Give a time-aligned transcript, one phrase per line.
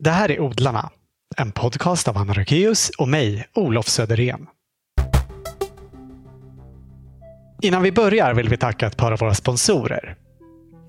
[0.00, 0.90] Det här är Odlarna,
[1.36, 4.46] en podcast av Anna Rökeus och mig, Olof Söderén.
[7.62, 10.16] Innan vi börjar vill vi tacka ett par av våra sponsorer.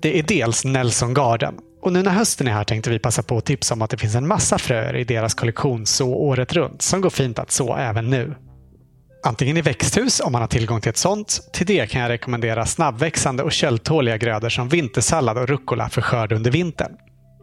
[0.02, 1.54] Det är dels Nelson Garden.
[1.82, 3.96] Och nu när hösten är här tänkte vi passa på att tipsa om att det
[3.96, 7.76] finns en massa fröer i deras kollektion Så året runt som går fint att så
[7.76, 8.34] även nu.
[9.22, 11.40] Antingen i växthus om man har tillgång till ett sånt.
[11.52, 16.32] Till det kan jag rekommendera snabbväxande och köldtåliga grödor som vintersallad och rucola för skörd
[16.32, 16.92] under vintern.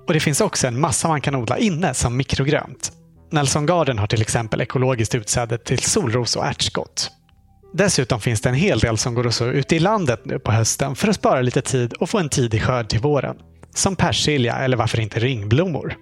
[0.07, 2.91] Och det finns också en massa man kan odla inne som mikrogrönt.
[3.31, 7.11] Nelson Garden har till exempel ekologiskt utsäde till solros och ärtskott.
[7.73, 10.51] Dessutom finns det en hel del som går att så ute i landet nu på
[10.51, 13.35] hösten för att spara lite tid och få en tidig skörd till våren.
[13.75, 15.95] Som persilja eller varför inte ringblommor.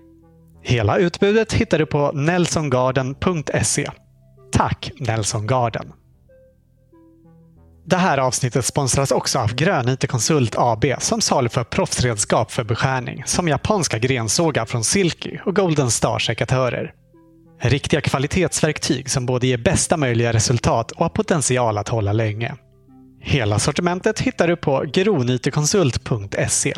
[0.63, 3.89] Hela utbudet hittar du på nelsongarden.se.
[4.51, 5.93] Tack Nelson Garden!
[7.87, 13.47] Det här avsnittet sponsras också av Grönyte Konsult AB som saluför proffsredskap för beskärning som
[13.47, 16.93] japanska grensågar från Silky och Golden Star-sekatörer.
[17.61, 22.55] Riktiga kvalitetsverktyg som både ger bästa möjliga resultat och har potential att hålla länge.
[23.21, 26.73] Hela sortimentet hittar du på gronytekonsult.se.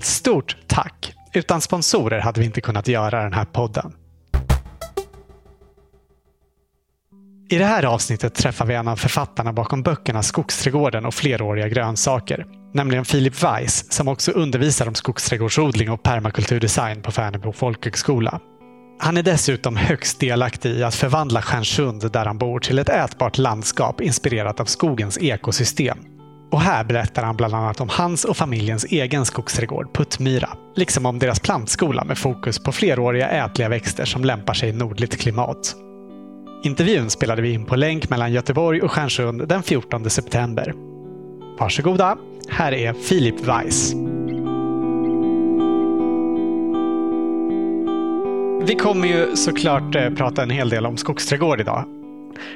[0.00, 1.14] Stort tack!
[1.32, 3.92] Utan sponsorer hade vi inte kunnat göra den här podden.
[7.50, 12.46] I det här avsnittet träffar vi en av författarna bakom böckerna Skogsträdgården och fleråriga grönsaker.
[12.74, 18.40] Nämligen Filip Weiss som också undervisar om skogsträdgårdsodling och permakulturdesign på Färnebo folkhögskola.
[19.00, 23.38] Han är dessutom högst delaktig i att förvandla Stjärnsund där han bor till ett ätbart
[23.38, 25.98] landskap inspirerat av skogens ekosystem.
[26.52, 30.48] Och här berättar han bland annat om hans och familjens egen skogsträdgård Puttmyra.
[30.76, 35.20] Liksom om deras plantskola med fokus på fleråriga ätliga växter som lämpar sig i nordligt
[35.20, 35.74] klimat.
[36.62, 40.74] Intervjun spelade vi in på länk mellan Göteborg och Stjärnsund den 14 september.
[41.58, 43.94] Varsågoda, här är Filip Weiss.
[48.66, 51.84] Vi kommer ju såklart eh, prata en hel del om skogsträdgård idag.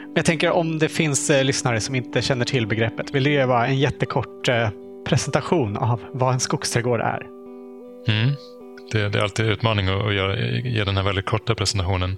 [0.03, 3.31] Men jag tänker om det finns eh, lyssnare som inte känner till begreppet, vill du
[3.31, 4.69] ge en jättekort eh,
[5.07, 7.27] presentation av vad en skogsträdgård är?
[8.09, 8.35] Mm.
[8.93, 12.17] Det, det, är alltid en utmaning att göra, ge den här väldigt korta presentationen.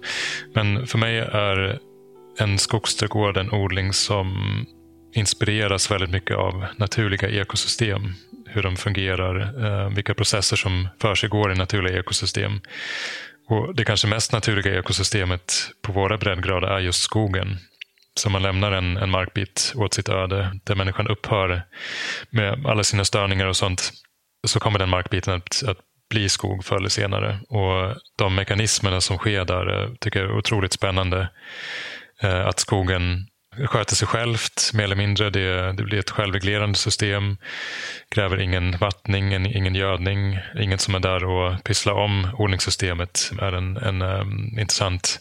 [0.55, 1.79] Men för mig är
[2.39, 4.67] en skogsträdgård en odling som
[5.15, 8.15] inspireras väldigt mycket av naturliga ekosystem.
[8.47, 12.61] Hur de fungerar, eh, vilka processer som försiggår i naturliga ekosystem.
[13.49, 17.57] Och Det kanske mest naturliga ekosystemet på våra breddgrader är just skogen.
[18.15, 21.63] Så man lämnar en, en markbit åt sitt öde där människan upphör
[22.31, 23.93] med alla sina störningar och sånt.
[24.47, 25.79] Så kommer den markbiten att, att
[26.15, 27.39] bli skog förr eller senare.
[27.49, 31.29] Och De mekanismerna som sker där eh, tycker jag är otroligt spännande.
[32.23, 33.27] Eh, att skogen
[33.67, 35.31] sköter sig självt mer eller mindre.
[35.31, 37.37] Det, det blir ett självreglerande system.
[38.09, 40.39] Kräver ingen vattning, ingen gödning.
[40.61, 43.31] ingen som är där och pysslar om odlingssystemet.
[43.41, 45.19] är en, en um, intressant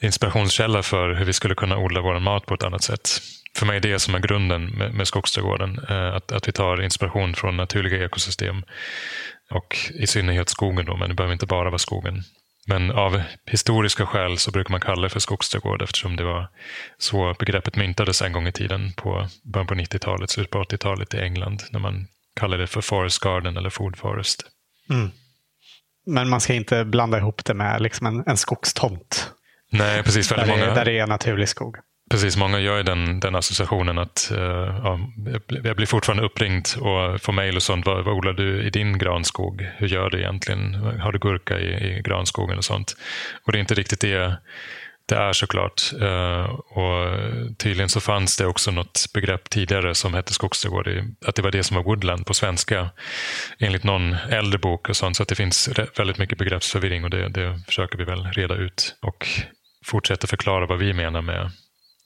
[0.00, 3.08] inspirationskälla för hur vi skulle kunna odla vår mat på ett annat sätt.
[3.56, 5.78] För mig är det som är grunden med, med skogsträdgården.
[5.88, 8.62] Att, att vi tar inspiration från naturliga ekosystem.
[9.50, 12.22] Och i synnerhet skogen då, men det behöver inte bara vara skogen.
[12.66, 16.48] Men av historiska skäl så brukar man kalla det för skogsträdgård eftersom det var
[16.98, 21.18] så begreppet myntades en gång i tiden på början på 90-talet, slutet på 80-talet i
[21.18, 22.06] England när man
[22.36, 24.42] kallade det för forest garden eller food forest.
[24.90, 25.10] Mm.
[26.06, 29.32] Men man ska inte blanda ihop det med liksom en, en skogstomt.
[29.70, 30.28] Nej, precis.
[30.28, 30.64] Där, många...
[30.66, 31.76] är, där det är naturlig skog.
[32.10, 34.38] Precis, många gör den, den associationen att uh,
[34.84, 35.00] ja,
[35.64, 37.86] jag blir fortfarande uppringd och får mejl och sånt.
[37.86, 39.68] Vad, vad odlar du i din granskog?
[39.76, 40.74] Hur gör du egentligen?
[40.74, 42.96] Har du gurka i, i granskogen och sånt?
[43.44, 44.38] Och det är inte riktigt det
[45.06, 45.82] det är såklart.
[46.02, 47.18] Uh, och
[47.58, 50.88] tydligen så fanns det också något begrepp tidigare som hette skogsträdgård.
[51.26, 52.90] Att det var det som var woodland på svenska.
[53.58, 55.16] Enligt någon äldre bok och sånt.
[55.16, 58.96] Så att det finns väldigt mycket begreppsförvirring och det, det försöker vi väl reda ut.
[59.00, 59.28] Och
[59.84, 61.50] fortsätta förklara vad vi menar med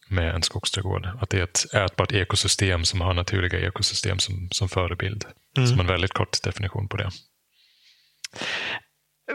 [0.09, 1.09] med en skogsträdgård.
[1.21, 5.25] Att det är ett ätbart ekosystem som har naturliga ekosystem som, som förebild.
[5.57, 5.69] Mm.
[5.69, 7.11] Som en väldigt kort definition på det.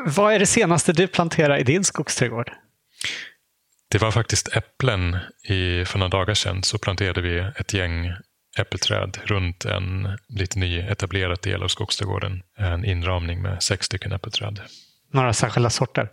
[0.05, 2.51] Vad är det senaste du planterade i din skogsträdgård?
[3.91, 5.17] Det var faktiskt äpplen.
[5.43, 8.13] I, för några dagar sedan så planterade vi ett gäng
[8.57, 12.43] äppelträd runt en lite ny etablerad del av skogsträdgården.
[12.57, 14.61] En inramning med sex stycken äppelträd.
[15.13, 16.09] Några särskilda sorter?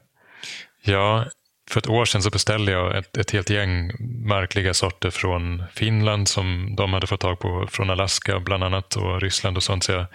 [0.82, 1.26] Ja,
[1.70, 3.92] för ett år sedan så beställde jag ett, ett helt gäng
[4.26, 9.20] märkliga sorter från Finland som de hade fått tag på från Alaska bland annat och
[9.20, 9.84] Ryssland och sånt.
[9.84, 10.06] Så jag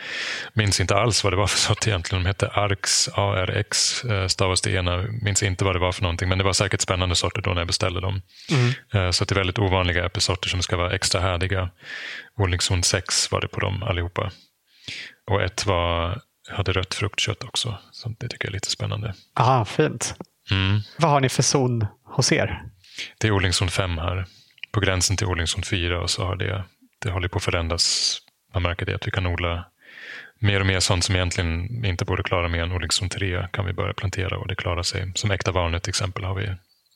[0.53, 2.23] minns inte alls vad det var för sort egentligen.
[2.23, 5.05] De hette Arx, ARX eh, stavas det ena.
[5.21, 7.61] Minns inte vad det var för någonting men det var säkert spännande sorter då när
[7.61, 8.21] jag beställde dem.
[8.51, 8.73] Mm.
[8.93, 11.69] Eh, så det är väldigt ovanliga äppelsorter som ska vara extra härdiga.
[12.37, 14.31] Odlingszon 6 var det på dem allihopa.
[15.31, 17.77] Och ett var hade rött fruktkött också.
[17.91, 19.13] Så det tycker jag är lite spännande.
[19.39, 20.15] Aha, fint.
[20.51, 20.79] Mm.
[20.97, 22.63] Vad har ni för zon hos er?
[23.17, 24.25] Det är odlingszon 5 här.
[24.71, 26.63] På gränsen till odlingszon 4 och så har det,
[26.99, 28.17] det håller på att förändras.
[28.53, 29.65] Man märker det att vi kan odla
[30.39, 33.73] mer och mer sånt som egentligen inte borde klara mer än odlingszon 3 kan vi
[33.73, 35.11] börja plantera och det klarar sig.
[35.15, 36.45] Som äkta valnöt till exempel har vi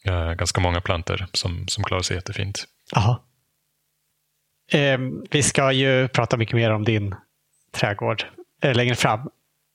[0.05, 2.65] eh, ganska många planter som, som klarar sig jättefint.
[2.95, 3.23] Aha.
[4.71, 4.99] Eh,
[5.31, 7.15] vi ska ju prata mycket mer om din
[7.71, 8.23] trädgård
[8.61, 9.29] eh, längre fram.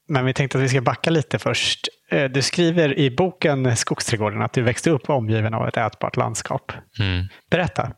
[0.09, 1.89] Men vi tänkte att vi ska backa lite först.
[2.11, 6.73] Eh, du skriver i boken Skogsträdgården att du växte upp omgiven av ett ätbart landskap.
[6.99, 7.27] Mm.
[7.51, 7.93] Berätta.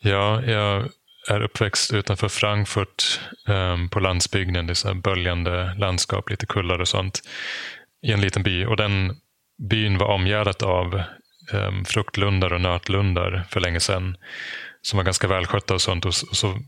[0.00, 0.88] Ja, jag
[1.28, 4.66] är uppväxt utanför Frankfurt um, på landsbygden.
[4.66, 7.20] Det är så böljande landskap, lite kullar och sånt.
[8.06, 8.64] I en liten by.
[8.64, 9.16] Och den
[9.70, 11.02] byn var omgärdat av
[11.52, 14.16] um, fruktlundar och nötlundar för länge sedan.
[14.82, 16.04] Som var ganska välskötta och sånt.
[16.04, 16.58] Och så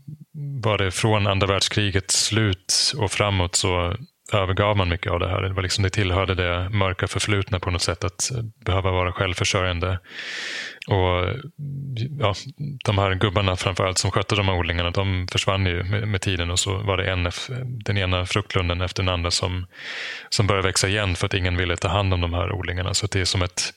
[0.61, 3.95] var det från andra världskrigets slut och framåt så
[4.33, 5.41] övergav man mycket av det här.
[5.41, 9.11] Det, var liksom, det tillhörde det mörka förflutna på något sätt att eh, behöva vara
[9.11, 9.99] självförsörjande.
[10.87, 11.25] Och
[12.19, 12.33] ja,
[12.85, 16.51] De här gubbarna framförallt som skötte de här odlingarna de försvann ju med, med, tiden
[16.51, 17.29] och så var det en,
[17.85, 19.67] den ena fruktlunden efter den andra som,
[20.29, 22.93] som började växa igen för att ingen ville ta hand om de här odlingarna.
[22.93, 23.73] Så det är som ett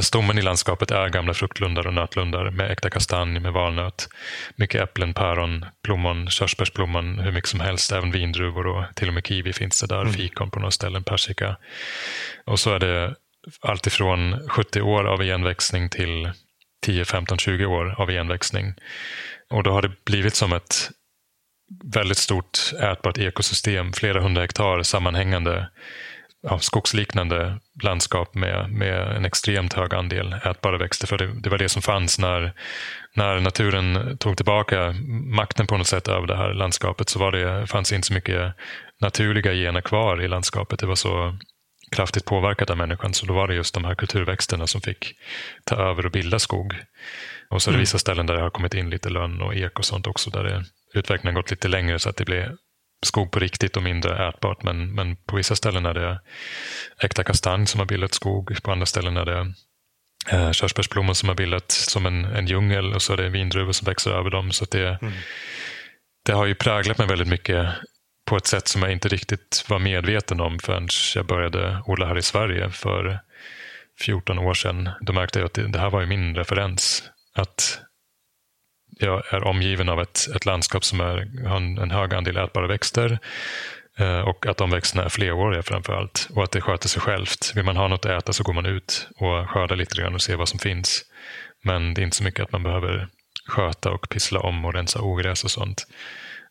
[0.00, 4.08] stommen i landskapet är gamla fruktlundar och nötlundar med äkta kastanj, med valnöt.
[4.56, 7.92] Mycket äpplen, päron, plommon, körsbärsplommon, hur mycket som helst.
[7.92, 10.00] Även vindruvor och till och med kiwi finns det där.
[10.00, 10.12] Mm.
[10.12, 11.56] Fikon på några ställen, persika.
[12.44, 13.14] Och så är det
[13.60, 16.30] alltifrån 70 år av igenväxning till
[16.82, 18.74] 10, 15, 20 år av igenväxning.
[19.50, 20.90] Och då har det blivit som ett
[21.84, 25.68] väldigt stort ätbart ekosystem, flera hundra hektar sammanhängande
[26.44, 31.06] ja, skogsliknande landskap med, med en extremt hög andel ätbara växter.
[31.06, 32.52] För det, det, var det som fanns när,
[33.14, 34.94] när naturen tog tillbaka
[35.36, 38.54] makten på något sätt över det här landskapet så var det, fanns inte så mycket
[39.00, 40.78] naturliga gener kvar i landskapet.
[40.78, 41.38] Det var så
[41.96, 45.12] kraftigt påverkat av människan så då var det just de här kulturväxterna som fick
[45.64, 46.74] ta över och bilda skog.
[47.50, 47.82] Och så är det mm.
[47.82, 50.44] vissa ställen där det har kommit in lite lönn och ek och sånt också där
[50.44, 50.64] det,
[50.94, 52.56] utvecklingen har gått lite längre så att det blir
[53.04, 54.62] skog på riktigt och mindre ätbart.
[54.62, 56.20] Men, men på vissa ställen är det
[57.00, 58.62] äkta kastanj som har bildat skog.
[58.62, 59.52] På andra ställen är det
[60.30, 63.86] eh, körsbärsblommor som har bildat som en, en djungel och så är det vindruvor som
[63.86, 64.52] växer över dem.
[64.52, 65.14] Så det, mm.
[66.26, 67.68] det har ju präglat mig väldigt mycket
[68.24, 72.18] på ett sätt som jag inte riktigt var medveten om förrän jag började odla här
[72.18, 73.20] i Sverige för
[74.00, 74.90] 14 år sedan.
[75.00, 77.02] Då märkte jag att det, det här var ju min referens.
[77.34, 77.80] Att
[78.98, 82.66] jag är omgiven av ett, ett landskap som är, har en, en hög andel ätbara
[82.66, 83.18] växter
[83.98, 87.52] eh, och att de växterna är fleråriga framför allt och att det sköter sig självt.
[87.54, 90.22] Vill man ha något att äta så går man ut och skördar lite grann och
[90.22, 91.04] ser vad som finns.
[91.64, 93.08] Men det är inte så mycket att man behöver
[93.46, 95.86] sköta och pissla om och rensa ogräs och sånt.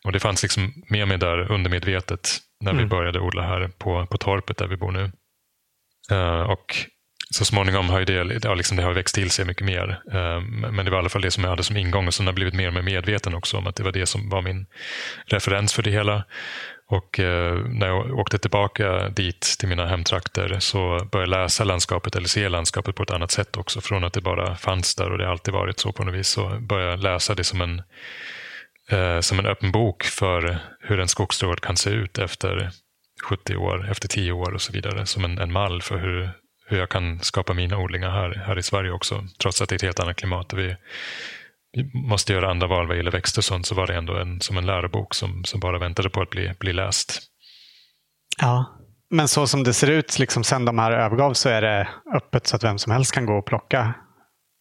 [0.04, 2.82] Och Det fanns liksom med mig där undermedvetet när mm.
[2.82, 5.12] vi började odla här på, på torpet där vi bor nu.
[6.12, 6.76] Uh, och
[7.30, 10.00] så småningom har det, ja, liksom det har växt till sig mycket mer.
[10.12, 10.40] Eh,
[10.70, 12.30] men det var i alla fall det som jag hade som ingång och sen har
[12.30, 14.66] jag blivit mer och mer medveten också om att det var det som var min
[15.26, 16.24] referens för det hela.
[16.86, 22.16] Och eh, när jag åkte tillbaka dit till mina hemtrakter så började jag läsa landskapet
[22.16, 23.80] eller se landskapet på ett annat sätt också.
[23.80, 26.58] Från att det bara fanns där och det alltid varit så på något vis så
[26.60, 27.82] började jag läsa det som en,
[28.90, 32.70] eh, som en öppen bok för hur en skogstråd kan se ut efter
[33.24, 35.06] 70 år, efter 10 år och så vidare.
[35.06, 36.30] Som en, en mall för hur,
[36.74, 39.24] hur jag kan skapa mina odlingar här, här i Sverige också.
[39.42, 40.76] Trots att det är ett helt annat klimat och vi,
[41.72, 44.40] vi måste göra andra val vad gäller växter och sånt så var det ändå en,
[44.40, 47.18] som en lärobok som, som bara väntade på att bli, bli läst.
[48.40, 51.88] Ja, men så som det ser ut liksom sen de här övergav så är det
[52.14, 53.94] öppet så att vem som helst kan gå och plocka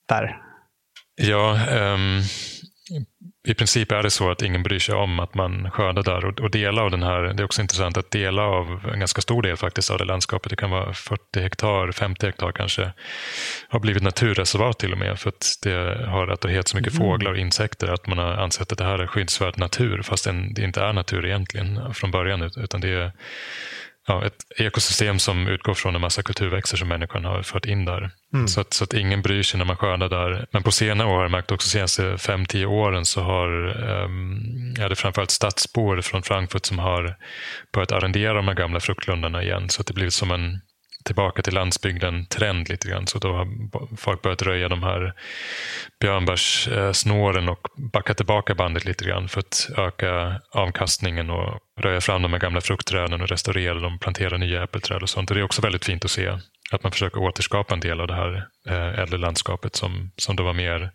[0.08, 0.38] där?
[1.15, 2.22] Ja, um,
[3.47, 6.25] i princip är det så att ingen bryr sig om att man skördar där.
[6.25, 9.21] Och, och delar av den här, det är också intressant att delar av, en ganska
[9.21, 12.91] stor del faktiskt av det landskapet, det kan vara 40 hektar, 50 hektar kanske,
[13.67, 15.19] har blivit naturreservat till och med.
[15.19, 17.07] För att det har attraherat så mycket mm.
[17.07, 20.01] fåglar och insekter att man har ansett att det här är skyddsvärd natur.
[20.01, 22.51] Fast det inte är natur egentligen från början.
[22.57, 23.12] Utan det är
[24.07, 28.12] ja, ett ekosystem som utgår från en massa kulturväxter som människan har fört in där.
[28.33, 28.48] Mm.
[28.48, 30.48] Så, att, så att ingen bryr sig när man skördar där.
[30.51, 33.48] Men på senare år har jag märkt också senaste 5-10 åren så har
[34.03, 37.15] um, är det framförallt stadsbor från Frankfurt som har
[37.74, 39.69] börjat arrendera de här gamla fruktlundarna igen.
[39.69, 40.62] Så att det blivit som en
[41.03, 43.07] tillbaka till landsbygden trend lite grann.
[43.07, 43.48] Så då har
[43.98, 45.13] folk börjat röja de här
[46.00, 52.33] björnbärssnåren och backa tillbaka bandet lite grann för att öka avkastningen och röja fram de
[52.33, 55.29] här gamla fruktträden och restaurera dem, plantera nya äppelträd och sånt.
[55.29, 56.38] Och det är också väldigt fint att se
[56.72, 60.43] att man försöker återskapa en del av det här eh, äldre landskapet som, som då
[60.43, 60.91] var mer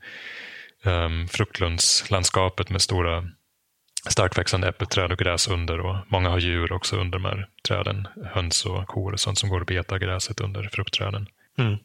[0.85, 3.25] ehm, um, fruktlundslandskapet med stora
[4.09, 5.81] starkväxande äppelträd och gräs under.
[5.81, 8.09] Och många har djur också under de här träden.
[8.33, 11.27] Höns och kor och sånt som går och betar gräset under fruktträden.
[11.59, 11.77] Mm.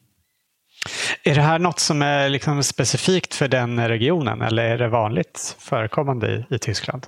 [1.22, 5.56] Är det här något som är liksom specifikt för den regionen eller är det vanligt
[5.60, 7.06] förekommande i, i Tyskland?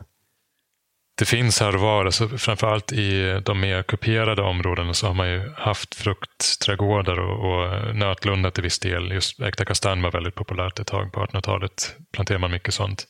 [1.19, 5.29] Det finns här och var, alltså framförallt i de mer kuperade områdena så har man
[5.29, 9.13] ju haft fruktträdgårdar och, och nötlundar till viss del.
[9.13, 11.97] Just äkta kastanj var väldigt populärt ett tag på 1800-talet.
[12.13, 13.07] planterade man mycket sånt.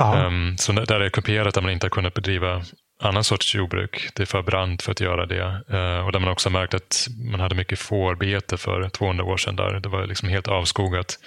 [0.00, 2.62] Um, så där det är kuperat där man inte har kunnat bedriva
[3.02, 4.08] annan sorts jordbruk.
[4.14, 5.44] Det är för brant för att göra det.
[5.70, 9.56] Uh, och där man också märkt att man hade mycket fårbete för 200 år sedan.
[9.56, 11.18] där Det var liksom helt avskogat.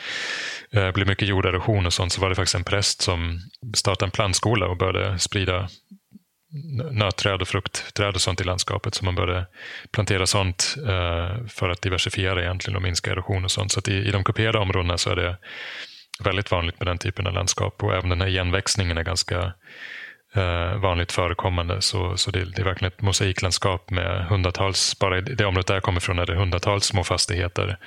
[0.75, 2.13] Uh, det blev mycket jorderosion och sånt.
[2.13, 3.39] Så var det faktiskt en präst som
[3.75, 5.69] startade en plantskola och började sprida
[6.91, 8.95] nötträd och fruktträd och sånt i landskapet.
[8.95, 9.45] Så man började
[9.91, 13.71] plantera sånt eh, för att diversifiera egentligen och minska erosion och sånt.
[13.71, 15.37] Så i, i de kuperade områdena så är det
[16.23, 19.53] väldigt vanligt med den typen av landskap och även den här igenväxningen är ganska
[20.35, 21.81] eh, vanligt förekommande.
[21.81, 25.73] Så, så det, det, är verkligen ett mosaiklandskap med hundratals, bara i det området där
[25.73, 27.77] jag kommer ifrån är det hundratals små fastigheter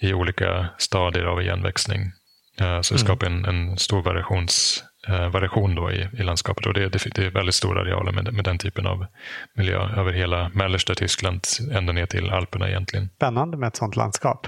[0.00, 2.12] i olika stadier av igenväxning.
[2.60, 3.06] Eh, så det mm.
[3.06, 6.66] skapar en, en stor variations variation då i, i landskapet.
[6.66, 9.06] Och det, det, det, är väldigt stora arealer med, med den typen av
[9.54, 13.08] miljö över hela mellersta Tyskland, ända ner till Alperna egentligen.
[13.16, 14.46] Spännande med ett sådant landskap.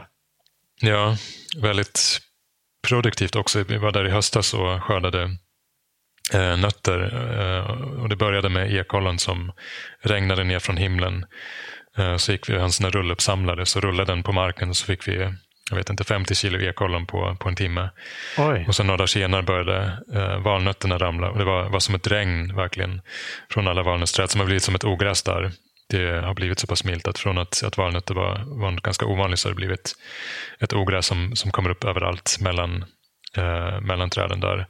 [0.80, 1.16] Ja,
[1.56, 2.20] väldigt
[2.88, 3.64] produktivt också.
[3.64, 5.22] Vi var där i höstas och skördade
[6.34, 7.00] eh, nötter.
[7.40, 7.70] Eh,
[8.02, 9.52] och det började med ekollon som
[10.00, 11.26] regnade ner från himlen.
[11.96, 15.08] Eh, så gick vi en sån rulluppsamlare, så rullade den på marken och så fick
[15.08, 15.34] vi
[15.72, 17.90] jag vet inte, 50 kilo ekollon på, på en timme.
[18.38, 18.64] Oj.
[18.68, 21.30] Och sen några dagar senare började eh, valnötterna ramla.
[21.30, 23.00] Och det var, var som ett regn verkligen
[23.50, 25.50] från alla valnötsträd som har blivit som ett ogräs där.
[25.88, 29.38] Det har blivit så pass milt att från att, att valnötter var, var ganska ovanligt
[29.38, 29.92] så har det blivit
[30.60, 32.84] ett ogräs som, som kommer upp överallt mellan,
[33.36, 34.66] eh, mellan träden där.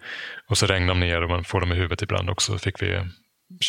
[0.49, 2.53] Och så regnar de ner och man får dem i huvudet ibland också.
[2.53, 3.01] Så fick vi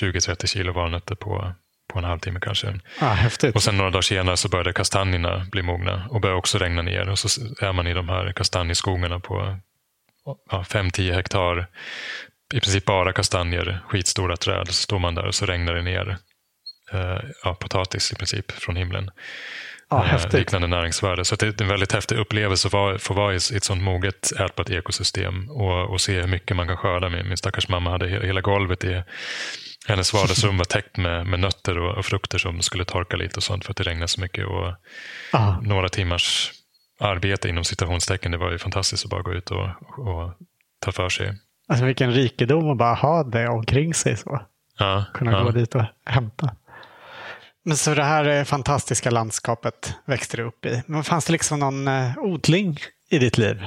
[0.01, 1.53] 20-30 kilo valnötter på,
[1.93, 2.79] på en halvtimme kanske.
[2.99, 3.55] Ah, häftigt.
[3.55, 7.09] Och sen några dagar senare så började kastanjerna bli mogna och började också regna ner.
[7.09, 9.57] Och så är man i de här kastanjeskogarna på
[10.25, 11.67] ja, 5-10 hektar.
[12.53, 14.67] I princip bara kastanjer, skitstora träd.
[14.67, 16.17] Så står man där och så regnar det ner
[16.91, 19.11] eh, ja, potatis i princip från himlen.
[19.87, 20.33] Ah, häftigt.
[20.33, 21.25] liknande näringsvärde.
[21.25, 24.69] Så det är en väldigt häftig upplevelse att få vara i ett sånt moget ätbart
[24.69, 27.09] ekosystem och, och se hur mycket man kan skörda.
[27.09, 29.03] Min, min stackars mamma hade hela golvet i
[29.87, 33.43] hennes vardagsrum var täckt med, med nötter och, och, frukter som skulle torka lite och
[33.43, 34.45] sånt för att det regnade så mycket.
[34.45, 34.73] Och
[35.61, 36.51] några timmars
[36.99, 40.33] arbete inom citationstecken, det var ju fantastiskt att bara gå ut och, och
[40.79, 41.37] ta för sig.
[41.67, 44.41] Alltså vilken rikedom att bara ha det omkring sig så.
[44.79, 45.43] Ja, Kunna ja.
[45.43, 46.55] gå dit och hämta.
[47.65, 50.83] Men så det här fantastiska landskapet växte du upp i.
[50.85, 52.77] Men fanns det liksom någon eh, odling
[53.09, 53.65] i ditt liv?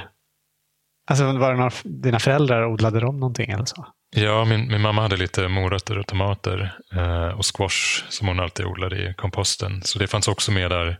[1.07, 3.87] Alltså var det några, dina föräldrar odlade de någonting eller så?
[4.15, 8.65] Ja, min, min mamma hade lite morötter och tomater eh, och squash som hon alltid
[8.65, 9.81] odlade i komposten.
[9.81, 10.99] Så det fanns också med där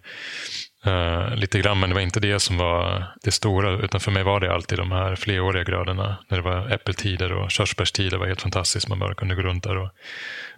[0.86, 3.72] eh, lite grann, men det var inte det som var det stora.
[3.72, 6.18] Utan för mig var det alltid de här fleråriga grödorna.
[6.30, 8.90] När det var äppeltider och körsbärstider var helt fantastiskt.
[8.90, 9.90] Man bara kunde gå runt där och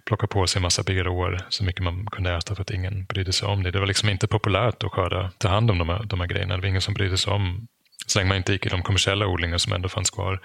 [0.06, 3.32] plocka på sig en massa bigarråer så mycket man kunde äta för att ingen brydde
[3.32, 3.70] sig om det.
[3.70, 6.54] Det var liksom inte populärt att skörda, ta hand om de här, de här grejerna.
[6.54, 7.66] Det var ingen som brydde sig om
[8.10, 10.40] så länge man inte gick i de kommersiella odlingar som ändå fanns kvar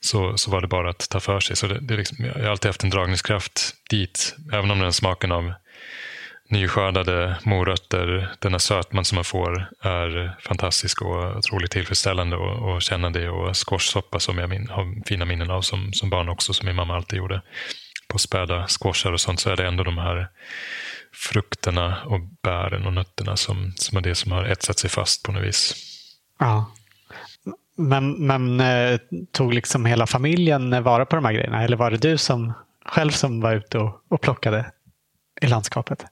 [0.00, 1.56] så, så var det bara att ta för sig.
[1.56, 4.36] Så det, det liksom, jag har alltid haft en dragningskraft dit.
[4.52, 5.52] Även om den smaken av
[6.50, 13.28] nyskördade morötter, denna sötman som man får är fantastisk och otroligt tillfredsställande att känna det.
[13.28, 16.76] Och squashsoppa som jag min, har fina minnen av som, som barn också, som min
[16.76, 17.42] mamma alltid gjorde.
[18.08, 20.28] På späda squashar och sånt så är det ändå de här
[21.12, 25.32] frukterna och bären och nötterna som, som är det som har etsat sig fast på
[25.32, 25.74] något vis.
[26.38, 26.72] Ja.
[27.80, 29.00] Men, men eh,
[29.32, 31.62] tog liksom hela familjen vara på de här grejerna?
[31.62, 32.52] Eller var det du som
[32.86, 34.72] själv som var ute och, och plockade
[35.40, 36.04] i landskapet?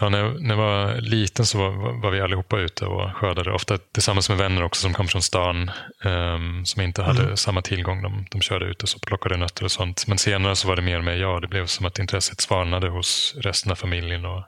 [0.00, 3.52] Ja, när, jag, när jag var liten så var, var vi allihopa ute och skördade.
[3.52, 5.70] Ofta tillsammans med vänner också som kom från stan.
[6.04, 7.36] Um, som inte hade mm.
[7.36, 8.02] samma tillgång.
[8.02, 10.06] De, de körde ut och så plockade nötter och sånt.
[10.06, 11.42] Men senare så var det mer och mer jag.
[11.42, 14.24] Det blev som att intresset svalnade hos resten av familjen.
[14.24, 14.42] Och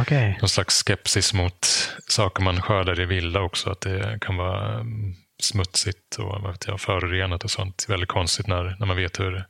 [0.00, 0.34] okay.
[0.40, 1.66] Någon slags skepsis mot
[2.08, 3.70] saker man skördar i vilda också.
[3.70, 7.86] Att det kan vara mm, smutsigt och vad vet jag, förorenat och sånt.
[7.88, 9.44] Väldigt konstigt när, när man vet hur,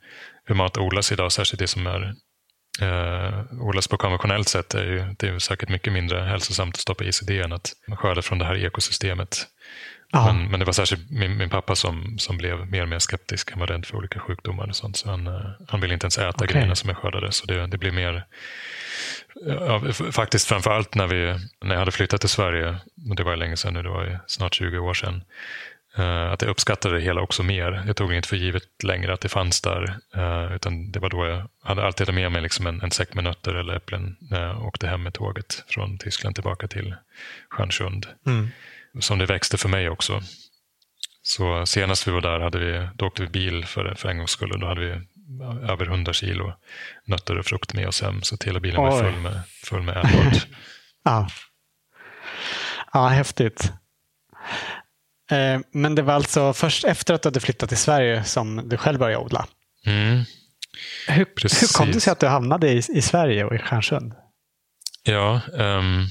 [0.45, 2.15] hur mat odlas idag, särskilt det som är
[2.81, 4.75] eh, odlas på konventionellt sätt.
[4.75, 7.73] Är ju, det är säkert mycket mindre hälsosamt att stoppa i sig det än att
[7.97, 9.47] skörda från det här ekosystemet.
[10.13, 13.51] Men, men, det var särskilt min, min, pappa som, som blev mer och mer skeptisk.
[13.51, 14.97] Han var rädd för olika sjukdomar och sånt.
[14.97, 16.47] Så han, eh, han ville inte ens äta okay.
[16.47, 17.33] grejerna som jag skördade.
[17.33, 18.27] Så det, det blev mer
[19.35, 22.77] Ja, faktiskt framförallt när, vi, när jag hade flyttat till Sverige,
[23.11, 25.25] och det var länge sedan nu, det var snart 20 år sedan,
[26.33, 27.83] att jag uppskattade det hela också mer.
[27.87, 29.97] Jag tog inte för givet längre att det fanns där.
[30.17, 33.25] Uh, utan det var då jag hade alltid med mig liksom en, en säck med
[33.25, 36.95] nötter eller äpplen när jag åkte hem med tåget från Tyskland tillbaka till
[37.49, 38.07] Stjärnsund.
[38.27, 38.49] Mm.
[39.01, 40.23] Som det växte för mig också.
[41.23, 44.31] Så senast vi var där hade vi, då åkte vi bil för, för en gångs
[44.31, 45.01] skull och då hade vi
[45.69, 46.53] över 100 kilo
[47.05, 48.23] nötter och frukt med oss hem.
[48.23, 50.47] Så hela bilen var full med, full med ätbart.
[51.05, 51.29] ja.
[52.93, 53.73] ja, häftigt.
[55.31, 58.77] Eh, men det var alltså först efter att du hade flyttat till Sverige som du
[58.77, 59.47] själv började odla?
[59.87, 60.25] Mm.
[61.09, 61.27] Hur,
[61.61, 64.13] hur kom det sig att du hamnade i, i Sverige och i Stjärnsund?
[65.03, 66.07] Ja, um,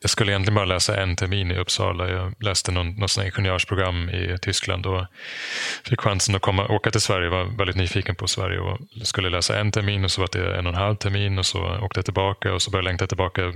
[0.00, 2.08] jag skulle egentligen bara läsa en termin i Uppsala.
[2.08, 5.06] Jag läste någon, någon ingenjörsprogram i Tyskland och
[5.84, 7.24] fick chansen att komma, åka till Sverige.
[7.24, 10.58] Jag var väldigt nyfiken på Sverige och skulle läsa en termin och så var det
[10.58, 13.06] en och en halv termin och så åkte jag tillbaka och så började jag längta
[13.06, 13.52] tillbaka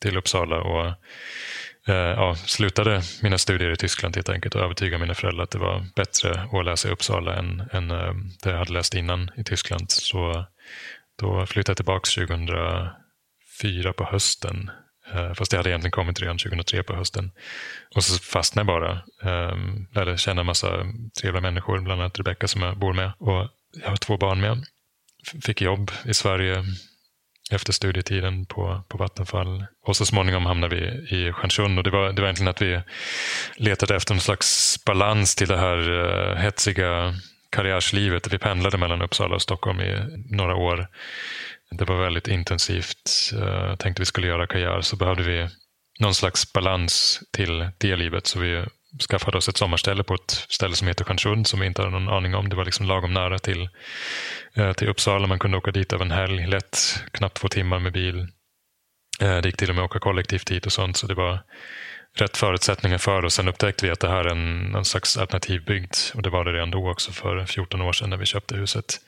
[0.00, 0.92] till Uppsala och
[1.88, 5.58] Eh, ja, slutade mina studier i Tyskland helt enkelt och övertygade mina föräldrar att det
[5.58, 9.44] var bättre att läsa i Uppsala än, än eh, det jag hade läst innan i
[9.44, 9.90] Tyskland.
[9.90, 10.46] Så
[11.18, 14.70] då flyttade jag tillbaka 2004 på hösten
[15.12, 17.30] eh, fast jag hade egentligen kommit redan 2003 på hösten.
[17.94, 19.02] Och så fastnade jag bara.
[19.22, 20.86] Ehm, lärde känna en massa
[21.20, 23.12] trevliga människor, bland annat Rebecka som jag bor med.
[23.18, 23.48] Och
[23.82, 24.64] jag har två barn med.
[25.42, 26.64] Fick jobb i Sverige
[27.50, 29.64] efter studietiden på, på Vattenfall.
[29.86, 32.80] Och så småningom hamnade vi i Stjärnsund och det var, det var egentligen att vi
[33.56, 37.14] letade efter en slags balans till det här uh, hetsiga
[37.50, 38.32] karriärslivet.
[38.32, 39.96] Vi pendlade mellan Uppsala och Stockholm i
[40.30, 40.86] några år.
[41.70, 43.30] Det var väldigt intensivt.
[43.32, 45.48] Jag tänkte vi skulle göra karriär så behövde vi
[46.00, 48.26] någon slags balans till det livet.
[48.26, 48.64] Så vi
[49.10, 52.08] skaffade oss ett sommarställe på ett ställe som heter Stjärnsund som vi inte hade någon
[52.08, 52.48] aning om.
[52.48, 53.68] Det var liksom lagom nära till,
[54.54, 55.26] eh, till Uppsala.
[55.26, 58.18] Man kunde åka dit över en helg lätt, knappt två timmar med bil.
[59.20, 60.96] Eh, det gick till och med att åka kollektivt dit och sånt.
[60.96, 61.40] Så det var
[62.16, 65.94] rätt förutsättningar för och sen upptäckte vi att det här är en, någon slags alternativbygd
[66.14, 69.00] och det var det redan då också för 14 år sedan när vi köpte huset.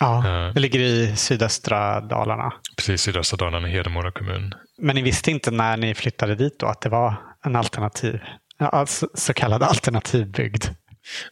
[0.00, 2.52] Ja, eh, det ligger i sydöstra Dalarna.
[2.76, 4.54] Precis, sydöstra Dalarna, Hedemora kommun.
[4.78, 8.20] Men ni visste inte när ni flyttade dit då att det var en alternativ,
[8.58, 10.64] alltså så kallad alternativbygd?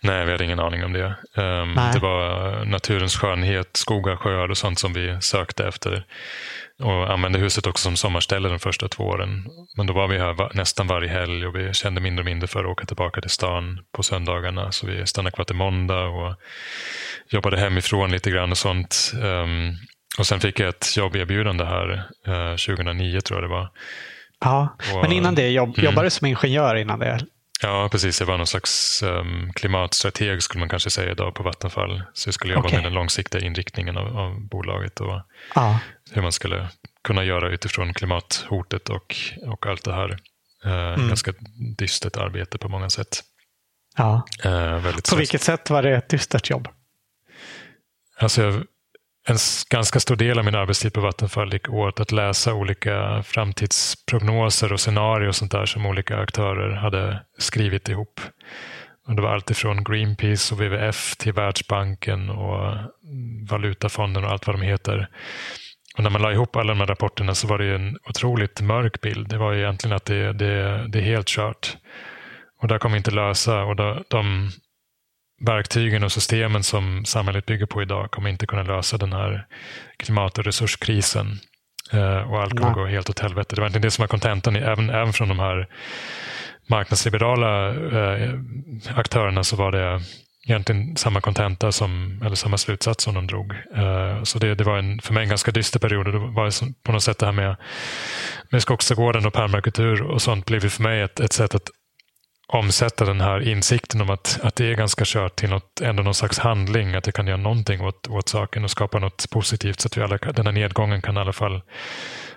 [0.01, 1.15] Nej, vi hade ingen aning om det.
[1.35, 6.05] Um, det var naturens skönhet, skogar, sjöar och sånt som vi sökte efter.
[6.83, 9.47] Och använde huset också som sommarställe de första två åren.
[9.77, 12.61] Men då var vi här nästan varje helg och vi kände mindre och mindre för
[12.61, 14.73] att åka tillbaka till stan på söndagarna.
[14.73, 16.35] Så vi stannade kvar till måndag och
[17.29, 19.13] jobbade hemifrån lite grann och sånt.
[19.23, 19.77] Um,
[20.19, 23.71] och sen fick jag ett jobberbjudande här uh, eh, 2009 tror jag det var.
[24.41, 25.85] Ja, och, men innan det, jobb, mm.
[25.85, 27.21] jobbade du som ingenjör innan det?
[27.63, 28.21] Ja, precis.
[28.21, 32.03] Jag var någon slags um, klimatstrateg skulle man kanske säga idag på Vattenfall.
[32.13, 32.77] Så jag skulle jobba okay.
[32.79, 35.23] med den långsiktiga inriktningen av, av bolaget och
[35.55, 35.81] ja.
[36.11, 36.69] hur man skulle
[37.05, 40.19] kunna göra utifrån klimathotet och, och allt det här.
[40.67, 41.09] Uh, mm.
[41.09, 41.33] Ganska
[41.79, 43.21] dystert arbete på många sätt.
[43.97, 44.27] Ja.
[44.47, 46.69] Uh, på vilket sätt var det ett dystert jobb?
[48.19, 48.65] Alltså jag,
[49.29, 49.37] en
[49.71, 54.81] ganska stor del av min arbetstid på Vattenfall gick åt att läsa olika framtidsprognoser och
[54.81, 58.21] scenarier och sånt där som olika aktörer hade skrivit ihop.
[59.07, 62.75] Och det var alltifrån Greenpeace och WWF till Världsbanken och
[63.51, 65.09] Valutafonden och allt vad de heter.
[65.97, 69.01] Och när man la ihop alla de här rapporterna så var det en otroligt mörk
[69.01, 69.29] bild.
[69.29, 71.77] Det var egentligen att det, det, det är helt kört.
[72.61, 73.65] Och där kommer vi inte lösa.
[73.65, 74.51] Och då, de
[75.41, 79.47] verktygen och systemen som samhället bygger på idag kommer inte kunna lösa den här
[79.97, 81.39] klimat och resurskrisen.
[81.93, 83.55] Eh, och allt kommer gå helt åt helvete.
[83.55, 85.69] Det var inte det som var kontentan, även, även från de här
[86.71, 88.33] marknadsliberala eh,
[88.95, 90.01] aktörerna så var det
[90.47, 93.53] egentligen samma kontenta som, eller samma slutsats som de drog.
[93.53, 96.07] Uh, så det, det var en, för mig en ganska dyster period.
[96.07, 96.51] Och det var
[96.83, 97.57] på något sätt det här med,
[98.51, 101.71] med skogsträdgården och permakultur och sånt blev för mig ett, ett sätt att
[102.47, 106.15] omsätta den här insikten om att, att det är ganska kört till något, ändå någon
[106.15, 109.87] slags handling, att det kan göra någonting åt, åt saken och skapa något positivt så
[109.87, 111.63] att vi alla, den här nedgången kan i alla fall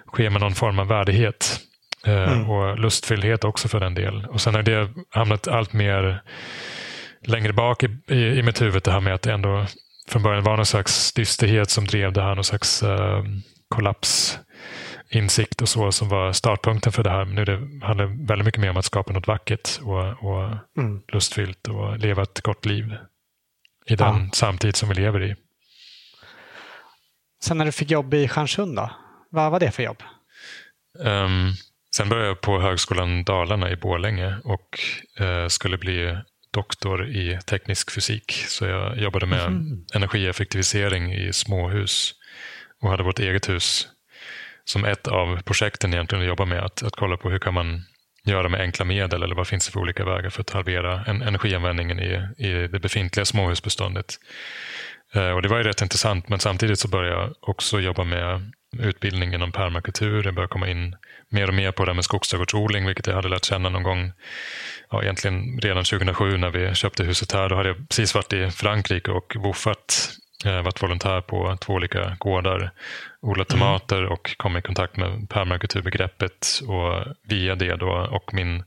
[0.06, 1.60] ske med någon form av värdighet.
[2.06, 2.50] Eh, mm.
[2.50, 4.26] Och lustfylldhet också för den del.
[4.26, 6.22] Och sen har det hamnat allt mer
[7.26, 9.66] längre bak i, i, i mitt huvud det här med att det ändå
[10.08, 13.24] från början var någon slags dysterhet som drev det här, någon slags uh,
[13.70, 14.40] kollaps
[15.10, 17.26] insikt och så som var startpunkten för det här.
[17.26, 20.58] Men nu det handlar det väldigt mycket mer om att skapa något vackert och, och
[20.78, 21.02] mm.
[21.08, 22.96] lustfyllt och leva ett gott liv
[23.86, 24.30] i den ja.
[24.34, 25.36] samtid som vi lever i.
[27.44, 28.92] Sen när du fick jobb i Stjärnsund då?
[29.30, 30.04] Vad var det för jobb?
[31.00, 31.54] Um,
[31.96, 34.80] sen började jag på Högskolan Dalarna i Borlänge och
[35.22, 36.18] uh, skulle bli
[36.52, 38.32] doktor i teknisk fysik.
[38.32, 39.86] Så jag jobbade med mm.
[39.94, 42.14] energieffektivisering i småhus
[42.82, 43.88] och hade vårt eget hus
[44.70, 46.64] som ett av projekten egentligen att jobba med.
[46.64, 47.82] Att, att kolla på hur kan man
[48.24, 51.22] göra med enkla medel eller vad finns det för olika vägar för att halvera en,
[51.22, 54.16] energianvändningen i, i det befintliga småhusbeståndet.
[55.14, 58.52] Eh, och det var ju rätt intressant men samtidigt så började jag också jobba med
[58.80, 60.24] utbildning inom permakultur.
[60.24, 60.96] Jag började komma in
[61.30, 64.12] mer och mer på det här med skogsträdgårdsodling vilket jag hade lärt känna någon gång
[64.92, 67.50] ja, egentligen redan 2007 när vi köpte huset här.
[67.50, 70.10] Då hade jag precis varit i Frankrike och woffat
[70.46, 72.72] eh, varit volontär på två olika gårdar,
[73.22, 73.60] odlat mm.
[73.60, 74.12] tomater mm.
[74.12, 76.62] och kom i kontakt med permakulturbegreppet.
[76.68, 78.64] Och via det då och min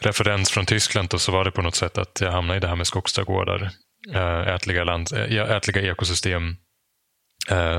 [0.00, 2.68] referens från Tyskland då, så var det på något sätt att jag hamnade i det
[2.68, 3.70] här med skogsträdgårdar,
[4.14, 6.56] eh, ätliga, land, eh, ätliga ekosystem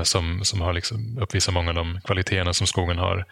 [0.02, 3.24] som, som har liksom uppvisar många av de kvaliteterna som skogen har.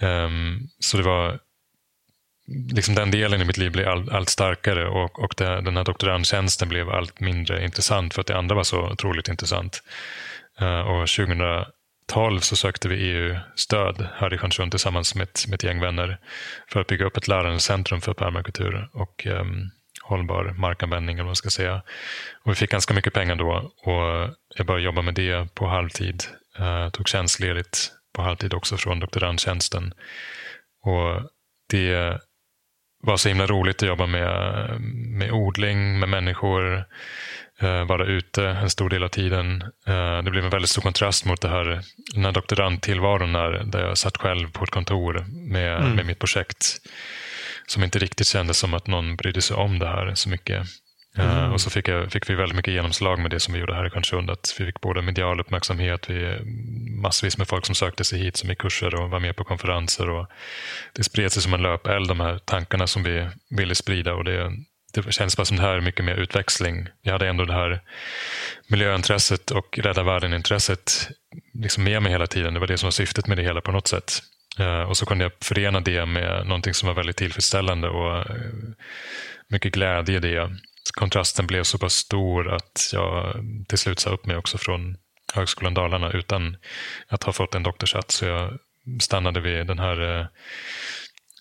[0.00, 1.38] Ehm, så det var
[2.46, 5.84] liksom den delen i mitt liv blev all, allt starkare och, och det, den här
[5.84, 9.82] doktorandtjänsten blev allt mindre intressant för att det andra var så otroligt intressant.
[10.62, 15.64] Uh, och 2012 så sökte vi EU-stöd här i Stjärnsund tillsammans med ett, med ett
[15.64, 16.18] gäng vänner
[16.68, 19.70] för att bygga upp ett lärandecentrum för permakultur och um,
[20.02, 21.14] hållbar markanvändning.
[21.14, 21.82] Eller vad man ska säga.
[22.44, 26.24] Och vi fick ganska mycket pengar då och jag började jobba med det på halvtid.
[26.60, 29.94] Uh, tog tjänstledigt på halvtid också från doktorandtjänsten.
[30.82, 31.30] Och
[31.70, 32.20] det
[33.02, 36.84] var så himla roligt att jobba med, med odling, med människor,
[37.60, 39.62] eh, vara ute en stor del av tiden.
[39.86, 41.80] Eh, det blev en väldigt stor kontrast mot det här,
[42.14, 45.96] den här doktorandtillvaron där, där jag satt själv på ett kontor med, mm.
[45.96, 46.76] med mitt projekt.
[47.66, 50.66] Som inte riktigt kändes som att någon brydde sig om det här så mycket.
[51.18, 51.52] Eh, mm.
[51.52, 53.86] och så fick, jag, fick, vi väldigt mycket genomslag med det som vi gjorde här
[53.86, 54.30] i Stjärnsund.
[54.30, 56.38] Att vi fick både medial uppmärksamhet, vi,
[57.02, 60.10] massvis med folk som sökte sig hit som gick kurser och var med på konferenser.
[60.10, 60.26] Och
[60.92, 64.14] det spred sig som en löpeld, de här tankarna som vi ville sprida.
[64.14, 64.52] Och det,
[64.94, 66.88] det känns bara som det här är mycket mer utväxling.
[67.02, 67.80] Jag hade ändå det här
[68.68, 71.08] miljöintresset och rädda världen-intresset
[71.52, 72.54] liksom med mig hela tiden.
[72.54, 74.22] Det var det som var syftet med det hela på något sätt.
[74.58, 78.46] Eh, och så kunde jag förena det med någonting som var väldigt tillfredsställande och eh,
[79.48, 80.50] mycket glädje i det
[80.92, 83.34] kontrasten blev så pass stor att jag
[83.68, 84.96] till slut sa upp mig också från
[85.36, 86.56] Högskolan Dalarna utan
[87.08, 88.10] att ha fått en doktorshatt.
[88.10, 88.58] Så jag
[89.00, 90.28] stannade vid den här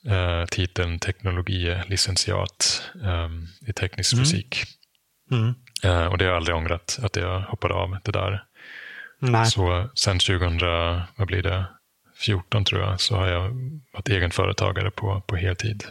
[0.08, 3.30] eh, titeln teknologilicentiat eh,
[3.70, 4.26] i teknisk mm.
[4.26, 4.64] fysik.
[5.32, 5.54] Mm.
[5.84, 8.44] Eh, och det har jag aldrig ångrat, att jag hoppade av det där.
[9.20, 9.46] Nej.
[9.46, 10.60] Så sen 2000,
[11.16, 11.66] vad blir det,
[12.18, 13.52] 14 tror jag, så har jag
[13.94, 15.84] varit egen företagare på, på heltid.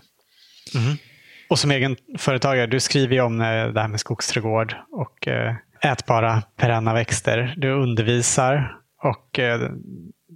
[0.75, 0.97] Mm.
[1.49, 5.55] Och som egen företagare, du skriver ju om eh, det här med skogsträdgård och eh,
[5.85, 7.55] ätbara perenna växter.
[7.57, 9.71] Du undervisar och eh,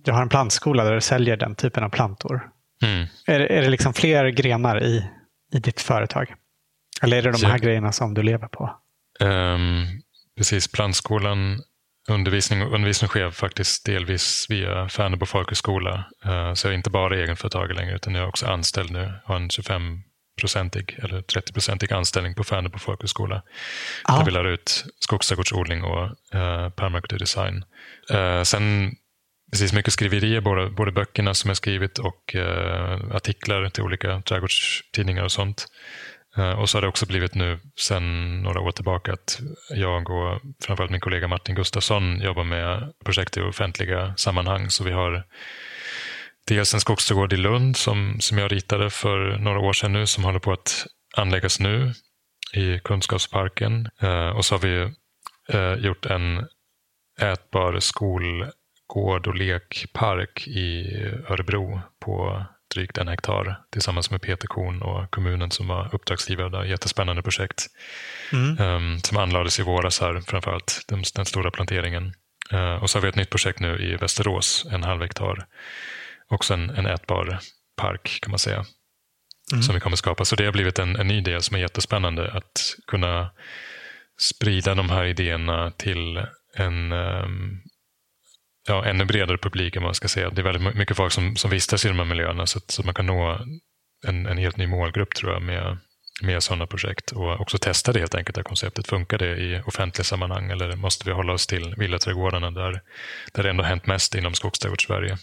[0.04, 2.50] du har en plantskola där du säljer den typen av plantor.
[2.82, 3.06] Mm.
[3.26, 5.10] Är, är det liksom fler grenar i,
[5.52, 6.34] i ditt företag?
[7.02, 7.58] Eller är det de här ja.
[7.58, 8.70] grejerna som du lever på?
[9.20, 9.86] Um,
[10.36, 11.60] precis, plantskolan
[12.08, 16.04] undervisning, undervisning sker faktiskt delvis via Färnebo folkhögskola.
[16.26, 18.98] Uh, så jag är inte bara egenföretagare längre utan jag är också anställd nu.
[18.98, 20.02] Jag har en 25
[20.38, 23.42] procentig eller 30-procentig anställning på Färnebo folkhögskola.
[24.08, 24.18] Ja.
[24.18, 27.64] Där vi lär ut skogsträdgårdsodling och eh, permakulturdesign.
[28.10, 28.94] Eh, sen
[29.52, 35.24] precis mycket skriverier, både, både böckerna som jag skrivit och eh, artiklar till olika trädgårdstidningar
[35.24, 35.66] och sånt.
[36.36, 40.40] Eh, och så har det också blivit nu sedan några år tillbaka att jag och
[40.64, 44.70] framförallt min kollega Martin Gustafsson jobbar med projekt i offentliga sammanhang.
[44.70, 45.24] Så vi har
[46.48, 50.24] dels en skogsträdgård i Lund som, som jag ritade för några år sedan nu som
[50.24, 51.92] håller på att anläggas nu
[52.54, 53.88] i Kunskapsparken.
[54.00, 54.92] Eh, och så har vi
[55.48, 56.46] eh, gjort en
[57.20, 60.96] ätbar skolgård och lekpark i
[61.28, 66.64] Örebro på drygt en hektar tillsammans med Peter Korn och kommunen som var uppdragsgivare där.
[66.64, 67.66] Jättespännande projekt
[68.32, 68.58] mm.
[68.60, 72.14] um, som anlades i våras här framförallt, den, den stora planteringen.
[72.52, 75.46] Uh, och så har vi ett nytt projekt nu i Västerås, en halv hektar
[76.30, 77.38] också en, en ätbar
[77.76, 78.64] park kan man säga.
[79.52, 79.62] Mm.
[79.62, 80.24] Som vi kommer skapa.
[80.24, 82.32] Så det har blivit en, en ny del som är jättespännande.
[82.32, 83.30] Att kunna
[84.20, 87.62] sprida de här idéerna till en um,
[88.68, 90.30] ja, ännu bredare publik än man ska säga.
[90.30, 92.82] Det är väldigt mycket folk som, som vistas i de här miljöerna så att, så
[92.82, 93.40] att man kan nå
[94.06, 95.78] en, en helt ny målgrupp tror jag med,
[96.22, 98.88] med sådana projekt och också testa det helt enkelt, det konceptet.
[98.88, 102.80] Funkar det i offentliga sammanhang eller måste vi hålla oss till villaträdgårdarna där,
[103.32, 105.18] där det ändå hänt mest inom skogsträdgårds-Sverige?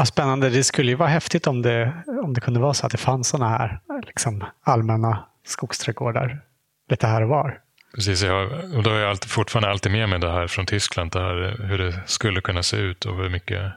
[0.00, 0.50] Vad spännande.
[0.50, 3.28] Det skulle ju vara häftigt om det, om det kunde vara så att det fanns
[3.28, 6.40] sådana här liksom, allmänna skogsträdgårdar
[6.90, 7.58] lite här och var.
[7.94, 11.10] Precis, jag, och då har jag alltid, fortfarande alltid med mig det här från Tyskland,
[11.10, 13.72] det här, hur det skulle kunna se ut och hur mycket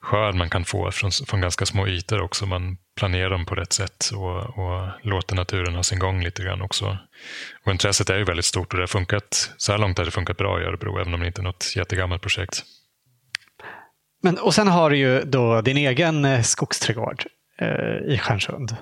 [0.00, 2.46] skörd man kan få från, från ganska små ytor också.
[2.46, 6.62] Man planerar dem på rätt sätt och, och låter naturen ha sin gång lite grann
[6.62, 6.98] också.
[7.64, 10.10] Och intresset är ju väldigt stort och det har funkat, så här långt har det
[10.10, 12.64] funkat bra i Örebro, även om det inte är något jättegammalt projekt.
[14.22, 17.24] Men, och sen har du ju då din egen eh, skogsträdgård.
[17.60, 18.76] eh, i Stjärnsund.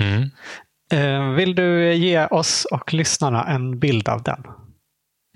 [0.00, 0.30] Mm.
[0.92, 4.42] Eh, vill du ge oss och lyssnarna en bild av den?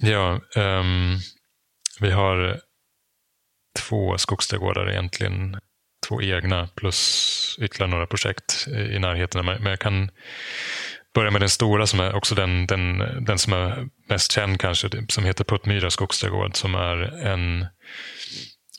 [0.03, 1.17] Ja, ehm,
[2.01, 2.61] vi har
[3.79, 5.59] två skogsträdgårdar egentligen.
[6.09, 9.45] Två egna plus ytterligare några projekt i närheten.
[9.45, 10.11] Men jag kan
[11.15, 14.91] börja med den stora som är också den, den, den som är mest känd kanske,
[15.09, 17.67] som heter Puttmyra skogsträdgård som är en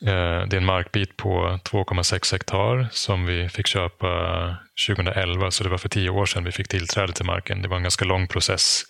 [0.02, 4.56] det är en markbit på 2,6 hektar som vi fick köpa
[4.88, 7.62] 2011, så det var för tio år sedan vi fick tillträde till marken.
[7.62, 8.84] Det var en ganska lång process.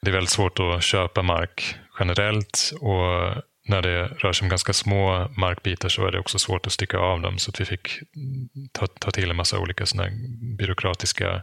[0.00, 4.72] Det är väldigt svårt att köpa mark generellt och när det rör sig om ganska
[4.72, 7.38] små markbitar så är det också svårt att stycka av dem.
[7.38, 8.00] Så att vi fick
[8.72, 10.08] ta, ta till en massa olika såna
[10.58, 11.42] byråkratiska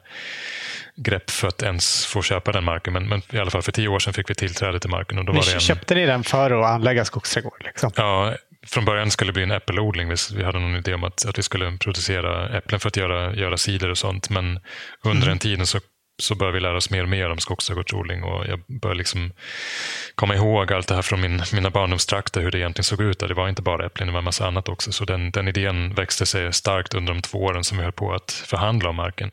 [0.95, 2.93] grepp för att ens få köpa den marken.
[2.93, 5.17] Men, men, i alla fall för tio år sedan fick vi tillträde till marken.
[5.19, 5.59] Och då ni var det en...
[5.59, 7.63] Köpte ni den för att anlägga skogsträdgård?
[7.63, 7.91] Liksom?
[7.95, 8.35] Ja,
[8.67, 10.13] från början skulle det bli en äppelodling.
[10.35, 13.57] Vi hade någon idé om att, att vi skulle producera äpplen för att göra, göra
[13.57, 14.29] cider och sånt.
[14.29, 14.59] Men
[15.03, 15.29] under mm.
[15.29, 15.79] den tiden så
[16.21, 19.31] så börjar vi lära oss mer och mer om skogsträdgårdsodling och jag börjar liksom
[20.15, 23.19] komma ihåg allt det här från min, mina barndomstrakter, hur det egentligen såg ut.
[23.19, 24.91] Det var inte bara äpplen, det var en massa annat också.
[24.91, 28.13] Så den, den idén växte sig starkt under de två åren som vi höll på
[28.13, 29.31] att förhandla om marken.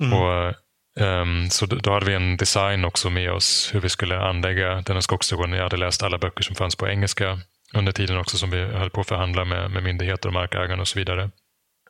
[0.00, 0.12] Mm.
[0.12, 0.54] Och,
[1.00, 4.74] um, så då, då hade vi en design också med oss, hur vi skulle anlägga
[4.74, 5.52] den här skogsträdgården.
[5.52, 7.38] Jag hade läst alla böcker som fanns på engelska
[7.74, 10.88] under tiden också som vi höll på att förhandla med, med myndigheter och markägare och
[10.88, 11.30] så vidare.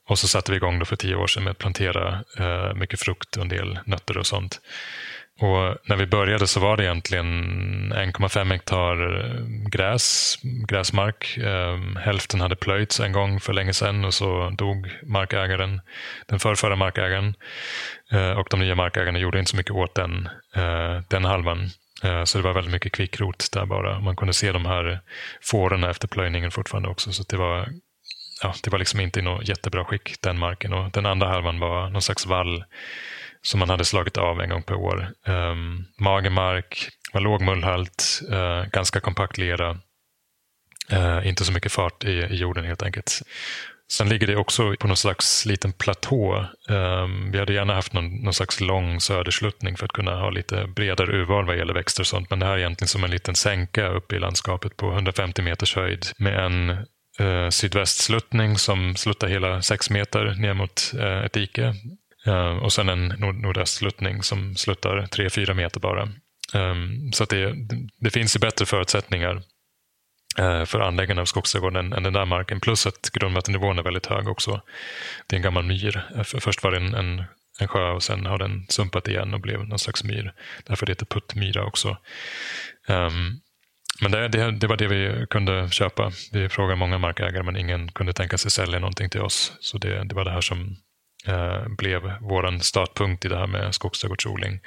[0.09, 3.01] Och så satte vi igång då för tio år sedan med att plantera eh, mycket
[3.01, 4.61] frukt och en del nötter och sånt.
[5.41, 7.27] Och när vi började så var det egentligen
[7.93, 10.39] 1,5 hektar eh, gräs,
[10.69, 11.37] gräsmark.
[11.37, 15.81] Eh, hälften hade plöjts en gång för länge sedan och så dog markägaren,
[16.27, 17.35] den förrförra markägaren.
[18.13, 21.71] Eh, och de nya markägarna gjorde inte så mycket åt den, eh, den halvan.
[22.03, 24.01] Eh, så det var väldigt mycket kvickrot där bara.
[24.01, 25.01] Man kunde se de här
[25.43, 27.13] fårorna efter plöjningen fortfarande också.
[27.13, 27.69] Så det var
[28.43, 30.73] ja, det var liksom inte i något jättebra skick, den marken.
[30.73, 32.65] Och den andra halvan var någon slags vall
[33.43, 35.13] som man hade slagit av en gång per år.
[35.27, 39.79] Ehm, um, magermark, var låg mullhalt, uh, ganska kompakt lera.
[40.93, 43.23] Uh, inte så mycket fart i, i, jorden helt enkelt.
[43.93, 46.47] Sen ligger det också på någon slags liten platå.
[46.69, 50.67] Ehm, vi hade gärna haft någon, någon slags lång södersluttning för att kunna ha lite
[50.67, 52.31] bredare urval vad gäller växter och sånt.
[52.31, 55.77] Men det här är egentligen som en liten sänka uppe i landskapet på 150 meters
[55.77, 56.71] höjd med en
[57.19, 61.75] eh, sydvästsluttning som sluttar hela 6 meter ner mot eh, ett dike.
[62.27, 66.09] Eh, och sen en nord nordöstsluttning som sluttar tre fyra meter bara.
[66.55, 67.55] Um, så att det,
[68.01, 69.43] det finns ju bättre förutsättningar
[70.39, 72.61] Eh, för anläggande av skogsträdgården än, den där marken.
[72.61, 74.61] Plus att grundvattennivån är väldigt hög också.
[75.27, 76.03] Det är en gammal myr.
[76.17, 77.25] Eh, först var det en, en,
[77.61, 80.33] en sjö och sen har den sumpat igen och blev någon slags myr.
[80.67, 81.97] Därför det heter puttmyra också.
[82.89, 83.41] Um,
[84.01, 86.13] men det, det, det, var det vi kunde köpa.
[86.33, 89.53] Vi frågade många markägare men ingen kunde tänka sig sälja någonting till oss.
[89.61, 90.77] Så det, det var det här som
[91.27, 94.61] eh, blev vår startpunkt i det här med skogsträdgårdsodling.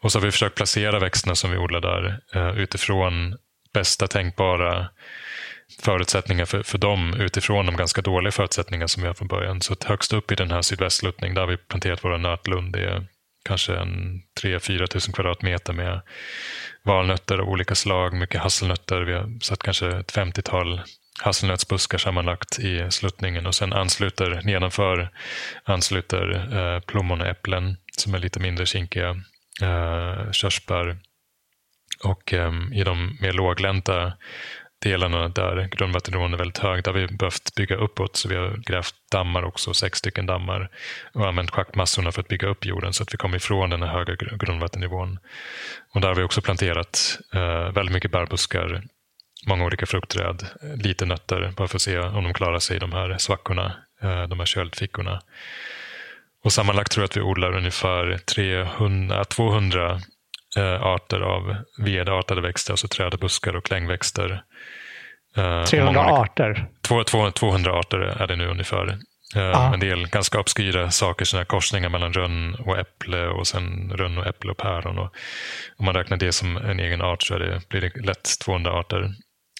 [0.00, 3.36] Och så har vi försökt placera växterna som vi odlar där eh, utifrån
[3.72, 4.88] bästa tänkbara
[5.80, 9.60] förutsättningar för, för dem utifrån de ganska dåliga förutsättningar som vi har från början.
[9.60, 12.72] Så högst upp i den här sydvästluttning där har vi planterat våra nötlund.
[12.72, 13.06] Det är
[13.44, 16.00] kanske en 3-4 tusen kvadratmeter med
[16.82, 19.00] valnötter av olika slag, mycket hasselnötter.
[19.00, 20.80] Vi har satt kanske ett 50-tal
[21.22, 25.10] hasselnötsbuskar sammanlagt i sluttningen och sen ansluter nedanför
[25.64, 29.10] ansluter eh, plommon och äpplen som är lite mindre kinkiga,
[29.62, 30.98] eh, körsbär
[32.04, 34.12] och um, i de mer låglänta
[34.82, 38.16] delarna där grundvattennivån är väldigt hög, där har vi behövt bygga uppåt.
[38.16, 40.70] Så vi har grävt dammar också, sex stycken dammar
[41.12, 43.88] och använt schaktmassorna för att bygga upp jorden så att vi kommer ifrån den här
[43.88, 45.18] höga grundvattennivån.
[45.94, 48.82] Och där har vi också planterat eh, väldigt mycket bärbuskar,
[49.46, 52.92] många olika fruktträd, lite nötter bara för att se om de klarar sig i de
[52.92, 55.22] här svackorna, eh, de här köldfickorna.
[56.44, 60.00] Och sammanlagt tror jag att vi odlar ungefär 300, 200
[60.80, 64.42] arter av vedartade växter, alltså träd, buskar och klängväxter.
[65.34, 66.68] 300 eh, arter?
[67.32, 68.98] 200 arter är det nu ungefär.
[69.34, 69.74] Ah.
[69.74, 74.26] En del ganska obskyra saker, såna korsningar mellan rönn och äpple och sen rönn och
[74.26, 74.98] äpple och päron.
[74.98, 75.14] Och
[75.76, 79.10] om man räknar det som en egen art så det, blir det lätt 200 arter.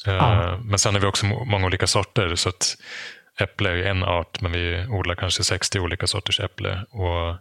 [0.06, 0.56] Ah.
[0.56, 2.34] Men sen har vi också många olika sorter.
[2.34, 2.76] så att
[3.40, 6.84] Äpple är en art, men vi odlar kanske 60 olika sorters äpple.
[6.90, 7.36] Och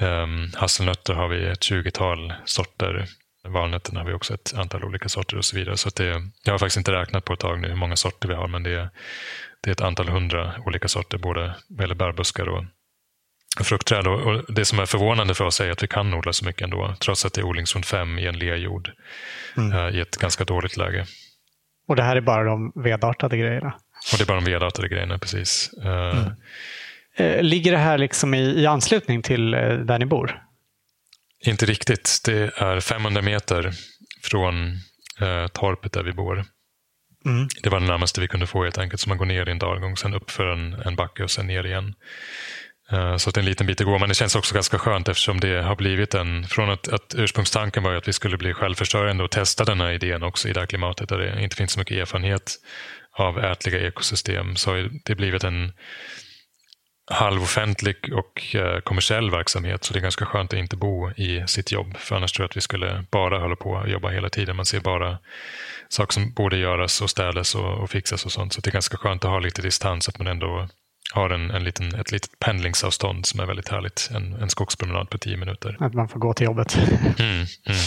[0.00, 3.06] um, hasselnötter har vi ett 20-tal sorter.
[3.44, 5.76] Valnötterna har vi också ett antal olika sorter och så vidare.
[5.76, 8.34] Så det, jag har faktiskt inte räknat på ett tag nu hur många sorter vi
[8.34, 8.90] har, men det,
[9.60, 12.64] det är ett antal hundra olika sorter, både gäller bärbuskar och
[13.60, 14.06] fruktträd.
[14.06, 16.94] Och det som är förvånande för oss är att vi kan odla så mycket ändå,
[17.00, 18.90] trots att det är odlingszon 5 i en lerjord
[19.56, 19.72] mm.
[19.72, 21.06] Eh, i ett ganska dåligt läge.
[21.88, 23.74] Och det här är bara de vedartade grejerna?
[24.12, 25.70] Och det är bara de vedartade grejerna, precis.
[25.84, 26.32] Eh, mm.
[27.18, 30.42] Eh, ligger det här liksom i, i anslutning till eh, där ni bor?
[31.44, 32.20] Inte riktigt.
[32.24, 33.72] Det är 500 meter
[34.22, 34.72] från
[35.20, 36.44] eh, torpet där vi bor.
[37.26, 37.48] Mm.
[37.62, 39.00] Det var det närmaste vi kunde få helt enkelt.
[39.00, 41.46] Så man går ner i en dalgång, sen upp för en, en backe och sen
[41.46, 41.94] ner igen.
[42.92, 45.08] Uh, så det är en liten bit att gå, men det känns också ganska skönt
[45.08, 46.44] eftersom det har blivit en...
[46.44, 50.22] Från att, att ursprungstanken var att vi skulle bli självförsörjande och testa den här idén
[50.22, 52.54] också i det här klimatet där det inte finns så mycket erfarenhet
[53.12, 55.72] av ätliga ekosystem så har det blivit en
[57.10, 59.84] halvoffentlig och eh, kommersiell verksamhet.
[59.84, 61.96] Så det är ganska skönt att inte bo i sitt jobb.
[61.96, 64.56] För annars tror jag att vi skulle bara hålla på och jobba hela tiden.
[64.56, 65.18] Man ser bara
[65.88, 68.52] saker som borde göras och städas och, och fixas och sånt.
[68.52, 70.08] Så det är ganska skönt att ha lite distans.
[70.08, 70.68] Att man ändå
[71.12, 74.10] har en, en liten, ett litet pendlingsavstånd som är väldigt härligt.
[74.14, 75.76] En, en skogspromenad på tio minuter.
[75.80, 76.76] Att man får gå till jobbet.
[77.18, 77.78] Mm, mm.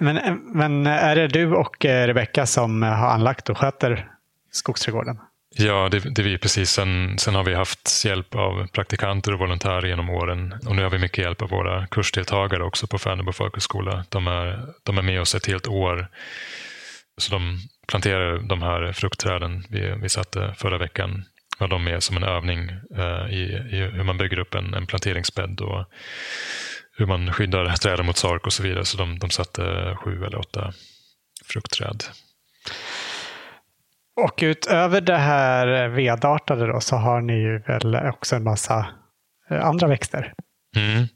[0.00, 4.08] Men, men är det du och eh, Rebecka som har anlagt och sköter
[4.50, 5.18] skogsträdgården?
[5.54, 6.70] Ja, det, det är vi precis.
[6.70, 10.54] Sen, sen har vi haft hjälp av praktikanter och volontärer genom åren.
[10.66, 14.04] Och nu har vi mycket hjälp av våra kursdeltagare också på Färnebo folkhögskola.
[14.08, 16.08] De är, de är med oss ett helt år.
[17.18, 17.58] Så de
[17.88, 21.24] planterar de här fruktträden vi, vi satte förra veckan.
[21.58, 24.86] Var de med som en övning eh, i, i, hur man bygger upp en, en
[24.86, 25.84] planteringsbädd och
[26.96, 28.46] hur man skyddar träden mot sark.
[28.46, 28.84] och så vidare.
[28.84, 30.72] Så de, de satte sju eller åtta
[31.44, 32.04] fruktträd.
[34.24, 38.86] Och utöver det här vedartade då, så har ni ju väl också en massa
[39.50, 40.32] eh, andra växter?
[40.76, 41.06] Mm.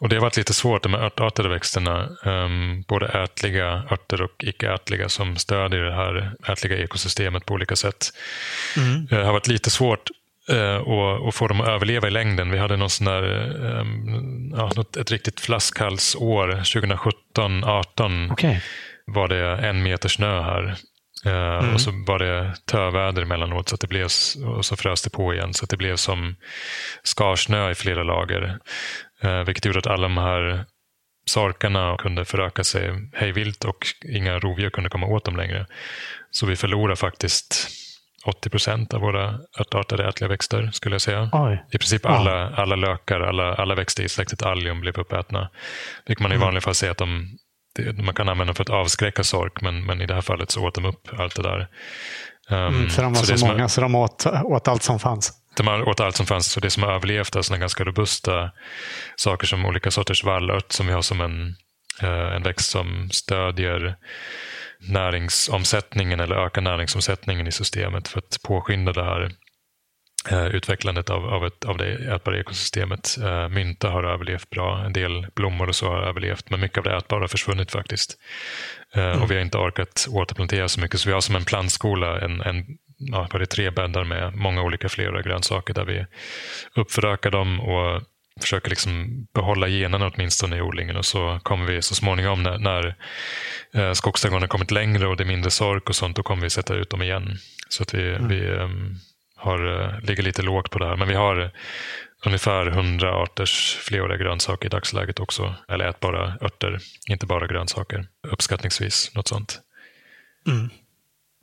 [0.00, 2.08] Och Det har varit lite svårt, de här örtartade växterna.
[2.24, 8.06] Um, både ätliga örter och icke-ätliga som stödjer det här ätliga ekosystemet på olika sätt.
[8.76, 9.06] Mm.
[9.06, 10.10] Det har varit lite svårt
[10.52, 12.50] uh, att, att få dem att överleva i längden.
[12.50, 13.22] Vi hade någon sån där,
[13.80, 18.32] um, ja, ett riktigt flaskhalsår 2017-18.
[18.32, 18.56] Okay.
[19.06, 20.91] var det en meter snö här Eh,
[21.24, 21.74] mm.
[21.74, 24.08] Och så var det töväder emellanåt så att det blev,
[24.56, 26.36] och så frös det på igen så att det blev som
[27.02, 28.58] skarsnö i flera lager.
[29.24, 30.64] Uh, vilket gjorde att alla de här
[31.26, 35.66] sorkarna kunde föröka sig hejvilt och inga rovdjur kunde komma åt dem längre.
[36.30, 37.68] Så vi förlorade faktiskt
[38.24, 41.30] 80 procent av våra örtartade ätliga växter skulle jag säga.
[41.32, 41.64] Oj.
[41.72, 45.50] I princip alla, alla lökar, alla, alla växter i släktet allium blev uppätna.
[46.06, 46.44] Vilket man i mm.
[46.44, 47.38] vanliga fall säger att de
[47.72, 50.66] det, man kan använda för att avskräcka sork, men, men i det här fallet så
[50.66, 51.68] åt de upp allt det där.
[52.50, 54.98] Um, mm, för de var så, så många, är, så de åt, åt allt som
[54.98, 55.32] fanns?
[55.56, 58.50] De åt allt som fanns, så det som har överlevt är sådana ganska robusta
[59.16, 61.54] saker som olika sorters vallört som vi har som en,
[62.02, 63.96] uh, en växt som stödjer
[64.88, 69.28] näringsomsättningen eller ökar näringsomsättningen i systemet för att påskynda det här Eh,
[70.30, 73.16] utvecklandet av, av, ett, av det ätbara ekosystemet.
[73.20, 76.84] Uh, mynta har överlevt bra, en del blommor och så har överlevt, men mycket av
[76.84, 78.18] det ätbara har försvunnit faktiskt.
[78.96, 79.22] Uh, mm.
[79.22, 82.40] Och vi har inte orkat återplantera så mycket, så vi har som en plantskola, en,
[82.40, 82.64] en
[82.98, 86.06] ja, det tre bäddar med många olika flera grönsaker där vi
[86.74, 88.02] uppförökar dem och
[88.40, 92.96] försöker liksom behålla generna åtminstone i odlingen och så kommer vi så småningom när, när
[93.74, 96.50] eh, skogsträdgården har kommit längre och det är mindre sork och sånt, då kommer vi
[96.50, 97.38] sätta ut dem igen.
[97.68, 98.28] Så att vi, mm.
[98.28, 98.98] vi um,
[99.42, 100.96] har, eh, ligger lite lågt på det här.
[100.96, 101.50] Men vi har
[102.26, 105.54] ungefär 100 arters fleråriga grönsaker i dagsläget också.
[105.68, 106.78] Eller ätbara örter,
[107.08, 108.06] inte bara grönsaker.
[108.32, 109.60] Uppskattningsvis något sånt.
[110.46, 110.70] Mm.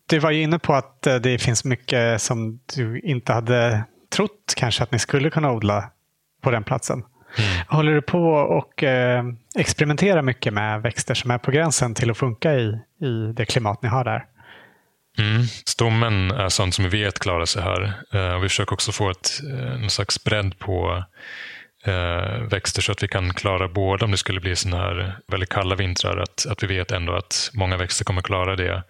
[0.10, 4.54] Du var ju inne på att eh, det finns mycket som du inte hade trott
[4.56, 5.92] kanske att ni skulle kunna odla
[6.42, 7.04] på den platsen.
[7.38, 7.66] Mm.
[7.68, 9.24] Håller du på och eh,
[9.56, 13.82] experimentera mycket med växter som är på gränsen till att funka i, i det klimat
[13.82, 14.26] ni har där?
[15.20, 15.44] Mm.
[15.66, 17.94] Stommen är sånt som vi vet klarar sig här.
[18.16, 21.04] Uh, vi försöker också få ett, eh, uh, någon slags bredd på
[21.88, 25.50] uh, växter så att vi kan klara både om det skulle bli såna här väldigt
[25.50, 28.84] kalla vintrar, att, att vi vet ändå att många växter kommer klara det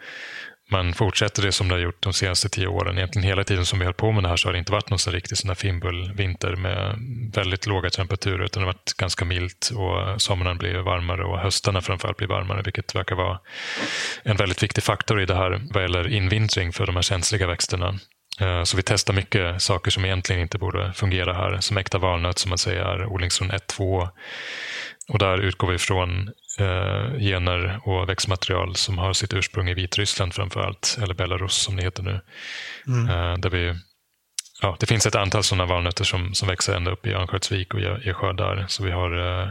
[0.72, 2.98] man fortsätter det som det har gjort de senaste tio åren.
[2.98, 4.90] Egentligen hela tiden som vi höll på med det här så har det inte varit
[4.90, 6.96] någon sån riktig sån fimbulvinter med
[7.34, 11.82] väldigt låga temperaturer utan det har varit ganska milt och somrarna blir varmare och höstarna
[11.82, 13.40] framförallt blir varmare vilket verkar vara
[14.24, 18.00] en väldigt viktig faktor i det här vad gäller invintring för de här känsliga växterna.
[18.42, 21.58] Eh, så vi testar mycket saker som egentligen inte borde fungera här.
[21.60, 24.10] Som äkta valnöt som man säger är odlingszon 1-2.
[25.10, 26.28] Och där utgår vi från
[26.60, 31.75] eh, gener och växtmaterial som har sitt ursprung i Vitryssland framför allt, eller Belarus som
[31.75, 32.21] det heter nu.
[32.88, 33.10] Mm.
[33.10, 33.75] Eh, där vi,
[34.62, 37.79] ja, det finns ett antal sådana valnötter som, som växer ända upp i Örnsköldsvik och
[37.79, 38.65] ger skördar.
[38.67, 39.50] Så vi har, eh,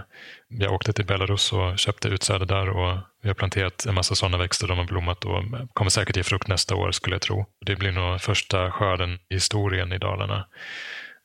[0.48, 4.14] vi har åkt till Belarus och köpte utsäde där och vi har planterat en massa
[4.14, 4.68] sådana växter.
[4.68, 7.46] De har blommat och kommer säkert ge frukt nästa år skulle jag tro.
[7.66, 10.46] Det blir nog första skörden i historien i Dalarna.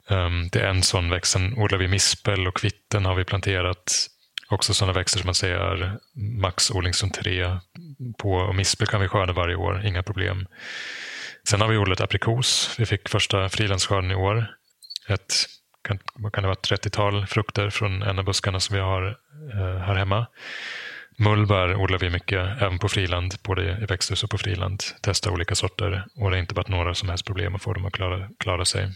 [0.10, 1.32] Um, det är en sån växt.
[1.32, 4.10] Sen odlar vi mispel och kvitten har vi planterat
[4.54, 5.98] Också sådana växter som man säger är
[6.42, 7.58] maxodling som tre
[8.18, 8.34] på.
[8.34, 10.48] Och mispel kan vi skörda varje år, inga problem.
[11.48, 12.76] Sen har vi odlat aprikos.
[12.78, 14.48] Vi fick första frilandsskörden i år.
[15.10, 15.34] ett
[15.84, 16.00] kan,
[16.34, 19.18] kan det vara 30-tal frukter från en av buskarna som vi har
[19.54, 20.26] eh, här hemma.
[21.18, 24.84] Mullbär odlar vi mycket, även på friland, både i växthus och på friland.
[25.02, 27.86] Testar olika sorter och det har inte varit några som helst problem att få dem
[27.86, 28.90] att klara, klara sig.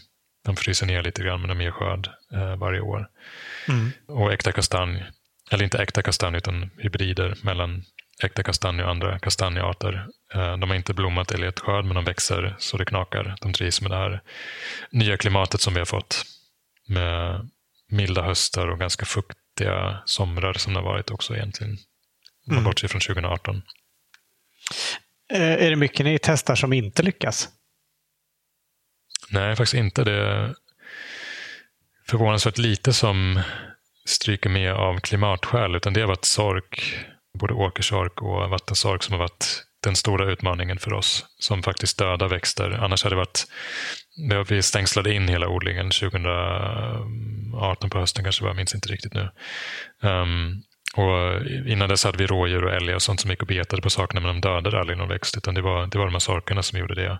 [0.44, 3.08] De fryser ner lite grann men de ger skörd eh, varje år.
[3.68, 3.90] Mm.
[4.08, 5.04] Och äkta kastanj,
[5.50, 7.84] eller inte äkta kastanj utan hybrider mellan
[8.22, 10.06] äkta kastanj och andra kastanjearter.
[10.34, 13.36] Eh, de har inte blommat eller gett skörd men de växer så det knakar.
[13.40, 14.22] De trivs med det här
[14.90, 16.22] nya klimatet som vi har fått.
[16.88, 17.48] Med
[17.90, 21.78] milda höstar och ganska fuktiga somrar som det har varit också egentligen.
[22.50, 22.64] Mm.
[22.64, 23.62] bortser från 2018.
[25.32, 27.48] Eh, är det mycket ni testar som inte lyckas?
[29.30, 30.04] Nej, faktiskt inte.
[30.04, 30.54] Det är
[32.08, 33.42] förvånansvärt lite som
[34.08, 36.96] stryker med av klimatskäl, utan det har varit sork,
[37.38, 42.28] både åkersork och vattensork som har varit den stora utmaningen för oss, som faktiskt dödar
[42.28, 42.70] växter.
[42.70, 43.46] Annars hade det varit,
[44.50, 49.30] vi stängslade in hela odlingen 2018 på hösten kanske, jag minns inte riktigt nu.
[50.02, 50.62] Um,
[50.96, 53.90] och innan dess hade vi rådjur och älgar och sånt som gick och betade på
[53.90, 56.62] sakerna, men de dödade aldrig någon växt, utan det var, det var de här sorkarna
[56.62, 57.18] som gjorde det.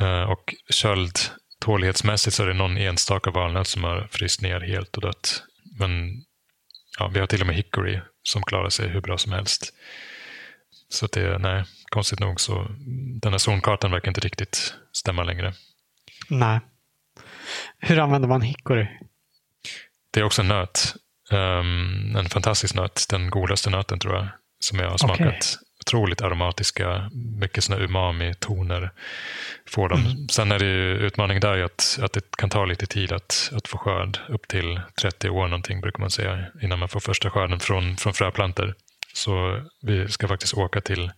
[0.00, 1.18] Uh, och köld,
[1.60, 5.42] tålighetsmässigt så är det någon enstaka valnöt som har fryst ner helt och dött.
[5.80, 6.24] Men
[6.98, 9.74] ja, vi har till och med hickory som klarar sig hur bra som helst.
[10.88, 12.66] Så det, nej, konstigt nog så
[13.22, 15.54] den här zonkartan verkar inte riktigt stämma längre.
[16.28, 16.60] Nej.
[17.78, 18.86] Hur använder man hickory?
[20.10, 20.94] Det är också en nöt.
[21.30, 23.06] Um, en fantastisk nöt.
[23.10, 24.28] Den godaste nöten tror jag
[24.60, 25.26] som jag har smakat.
[25.26, 25.40] Okay.
[25.80, 27.10] Otroligt aromatiska,
[27.40, 28.90] mycket såna umami-toner
[29.68, 30.00] får de.
[30.00, 30.28] Mm.
[30.28, 33.68] Sen är det ju utmaningen där att, att det kan ta lite tid att, att
[33.68, 34.18] få skörd.
[34.28, 38.14] Upp till 30 år någonting brukar man säga innan man får första skörden från, från
[38.14, 38.74] fröplantor.
[39.12, 41.10] Så vi ska faktiskt åka till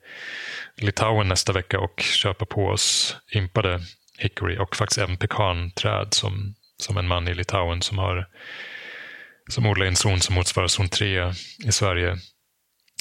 [0.77, 3.81] Litauen nästa vecka och köpa på oss impade
[4.19, 8.27] hickory och faktiskt även pekanträd som, som en man i Litauen som har
[9.49, 11.33] som odlar i en zon som motsvarar zon 3
[11.67, 12.19] i Sverige.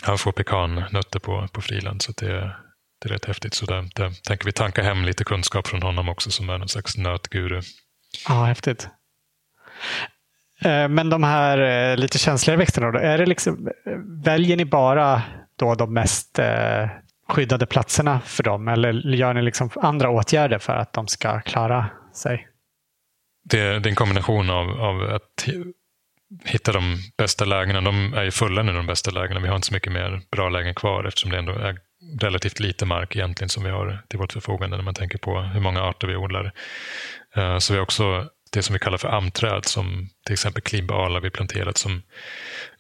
[0.02, 2.56] Han får pekannötter på, på friland så det,
[3.02, 3.54] det är rätt häftigt.
[3.54, 6.70] Så där, där tänker vi tanka hem lite kunskap från honom också som är någon
[6.70, 7.62] slags nötguru.
[8.28, 8.88] Ja, häftigt.
[10.62, 11.58] Eh, men de här
[11.92, 13.70] eh, lite känsligare växterna, då, är det liksom,
[14.24, 15.22] väljer ni bara
[15.56, 16.90] då de mest eh,
[17.28, 21.86] skyddade platserna för dem eller gör ni liksom andra åtgärder för att de ska klara
[22.14, 22.48] sig?
[23.44, 25.48] Det, det är en kombination av, av att
[26.46, 27.82] hitta de bästa lägena.
[27.82, 29.40] De är ju fulla nu, de bästa lägena.
[29.40, 31.78] Vi har inte så mycket mer bra lägen kvar eftersom det ändå är
[32.22, 35.62] relativt lite mark egentligen som vi har till vårt förfogande när man tänker på hur
[35.62, 36.52] många arter vi odlar.
[37.36, 41.20] Eh, så vi har också det som vi kallar för amträd som till exempel klibbala
[41.20, 42.02] vi planterat som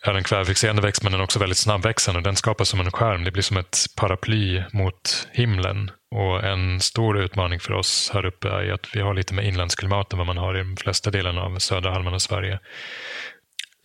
[0.05, 2.21] är en kvävefixerande växt men den är också väldigt snabbväxande.
[2.21, 3.23] Den skapas som en skärm.
[3.23, 5.91] Det blir som ett paraply mot himlen.
[6.15, 10.13] Och En stor utmaning för oss här uppe är att vi har lite mer inlandsklimat
[10.13, 12.59] än vad man har i de flesta delarna av södra halvan av Sverige.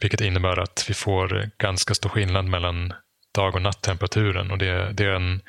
[0.00, 2.92] Vilket innebär att vi får ganska stor skillnad mellan
[3.34, 4.50] dag och nattemperaturen.
[4.50, 5.42] Och det, det är den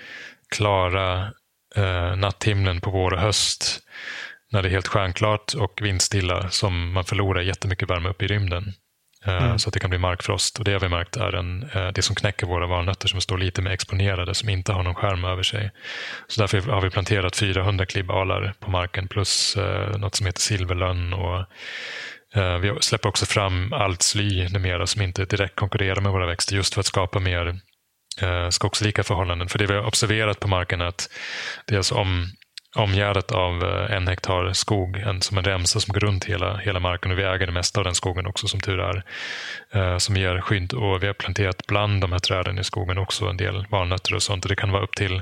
[0.56, 1.34] klara
[1.76, 3.80] eh, natthimlen på vår och höst
[4.52, 8.74] när det är helt stjärnklart och vindstilla som man förlorar jättemycket värme upp i rymden.
[9.26, 9.60] Eh, mm.
[9.60, 10.60] Så att det kan bli markfrost.
[10.60, 13.38] Och det har vi märkt är en, eh, det som knäcker våra valnötter som står
[13.38, 15.72] lite mer exponerade, som inte har någon skärm över sig.
[16.28, 21.14] Så därför har vi planterat 400 klibbalar på marken plus eh, något som heter silverlönn.
[21.14, 21.46] Och,
[22.36, 26.56] Eh, vi släpper också fram allt sly numera som inte direkt konkurrerar med våra växter
[26.56, 27.60] just för att skapa mer
[28.22, 29.50] eh, skogslika förhållanden.
[29.50, 31.10] För det vi har observerat på marken är att
[31.68, 32.28] dels om
[32.76, 36.80] omgärdat av eh, en hektar skog, en, som en remsa som går runt hela, hela
[36.80, 39.04] marken och vi äger det mesta av den skogen också som tur är.
[39.74, 43.26] Eh, som ger skydd och vi har planterat bland de här träden i skogen också
[43.26, 44.46] en del valnötter och sånt.
[44.46, 45.22] Och det kan vara upp till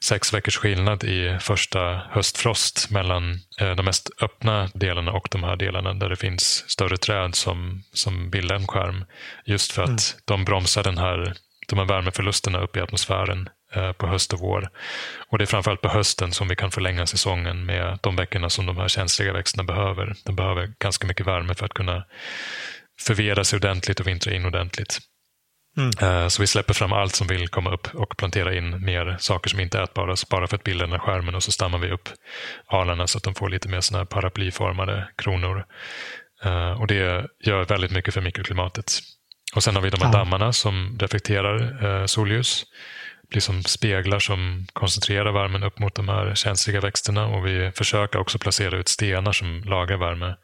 [0.00, 5.56] sex veckors skillnad i första höstfrost mellan eh, de mest öppna delarna och de här
[5.56, 9.04] delarna där det finns större träd som, som bildar en skärm.
[9.44, 9.98] Just för att mm.
[10.24, 11.34] de bromsar den här
[11.68, 13.48] de här värmeförlusterna upp i atmosfären
[13.98, 14.68] på höst och vår.
[15.28, 18.66] Och det är framförallt på hösten som vi kan förlänga säsongen med de veckorna som
[18.66, 20.14] de här känsliga växterna behöver.
[20.24, 22.04] De behöver ganska mycket värme för att kunna
[23.00, 24.98] förvera sig ordentligt och vintra in ordentligt.
[25.76, 25.90] Mm.
[26.00, 29.50] Eh, så vi släpper fram allt som vill komma upp och plantera in mer saker
[29.50, 31.90] som inte är ätbara bara för att bilda den här skärmen och så stammar vi
[31.90, 32.08] upp
[32.66, 35.64] alarna så att de får lite mer såna här paraplyformade kronor.
[36.44, 38.92] Eh, och det gör väldigt mycket för mikroklimatet.
[39.54, 40.18] Och sen har vi de här ja.
[40.18, 42.64] dammarna som reflekterar solljus
[43.30, 48.38] liksom speglar som koncentrerar värmen upp mot de här känsliga växterna och vi försöker också
[48.38, 50.36] placera ut stenar som lagrar värme.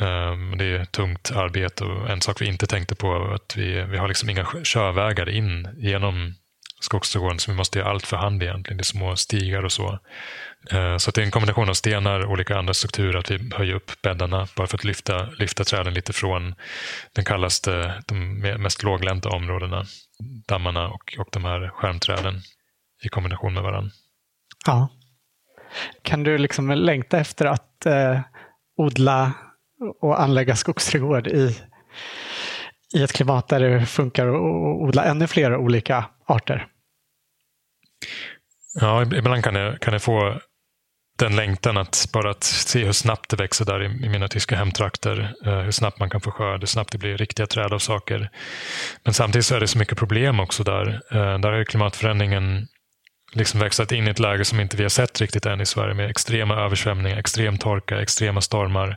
[0.00, 3.82] Ehm, det är tungt arbete och en sak vi inte tänkte på var att vi,
[3.82, 6.34] vi har liksom inga körvägar in genom
[6.80, 8.76] skogsträdgården så vi måste göra allt för hand egentligen.
[8.76, 9.98] Det är små stigar och så.
[10.70, 13.74] Eh, så det är en kombination av stenar och olika andra strukturer, att vi höjer
[13.74, 16.54] upp bäddarna bara för att lyfta, lyfta träden lite från
[17.12, 19.84] den kallaste, de mest låglänta områdena,
[20.48, 22.40] dammarna och, och de här skärmträden
[23.02, 23.90] i kombination med varandra.
[24.66, 24.88] Ja.
[26.02, 28.20] Kan du liksom längta efter att eh,
[28.76, 29.32] odla
[30.00, 31.56] och anlägga skogsträdgård i,
[32.94, 34.40] i ett klimat där det funkar att
[34.82, 36.66] odla ännu fler olika arter?
[38.80, 40.40] Ja, ibland kan jag, kan jag få
[41.18, 44.56] den längtan att bara att se hur snabbt det växer där i, i mina tyska
[44.56, 45.34] hemtrakter.
[45.46, 48.30] Eh, hur snabbt man kan få skörd, hur snabbt det blir riktiga träd av saker.
[49.04, 51.00] Men samtidigt så är det så mycket problem också där.
[51.10, 52.68] Eh, där har klimatförändringen
[53.32, 55.94] liksom växlat in i ett läge som inte vi har sett riktigt än i Sverige
[55.94, 58.96] med extrema översvämningar, extrem torka, extrema stormar.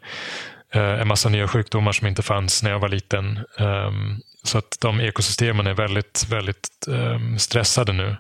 [0.74, 3.40] Eh, en massa nya sjukdomar som inte fanns när jag var liten.
[3.58, 8.16] Ehm, så att de ekosystemen är väldigt, väldigt ehm, stressade nu.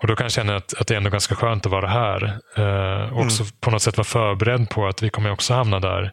[0.00, 2.38] Och då kan jag känna att, att det är ändå ganska skönt att vara här.
[2.56, 3.52] Eh, också mm.
[3.60, 6.12] på något sätt vara förberedd på att vi kommer också hamna där.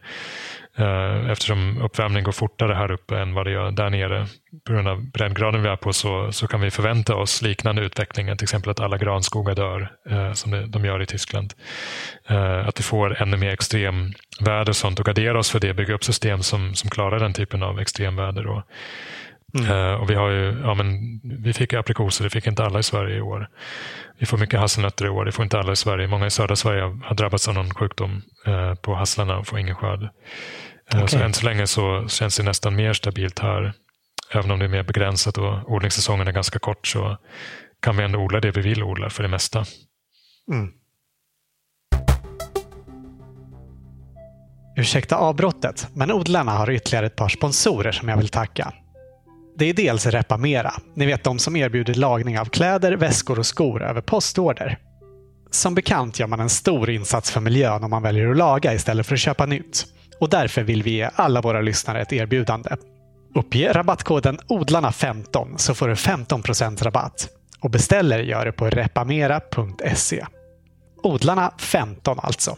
[0.77, 4.27] Eh, eftersom uppvärmningen går fortare här uppe än vad det gör där nere.
[4.67, 8.38] På grund av breddgraden vi är på så, så kan vi förvänta oss liknande utveckling.
[8.38, 11.53] Till exempel att alla granskogar dör, eh, som det, de gör i Tyskland.
[12.27, 15.73] Eh, att vi får ännu mer extremväder och sånt och gardera oss för det.
[15.73, 18.47] Bygga upp system som, som klarar den typen av extremväder.
[18.47, 18.63] Och,
[19.60, 19.72] Mm.
[19.72, 22.84] Uh, och vi, har ju, ja, men, vi fick aprikoser, det fick inte alla i
[22.84, 23.49] Sverige i år.
[24.20, 26.08] Vi får mycket hasselnötter i år, det får inte alla i Sverige.
[26.08, 29.76] Många i södra Sverige har drabbats av någon sjukdom uh, på hasslarna och får ingen
[29.76, 30.10] skörd.
[30.93, 31.08] Okay.
[31.08, 33.74] Så än så länge så känns det nästan mer stabilt här.
[34.32, 37.18] Även om det är mer begränsat och odlingssäsongen är ganska kort så
[37.82, 39.66] kan vi ändå odla det vi vill odla för det mesta.
[40.51, 40.72] Mm.
[44.76, 48.74] Ursäkta avbrottet, men odlarna har ytterligare ett par sponsorer som jag vill tacka.
[49.56, 53.84] Det är dels Repamera, ni vet de som erbjuder lagning av kläder, väskor och skor
[53.84, 54.78] över postorder.
[55.51, 59.08] Som bekant gör man en stor insats för miljön om man väljer att laga istället
[59.08, 59.86] för att köpa nytt.
[60.20, 62.70] Och därför vill vi ge alla våra lyssnare ett erbjudande.
[63.36, 67.30] Uppge rabattkoden ODLARNA15 så får du 15% rabatt.
[67.60, 70.26] Och beställer gör du på repamera.se.
[71.04, 72.58] Odlarna 15 alltså.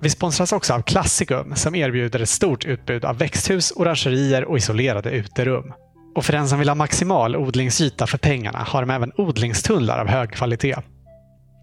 [0.00, 5.10] Vi sponsras också av Classicum som erbjuder ett stort utbud av växthus, orangerier och isolerade
[5.10, 5.72] uterum.
[6.14, 10.08] Och för den som vill ha maximal odlingsyta för pengarna har de även odlingstunnlar av
[10.08, 10.76] hög kvalitet.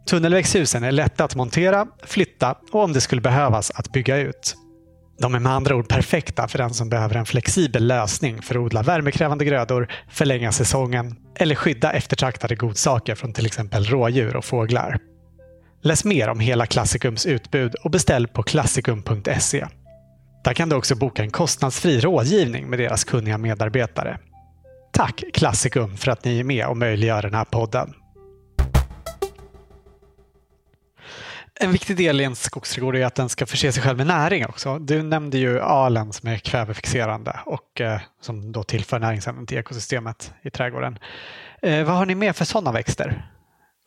[0.09, 4.55] Tunnelväxthusen är lätta att montera, flytta och om det skulle behövas att bygga ut.
[5.19, 8.61] De är med andra ord perfekta för den som behöver en flexibel lösning för att
[8.61, 14.99] odla värmekrävande grödor, förlänga säsongen eller skydda eftertraktade godsaker från till exempel rådjur och fåglar.
[15.81, 19.65] Läs mer om hela Klassikums utbud och beställ på klassikum.se.
[20.43, 24.17] Där kan du också boka en kostnadsfri rådgivning med deras kunniga medarbetare.
[24.91, 27.93] Tack Klassikum för att ni är med och möjliggör den här podden.
[31.59, 34.45] En viktig del i en skogsträdgård är att den ska förse sig själv med näring
[34.45, 34.79] också.
[34.79, 40.33] Du nämnde ju alen som är kvävefixerande och eh, som då tillför näringsämnen till ekosystemet
[40.41, 40.99] i trädgården.
[41.61, 43.34] Eh, vad har ni mer för sådana växter?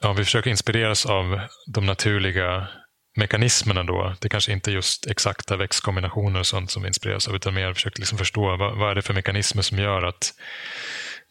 [0.02, 2.68] Ja, vi försöker inspireras av de naturliga
[3.16, 4.14] mekanismerna då.
[4.20, 7.74] Det kanske inte är just exakta växtkombinationer och sånt som vi inspireras av, utan mer
[7.74, 10.34] försöker liksom förstå vad, vad är det för mekanismer som gör att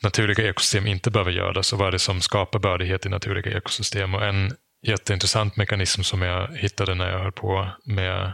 [0.04, 4.16] naturliga ekosystem inte behöver göras och vad är det som skapar bördighet i naturliga ekosystem.
[4.16, 4.52] Och en
[4.88, 8.34] jätteintressant mekanism som jag hittade när jag höll på med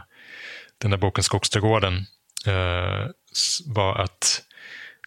[0.78, 1.96] den där boken Skogsträdgården
[2.46, 3.06] eh,
[3.66, 4.42] var att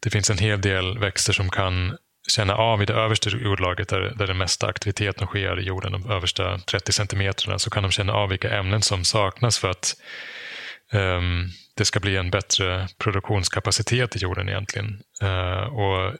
[0.01, 1.97] det finns en hel del växter som kan
[2.27, 6.11] känna av i det översta jordlagret där, där den mesta aktiviteten sker i jorden, de
[6.11, 9.95] översta 30 centimeterna, så kan de känna av vilka ämnen som saknas för att
[10.93, 15.01] um, det ska bli en bättre produktionskapacitet i jorden egentligen.
[15.23, 16.15] Uh, och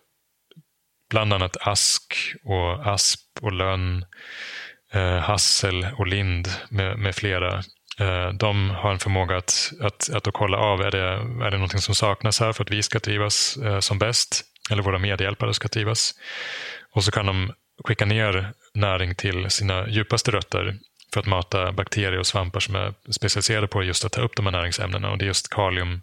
[1.10, 4.05] bland annat ask och asp och lönn,
[4.95, 7.64] uh, hassel och lind med, med flera
[7.99, 10.99] eh, de har en förmåga att, att, att, att kolla av, är det,
[11.45, 14.45] är det någonting som saknas här för att vi ska trivas som bäst?
[14.72, 16.13] Eller våra medhjälpare ska trivas.
[16.91, 17.53] Och så kan de
[17.84, 20.78] skicka ner näring till sina djupaste rötter
[21.13, 24.45] för att mata bakterier och svampar som är specialiserade på just att ta upp de
[24.45, 25.11] här näringsämnena.
[25.11, 26.01] Och det är just kalium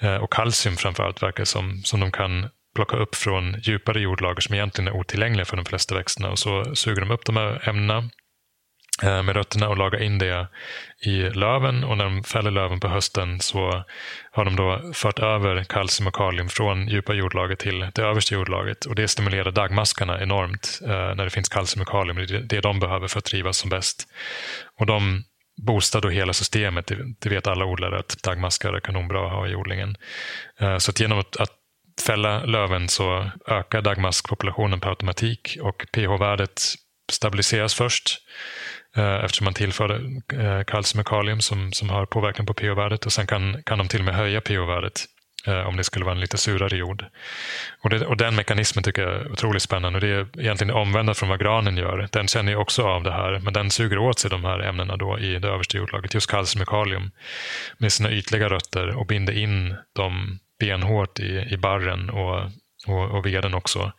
[0.00, 4.54] eh, och kalcium framförallt verkar som, som de kan plocka upp från djupare jordlager som
[4.54, 6.30] egentligen är otillgängliga för de flesta växterna.
[6.30, 8.10] Och så suger de upp de här ämnena
[9.02, 10.48] Eh, med rötterna och laga in det
[11.00, 13.84] i löven och när de fäller löven på hösten så
[14.30, 18.84] har de då fört över kalcium och kalium från djupa jordlaget till det översta jordlaget
[18.84, 22.16] och det stimulerar dagmaskarna enormt eh, när det finns kalcium och kalium.
[22.16, 24.08] Det är det de behöver för att trivas som bäst.
[24.78, 25.24] Och de
[25.66, 26.92] boostar då hela systemet.
[27.18, 29.96] Det vet alla odlare att dagmaskar är kanonbra att ha i odlingen.
[30.60, 31.50] Eh, så att genom att, att
[32.06, 36.62] fälla löven så ökar dagmaskpopulationen per automatik och pH-värdet
[37.12, 38.18] stabiliseras först
[38.96, 39.90] Eh, eftersom man tillför
[40.32, 43.88] eh, kalcium och kalium som, som har påverkan på pH-värdet och sen kan, kan de
[43.88, 45.04] till och med höja pH-värdet
[45.46, 47.04] eh, om det skulle vara en lite surare jord.
[47.82, 49.96] Och, det, och Den mekanismen tycker jag är otroligt spännande.
[49.96, 52.08] Och det är egentligen omvända från vad granen gör.
[52.12, 54.96] Den känner ju också av det här, men den suger åt sig de här ämnena
[54.96, 57.10] då i det översta jordlaget, just kalcium och kalium,
[57.78, 62.50] med sina ytliga rötter och binder in dem benhårt i, i barren och,
[62.86, 63.92] och, och veden också.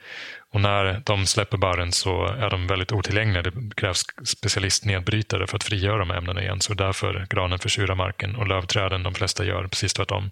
[0.54, 3.44] Och när de släpper barren så är de väldigt otillgängliga.
[3.44, 6.62] Det krävs specialistnedbrytare för att frigöra de ämnena igen.
[6.62, 10.32] Så därför granen försurar marken och lövträden, de flesta gör precis tvärtom.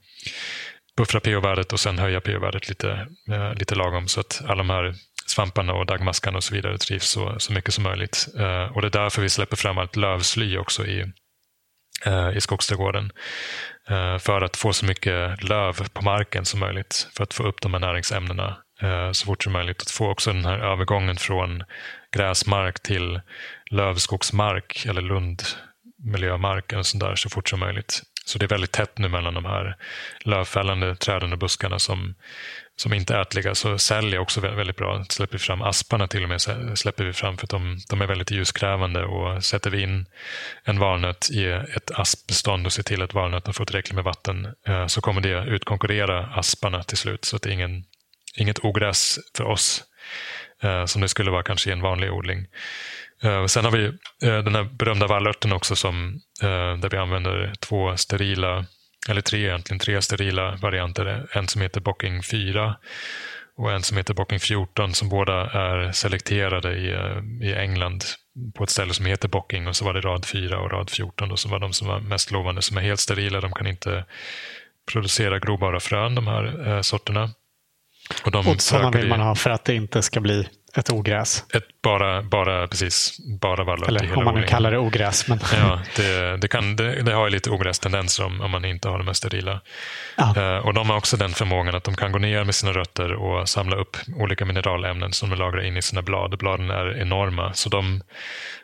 [0.98, 4.96] Buffra pH-värdet och sen höja pH-värdet lite, eh, lite lagom så att alla de här
[5.26, 8.28] svamparna och dagmaskarna och så vidare trivs så, så mycket som möjligt.
[8.40, 11.12] Eh, och det är därför vi släpper fram allt lövsly också i,
[12.06, 13.12] eh, i skogsträdgården.
[13.90, 17.08] Eh, för att få så mycket löv på marken som möjligt.
[17.18, 19.82] För att få upp de här näringsämnena Eh, så fort som möjligt.
[19.82, 21.64] Att få också den här övergången från
[22.12, 23.22] gräsmark till
[23.70, 28.02] lövskogsmark eller lundmiljömark eller sånt där, så fort som möjligt.
[28.26, 29.76] Så det är väldigt tätt nu mellan de här
[30.20, 32.16] lövfällande träden och buskarna som,
[32.76, 33.56] som inte är ätliga.
[33.56, 35.06] Så sälj är också väldigt bra.
[35.10, 36.42] Släpper vi fram asparna till och med
[36.78, 40.06] släpper vi fram för att de, de är väldigt ljuskrävande och sätter vi in
[40.64, 44.88] en valnöt i ett aspbestånd och ser till att valnöten får tillräckligt med vatten eh,
[44.88, 47.26] så kommer det utkonkurrera asparna till slut.
[47.26, 47.84] Så att det är ingen,
[48.38, 49.84] inget ogräs för oss
[50.64, 52.48] eh, som det skulle vara kanske i en vanlig odling.
[53.24, 53.86] Eh, sen har vi
[54.28, 58.66] eh, den här berömda vallörten också som, eh, där vi använder två sterila,
[59.10, 61.28] eller tre egentligen, tre sterila varianter.
[61.32, 62.76] En som heter Bocking 4
[63.58, 66.88] och en som heter Bocking 14 som båda är selekterade i,
[67.48, 68.04] i England
[68.56, 71.30] på ett ställe som heter Bocking och så var det rad 4 och rad 14
[71.30, 73.42] då, som var de som var mest lovande, som är helt sterila.
[73.42, 74.06] De kan inte
[74.92, 77.30] producera grobara frön, de här sorterna.
[78.24, 81.44] Och, de och sådana vill man ha för att det inte ska bli ett ogräs.
[81.54, 85.28] Ett bara, bara, precis, bara vallört Eller om man nu kallar det ogräs.
[85.28, 85.40] Men...
[85.54, 89.08] Ja, det, det, kan, det, det har lite ogrästendenser om, om man inte har de
[89.08, 89.62] här sterila.
[90.18, 90.34] Ja.
[90.38, 93.14] Uh, och de har också den förmågan att de kan gå ner med sina rötter
[93.14, 96.38] och samla upp olika mineralämnen som de lagrar in i sina blad.
[96.38, 98.02] Bladen är enorma, så de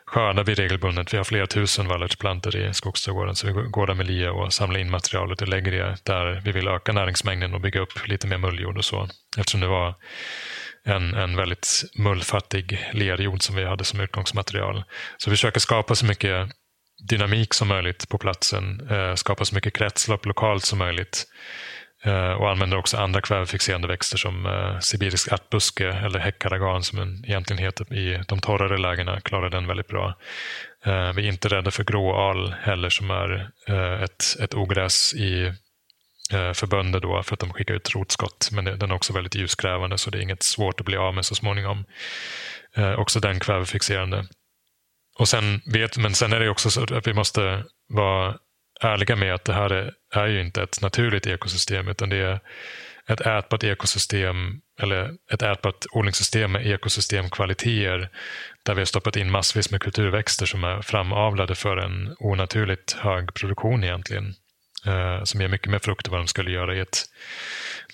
[0.06, 1.12] skördar vi regelbundet.
[1.12, 4.80] Vi har flera tusen vallörtsplantor i skogsträdgården, så vi går där med lie och samlar
[4.80, 8.38] in materialet och lägger det där vi vill öka näringsmängden och bygga upp lite mer
[8.38, 9.08] mulljord och så.
[9.38, 9.94] Eftersom det var
[10.84, 14.84] en, en väldigt mullfattig lerjord som vi hade som utgångsmaterial.
[15.18, 16.48] Så vi försöker skapa så mycket
[17.08, 21.26] dynamik som möjligt på platsen, eh, skapa så mycket kretslopp lokalt som möjligt
[22.04, 27.24] Eh, och använder också andra kvävefixerande växter som eh, sibirisk ärtbuske eller häckkaragan som den
[27.24, 30.14] egentligen heter i de torrare lägena, klarar den väldigt bra.
[30.84, 35.52] Eh, vi är inte rädda för gråal heller som är eh, ett, ett ogräs i
[36.32, 38.48] Eh, för bönder då för att de skickar ut rotskott.
[38.52, 41.24] Men den är också väldigt ljuskrävande så det är inget svårt att bli av med
[41.24, 41.84] så småningom.
[42.76, 44.26] Eh, också den kvävefixerande.
[45.18, 48.36] Och sen vet, men sen är det också så att vi måste vara
[48.80, 52.40] ärliga med att det här är, är ju inte ett naturligt ekosystem utan det är
[53.08, 58.08] ett ätbart ekosystem eller ett ätbart odlingssystem med ekosystemkvaliteter
[58.64, 63.34] där vi har stoppat in massvis med kulturväxter som är framavlade för en onaturligt hög
[63.34, 64.34] produktion egentligen
[64.86, 67.04] eh, som ger mycket mer frukt än vad de skulle göra i ett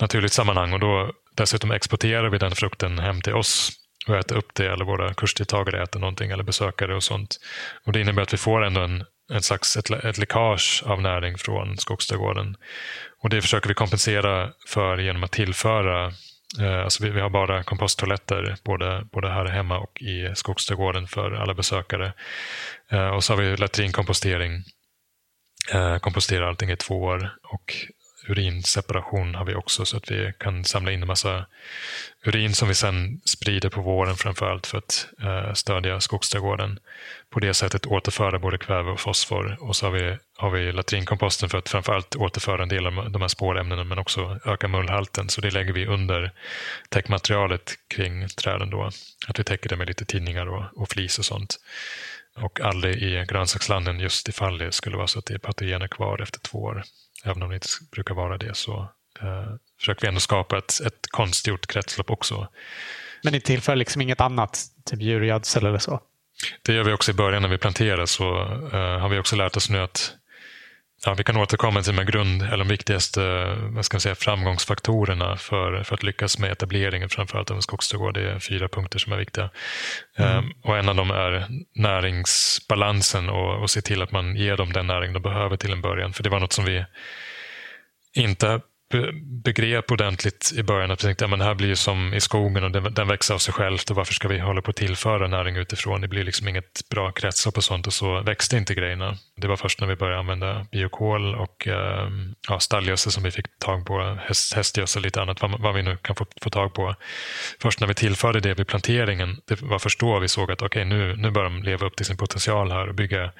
[0.01, 0.73] naturligt sammanhang.
[0.73, 3.73] Och då Dessutom exporterar vi den frukten hem till oss
[4.07, 7.37] och äter upp det eller våra kursdeltagare äter någonting eller besökare och sånt.
[7.85, 9.05] Och Det innebär att vi får ändå en,
[9.37, 12.57] ett slags, ett, ett läckage av näring från skogsträdgården.
[13.23, 16.07] Och det försöker vi kompensera för genom att tillföra
[16.61, 21.33] eh, Alltså vi, vi, har bara komposttoaletter både, både här hemma och i skogsträdgården för
[21.33, 22.13] alla besökare.
[22.91, 24.65] Eh, och så har vi latrinkompostering
[25.73, 27.75] Eh, komposterar allting i två år och
[28.29, 31.47] urinseparation har vi också så att vi kan samla in en massa
[32.25, 36.79] urin som vi sen sprider på våren framförallt för att eh, stödja skogsträdgården.
[37.31, 41.49] På det sättet återföra både kväve och fosfor och så har vi, har vi latrinkomposten
[41.49, 45.29] för att framförallt återföra en del av de här spårämnena men också öka mullhalten.
[45.29, 46.33] Så det lägger vi under
[46.89, 48.91] täckmaterialet kring träden då.
[49.27, 51.59] Att vi täcker det med lite tidningar och, och flis och sånt
[52.37, 56.23] och aldrig i grönsakslanden just ifall det skulle vara så att det är patogener kvar
[56.23, 56.83] efter två år.
[57.25, 58.89] Även om det inte brukar vara det så
[59.21, 62.49] eh, försöker vi ändå skapa ett, ett konstgjort kretslopp också.
[63.23, 66.01] Men ni tillför liksom inget annat, typ djurgödsel eller så?
[66.63, 69.57] Det gör vi också i början när vi planterar så uh, har vi också lärt
[69.57, 70.15] oss nu att
[71.05, 73.21] Ja, vi kan återkomma till de grund, eller de viktigaste
[73.61, 78.15] vad ska man säga, framgångsfaktorerna för, för att lyckas med etableringen framförallt av en skogsträdgård.
[78.15, 79.51] Det är fyra punkter som är viktiga.
[80.17, 80.39] Mm.
[80.39, 84.73] Um, och En av dem är näringsbalansen och, och se till att man ger dem
[84.73, 86.13] den näring de behöver till en början.
[86.13, 86.85] För det var något som vi
[88.13, 88.61] inte
[89.45, 92.65] begrep ordentligt i början att vi tänkte att ja, det här blir som i skogen
[92.65, 95.29] och den, den växer av sig själv och varför ska vi hålla på att tillföra
[95.29, 96.01] näring utifrån?
[96.01, 99.17] Det blir liksom inget bra kretslopp och sånt och så växte inte grejerna.
[99.37, 102.09] Det var först när vi började använda biokol och eh,
[102.49, 105.83] ja, stallgödsel som vi fick tag på, häst, hästgödsel och lite annat, vad, vad, vi
[105.83, 106.95] nu kan få, få tag på.
[107.63, 110.85] Först när vi tillförde det vid planteringen, det var först då vi såg att okay,
[110.85, 113.33] nu, nu börjar de leva upp till sin potential här och bygga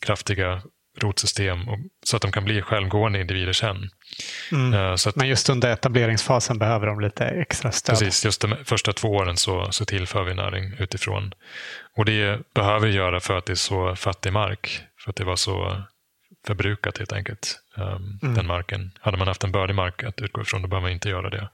[0.00, 0.62] kraftiga
[1.02, 3.90] rotsystem och, så att de kan bli självgående individer sen.
[4.52, 4.74] Mm.
[4.74, 7.98] Uh, att, Men just under etableringsfasen behöver de lite extra stöd.
[7.98, 11.32] Precis, just de första två åren så, så tillför vi näring utifrån.
[11.96, 14.80] Och det behöver vi göra för att det är så fattig mark.
[14.98, 15.82] För att det var så
[16.46, 18.34] förbrukat helt enkelt, um, mm.
[18.34, 18.90] den marken.
[19.00, 21.48] Hade man haft en bördig mark att utgå ifrån då behöver man inte göra det.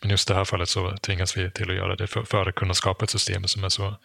[0.00, 2.48] Men just i det här fallet så tvingas vi till att göra det för, för
[2.48, 3.96] att kunna skapa ett system som är så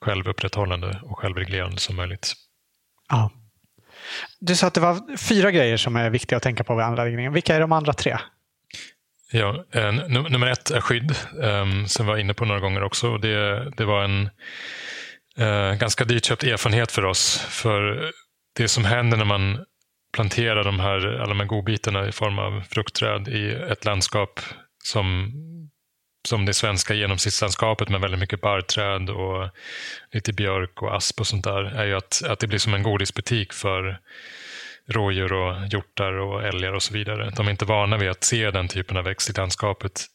[0.00, 2.32] självupprätthållande och självreglerande som möjligt.
[3.08, 3.30] Ja.
[4.40, 7.32] Du sa att det var fyra grejer som är viktiga att tänka på vid anläggningen.
[7.32, 8.18] Vilka är de andra tre?
[9.32, 13.18] Ja, eh, nummer ett är skydd, eh, som vi var inne på några gånger också.
[13.18, 14.30] Det, det var en
[15.38, 17.38] eh, ganska dyrköpt erfarenhet för oss.
[17.38, 18.10] För
[18.56, 19.64] det som händer när man
[20.12, 24.40] planterar de här, alla de här godbitarna i form av fruktträd i ett landskap
[24.84, 25.32] som
[26.24, 29.48] som det svenska genomsnittslandskapet med väldigt mycket barrträd och
[30.12, 32.82] lite björk och asp och sånt där är ju att, att det blir som en
[32.82, 34.00] godisbutik för
[34.88, 37.32] rådjur och hjortar och älgar och så vidare.
[37.36, 40.06] De är inte vana vid att se den typen av växt i landskapet.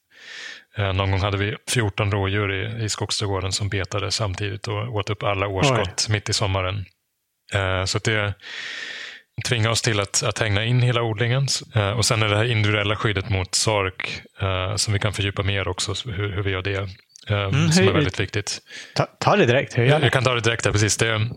[0.78, 5.10] Eh, någon gång hade vi 14 rådjur i, i skogsträdgården som betade samtidigt och åt
[5.10, 6.14] upp alla årskott Oj.
[6.14, 6.86] mitt i sommaren.
[7.54, 8.34] Eh, så det,
[9.46, 11.48] tvinga oss till att, att hängna in hela odlingen.
[11.76, 15.44] Eh, och sen är det här individuella skyddet mot sork eh, som vi kan fördjupa
[15.44, 16.90] mer också, hur, hur vi gör det.
[17.30, 18.60] Eh, mm, som hur, är väldigt viktigt.
[18.96, 19.78] Ta, ta det direkt.
[19.78, 20.98] Hur gör jag, jag kan ta det direkt, där, precis.
[20.98, 21.30] Det,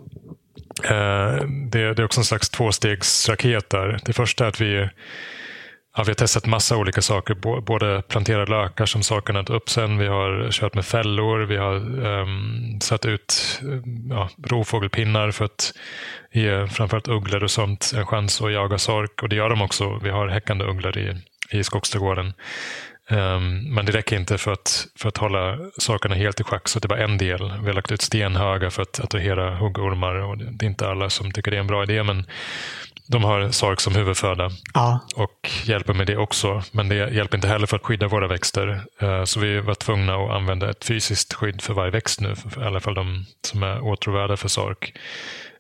[1.70, 3.98] det, det, är också en slags tvåstegsraket där.
[4.04, 4.88] Det första är att vi
[5.98, 9.98] Ja, vi har testat massa olika saker, både plantera lökar som sakerna tar upp sen.
[9.98, 11.74] Vi har kört med fällor, vi har
[12.06, 15.72] um, satt ut ehm, ja, rovfågelpinnar för att
[16.32, 19.22] ge framförallt ugglor och sånt en chans att jaga sork.
[19.22, 20.00] Och det gör de också.
[20.02, 21.14] Vi har häckande ugglor i,
[21.50, 22.26] i skogsträdgården.
[23.10, 26.68] Um, ehm, men det räcker inte för att, för att hålla sorkarna helt i schack,
[26.68, 27.52] så det var en del.
[27.60, 30.14] Vi har lagt ut stenhögar för att attrahera huggormar.
[30.14, 32.26] Och det är inte alla som tycker det är en bra idé, men
[33.08, 35.00] de har sork som huvudföda ja.
[35.16, 36.62] och hjälper med det också.
[36.72, 38.84] Men det hjälper inte heller för att skydda våra växter.
[39.00, 42.60] Eh, så vi var tvungna att använda ett fysiskt skydd för varje växt nu, i
[42.60, 44.92] alla fall de som är åtråvärda för sork,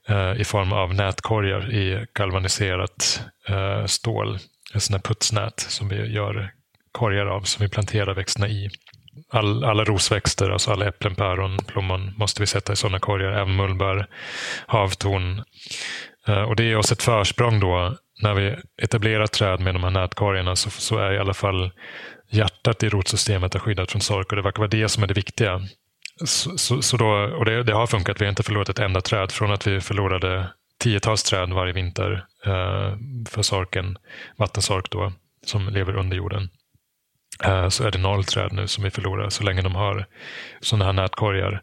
[0.08, 4.38] eh, i form av nätkorgar i galvaniserat eh, stål.
[4.74, 6.50] En sån här putsnät som vi gör
[6.92, 8.70] korgar av, som vi planterar växterna i.
[9.30, 13.32] All, alla rosväxter, alltså alla äpplen, päron, plommon måste vi sätta i sådana korgar.
[13.32, 14.06] Även mullbär,
[14.66, 15.42] havtorn,
[16.28, 17.96] Eh, och det ger oss ett försprång då.
[18.22, 21.70] När vi etablerar träd med de här nätkorgarna så, så är i alla fall
[22.30, 25.14] hjärtat i rotsystemet är skyddat från sork och det verkar vara det som är det
[25.14, 25.60] viktiga.
[26.24, 27.06] Så, så, så då,
[27.38, 29.80] och det, det, har funkat, vi har inte förlorat ett enda träd från att vi
[29.80, 30.46] förlorade
[30.78, 32.96] tiotals träd varje vinter eh,
[33.28, 33.98] för sorken,
[34.36, 35.12] vattensork då,
[35.46, 36.50] som lever under jorden.
[37.44, 40.06] Eh, så är det noll träd nu som vi förlorar så länge de har
[40.60, 41.62] sådana här nätkorgar.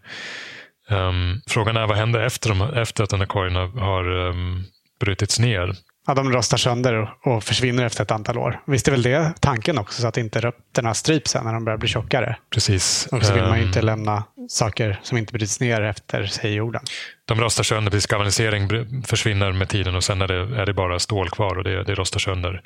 [0.89, 4.63] Um, frågan är vad händer efter, de, efter att den här korgen har um,
[4.99, 5.75] brutits ner?
[6.07, 8.59] Ja, de rostar sönder och försvinner efter ett antal år.
[8.67, 11.77] Visst är väl det tanken också, så att inte rötterna stryps sen när de börjar
[11.77, 12.35] bli tjockare?
[12.53, 13.07] Precis.
[13.11, 13.85] Och så vill man ju inte ehm.
[13.85, 16.81] lämna saker som inte bryts ner efter sig i jorden.
[17.25, 18.07] De rostar sönder, precis.
[18.07, 18.69] Galvanisering
[19.05, 21.95] försvinner med tiden och sen är det, är det bara stål kvar och det, det
[21.95, 22.61] rostar sönder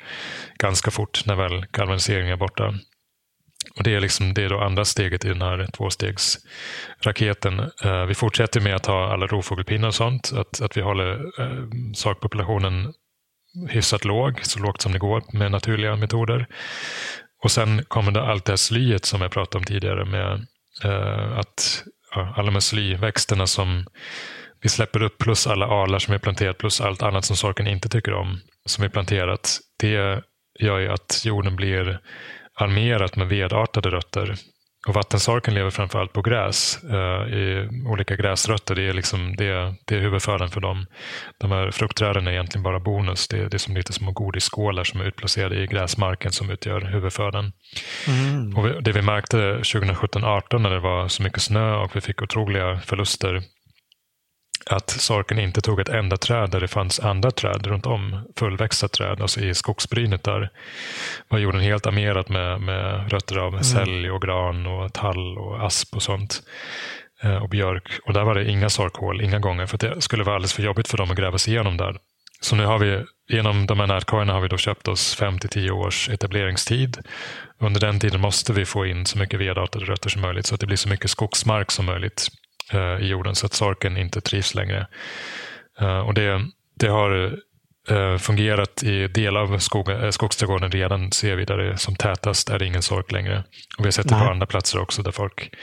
[0.58, 2.74] ganska fort när väl galvaniseringen är borta.
[3.78, 7.60] Och det är, liksom, det är då andra steget i den här tvåstegsraketen.
[7.84, 10.32] Eh, vi fortsätter med att ha alla rovfågelpinnar och sånt.
[10.36, 12.92] Att, att vi håller uh, sakpopulationen
[13.68, 16.46] hyfsat låg, så lågt som det går med naturliga metoder.
[17.44, 20.46] Och sen kommer det allt det här slyet som jag pratade om tidigare med
[20.84, 23.86] uh, att ja, alla de här slyväxterna som
[24.62, 27.88] vi släpper upp plus alla alar som är planterat plus allt annat som sorken inte
[27.88, 29.58] tycker om som är planterat.
[29.80, 30.22] Det
[30.60, 32.00] gör ju att jorden blir
[32.58, 34.34] armerat med vedartade rötter.
[34.88, 38.74] Och vattensorken lever framförallt på gräs, eh, i olika gräsrötter.
[38.74, 40.86] Det är, liksom, det, det är huvudfödan för dem.
[41.38, 43.28] De här fruktträden är egentligen bara bonus.
[43.28, 47.52] Det, det är som lite små godisskålar som är utplacerade i gräsmarken som utgör huvudfödan.
[48.08, 48.56] Mm.
[48.56, 52.80] Och det vi märkte 2017-18 när det var så mycket snö och vi fick otroliga
[52.80, 53.42] förluster
[54.68, 58.20] att sorken inte tog ett enda träd där det fanns andra träd runt om.
[58.36, 60.50] Fullväxta träd, alltså i skogsbrynet där
[61.28, 63.64] var jorden helt armerad med, med rötter av mm.
[63.64, 66.42] sälj och gran och tall och asp och sånt.
[67.22, 67.98] Eh, och björk.
[68.04, 70.88] Och där var det inga sorkhål, inga gånger, för det skulle vara alldeles för jobbigt
[70.88, 71.96] för dem att gräva sig igenom där.
[72.40, 75.50] så nu har vi genom de här nätkorgarna har vi då köpt oss 5 till
[75.50, 76.98] 10 års etableringstid.
[77.58, 80.60] Under den tiden måste vi få in så mycket vedartade rötter som möjligt så att
[80.60, 82.28] det blir så mycket skogsmark som möjligt
[82.72, 84.86] eh, i jorden så att sorken inte trivs längre.
[85.80, 87.38] Eh, och det, det har
[87.88, 92.50] eh, fungerat i delar av skog, skogsträdgården redan, ser vi, där det är som tätast
[92.50, 93.44] är det ingen sork längre.
[93.78, 95.54] Och vi har sett det på andra platser också där folk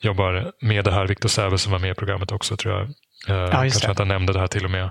[0.00, 1.06] jobbar med det här.
[1.06, 2.88] Viktor Säve som var med i programmet också tror jag.
[3.26, 4.90] Ja, kanske att han nämnde det här till och med.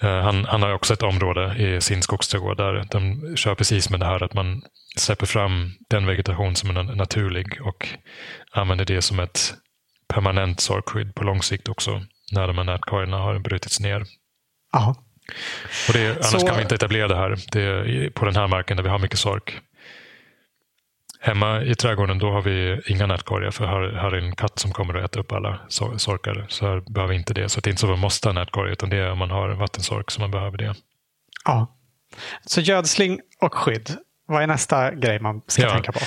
[0.00, 4.06] Han, han har också ett område i sin skogsträdgård där de kör precis med det
[4.06, 4.62] här att man
[4.96, 7.88] släpper fram den vegetation som är naturlig och
[8.52, 9.54] använder det som ett
[10.14, 12.02] permanent sorkskydd på lång sikt också
[12.32, 14.04] när de här nätkorgarna har brutits ner.
[14.74, 14.94] Aha.
[15.88, 16.46] Och det, annars Så...
[16.46, 18.98] kan vi inte etablera det här det är på den här marken där vi har
[18.98, 19.60] mycket sork.
[21.20, 24.72] Hemma i trädgården då har vi inga nätkorgar för här, här är en katt som
[24.72, 25.60] kommer att äta upp alla
[25.96, 26.46] sorkar.
[26.48, 27.48] Så här behöver vi inte det.
[27.48, 29.30] Så det är inte så att man måste ha nätkorgar utan det är om man
[29.30, 30.74] har vattensork som man behöver det.
[31.44, 31.76] Ja.
[32.46, 33.96] Så gödsling och skydd.
[34.26, 35.98] Vad är nästa grej man ska ja, tänka på?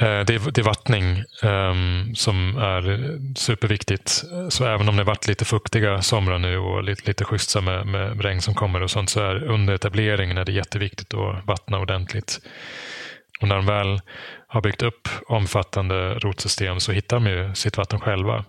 [0.00, 4.24] Eh, det är, det är vattning um, som är superviktigt.
[4.48, 8.22] Så även om det varit lite fuktiga somrar nu och lite, lite schyssta med, med
[8.22, 12.38] regn som kommer och sånt så är under etableringen är det jätteviktigt att vattna ordentligt.
[13.40, 14.00] Och när de väl
[14.46, 18.44] har byggt upp omfattande rotsystem så hittar de ju sitt vatten själva.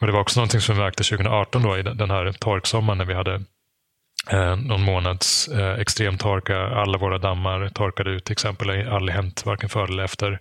[0.00, 3.04] Och Det var också någonting som vi märkte 2018 då, i den här torksommaren när
[3.04, 3.42] vi hade
[4.30, 6.58] eh, någon månads eh, extrem torka.
[6.58, 8.88] Alla våra dammar torkade ut till exempel.
[8.88, 10.40] Aldrig hänt varken före eller efter.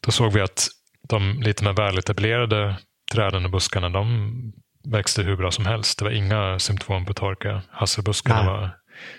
[0.00, 0.68] Då såg vi att
[1.08, 2.76] de lite mer väletablerade
[3.12, 4.32] träden och buskarna de
[4.84, 5.98] växte hur bra som helst.
[5.98, 7.62] Det var inga symptom på torka.
[7.70, 8.70] Hasselbuskarna var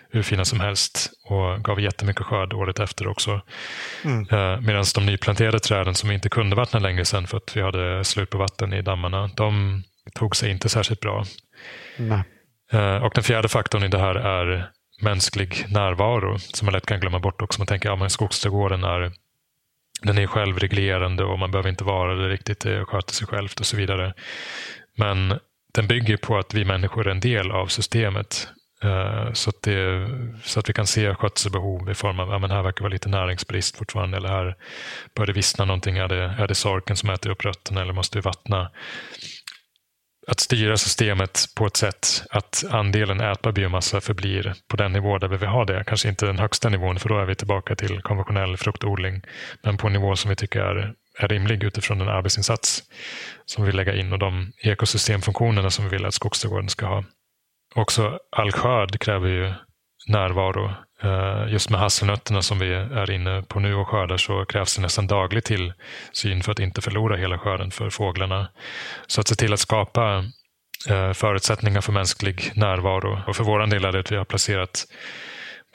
[0.10, 3.42] hur fina som helst och gav jättemycket skörd året efter också.
[4.06, 4.28] Mm.
[4.32, 8.04] Eh, Medan de nyplanterade träden som inte kunde vattna längre sen för att vi hade
[8.04, 11.26] slut på vatten i dammarna, de tog sig inte särskilt bra.
[11.98, 12.24] Nej.
[12.74, 14.70] Eh, och den fjärde faktorn i det här är
[15.02, 17.60] mänsklig närvaro som man lätt kan glömma bort också.
[17.60, 19.12] Man tänker att ja, skogsträdgården är
[20.02, 23.60] den är självreglerande och man behöver inte vara det riktigt, eh, det sköter sig självt
[23.60, 24.14] och så vidare.
[24.98, 25.40] Men
[25.74, 28.48] den bygger på att vi människor är en del av systemet
[28.84, 30.08] eh, så att, det,
[30.44, 33.10] så att vi kan se skötselbehov i form av att ja, här verkar vara lite
[33.10, 34.56] näringsbrist fortfarande eller här
[35.16, 35.98] börjar det vissna någonting.
[35.98, 38.72] Är det, är det sorken som äter upp rötterna eller måste vi vattna?
[40.28, 45.28] Att styra systemet på ett sätt att andelen ätbar biomassa förblir på den nivå där
[45.28, 45.84] vi vill ha det.
[45.88, 49.22] Kanske inte den högsta nivån för då är vi tillbaka till konventionell fruktodling.
[49.64, 52.84] Men på en nivå som vi tycker är, är rimlig utifrån den arbetsinsats
[53.46, 57.04] som vi vill lägga in och de ekosystemfunktionerna som vi vill att skogsträdgården ska ha.
[57.76, 59.54] Också all skörd kräver ju
[60.08, 60.72] närvaro.
[61.04, 64.82] Eh, just med hasselnötterna som vi är inne på nu och skördar så krävs det
[64.82, 68.50] nästan daglig tillsyn för att inte förlora hela skörden för fåglarna.
[69.08, 70.26] Så att se till att skapa
[70.90, 73.20] eh, förutsättningar för mänsklig närvaro.
[73.28, 74.86] Och för vår del är det att vi har placerat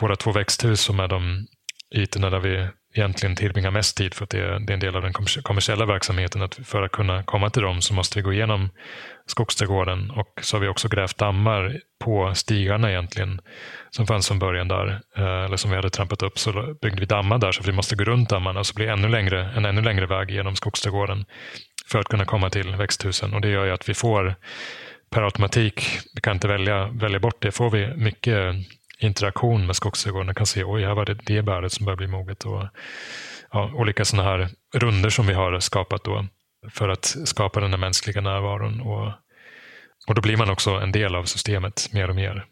[0.00, 1.46] våra två växthus som är de
[1.94, 2.68] ytorna där vi
[2.98, 5.86] egentligen tillbringar mest tid för att det är, det är en del av den kommersiella
[5.86, 6.42] verksamheten.
[6.42, 8.70] Att för att kunna komma till dem så måste vi gå igenom
[9.26, 13.40] skogsträdgården och så har vi också grävt dammar på stigarna egentligen
[13.90, 17.06] som fanns från början där, eh, eller som vi hade trampat upp, så byggde vi
[17.06, 20.06] dammar där så vi måste gå runt dammarna så blir ännu längre, en ännu längre
[20.06, 21.24] väg genom skogsträdgården
[21.90, 23.34] för att kunna komma till växthusen.
[23.34, 24.34] Och det gör ju att vi får
[25.10, 28.54] per automatik, vi kan inte välja, välja bort det, får vi mycket
[28.98, 32.44] interaktion med skogsträdgården kan se oj, här var det det bäret som börjar bli moget.
[32.44, 32.64] Och,
[33.52, 36.26] ja, olika sådana här runder som vi har skapat då
[36.70, 38.80] för att skapa den här mänskliga närvaron.
[38.80, 39.12] Och,
[40.08, 42.44] och då blir man också en del av systemet mer och mer.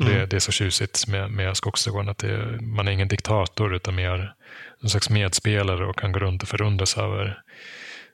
[0.00, 0.12] Mm.
[0.12, 3.94] Det, det, är så tjusigt med, med skogsträdgården att det, man är ingen diktator utan
[3.94, 4.34] mer
[4.82, 7.42] en slags medspelare och kan gå runt och förundras över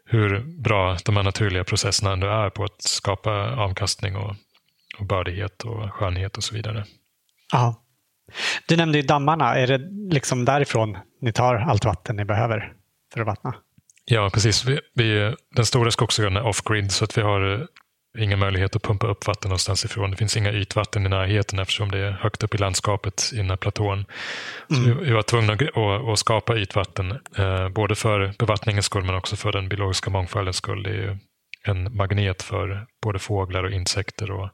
[0.05, 4.37] hur bra de här naturliga processerna ändå är på att skapa avkastning och,
[4.99, 6.85] och bördighet och skönhet och så vidare.
[7.53, 7.83] Ja.
[8.67, 9.55] Du nämnde ju dammarna.
[9.55, 9.79] Är det
[10.15, 12.73] liksom därifrån ni tar allt vatten ni behöver
[13.15, 13.55] för att vattna?
[14.05, 14.65] Ja, precis.
[14.65, 17.61] Vi, vi, den stora skogsån är off-grid så att vi har eh,
[18.19, 20.11] ingen möjlighet att pumpa upp vatten någonstans ifrån.
[20.11, 23.51] Det finns inga ytvatten i närheten eftersom det är högt upp i landskapet i den
[23.51, 24.05] här platån.
[24.69, 24.99] Så mm.
[24.99, 29.15] vi, vi var tvungna att, att, att skapa ytvatten, eh, både för bevattningens skull men
[29.15, 30.83] också för den biologiska mångfaldens skull.
[30.83, 31.19] Det är
[31.65, 34.51] en magnet för både fåglar och insekter och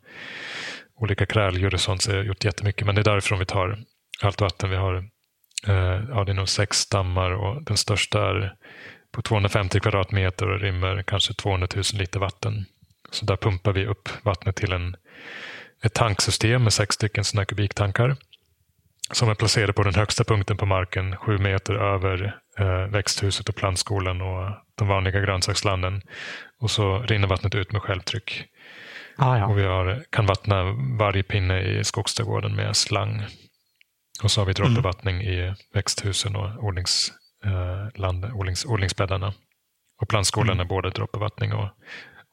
[0.97, 2.86] olika kräldjur och sånt så har gjort jättemycket.
[2.86, 3.78] Men det är därifrån vi tar
[4.22, 4.70] allt vatten.
[4.70, 4.94] Vi har
[5.66, 8.55] eh, ja, det är nog sex dammar och den största är
[9.12, 12.64] på 250 kvadratmeter och rymmer kanske 200 000 liter vatten.
[13.11, 14.97] Så där pumpar vi upp vattnet till en,
[15.82, 18.16] ett tanksystem med sex stycken sådana kubiktankar
[19.11, 23.57] som är placerade på den högsta punkten på marken, sju meter över eh, växthuset och
[23.57, 26.03] plantskolan och de vanliga grönsakslanden.
[26.61, 28.44] Och så rinner vattnet ut med självtryck
[29.16, 29.46] Ah, ja.
[29.46, 30.62] Och vi har, kan vattna
[30.98, 33.24] varje pinne i skogsträdgården med slang.
[34.22, 35.26] Och så har vi droppbevattning mm.
[35.26, 37.12] i växthusen och odlings,
[37.44, 39.34] eh, land, odlings, odlingsbäddarna.
[40.02, 40.64] Och plantskolan mm.
[40.64, 41.68] är både droppbevattning och,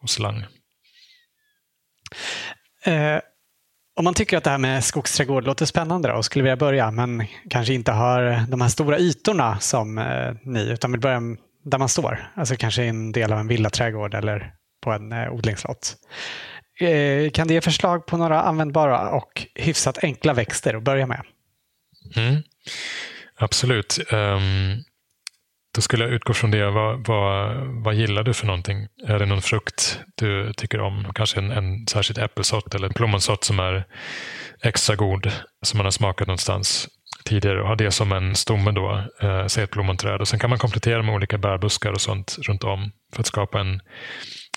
[0.02, 0.46] och slang.
[2.86, 3.20] Eh,
[3.96, 7.26] om man tycker att det här med skogsträdgård låter spännande och skulle vilja börja men
[7.50, 11.22] kanske inte har de här stora ytorna som eh, ni utan vill börja
[11.64, 12.32] där man står.
[12.36, 14.54] Alltså kanske en del av en villaträdgård eller
[14.84, 15.96] på en eh, odlingslott.
[16.80, 21.22] Eh, kan du ge förslag på några användbara och hyfsat enkla växter att börja med?
[22.16, 22.44] Mm.
[23.36, 24.00] Absolut.
[24.12, 24.84] Um,
[25.76, 26.72] då skulle jag utgå från det.
[26.72, 28.88] Vad, vad, vad gillar du för någonting?
[29.08, 31.12] Är det någon frukt du tycker om?
[31.16, 33.86] Kanske en, en särskild äppelsort eller en plommonsort som är
[34.62, 36.90] extra god, som man har smakat någonstans
[37.24, 40.22] tidigare och ha det som en stomme då, eh, säg ett plommonträd.
[40.22, 43.60] Och sen kan man komplettera med olika bärbuskar och sånt runt om för att skapa
[43.60, 43.82] en,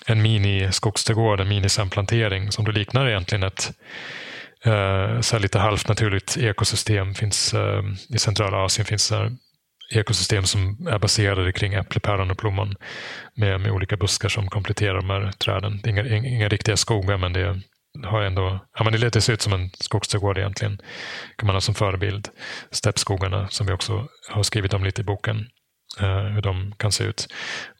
[0.07, 3.71] en mini-skogsträdgård, en mini-samplantering som då liknar egentligen ett
[4.65, 7.13] eh, så lite halvt naturligt ekosystem.
[7.13, 9.31] Finns, eh, I centrala Asien finns det
[9.93, 12.75] ekosystem som är baserade kring äpple, päron och plommon
[13.35, 15.79] med, med olika buskar som kompletterar de här träden.
[15.83, 17.61] Det är inga, inga riktiga skogar men det
[18.03, 20.77] har ändå, ja, men det ser ut som en skogsträdgård egentligen.
[21.35, 22.29] kan man ha som förebild.
[22.71, 25.47] Steppskogarna som vi också har skrivit om lite i boken.
[25.99, 27.27] Eh, hur de kan se ut.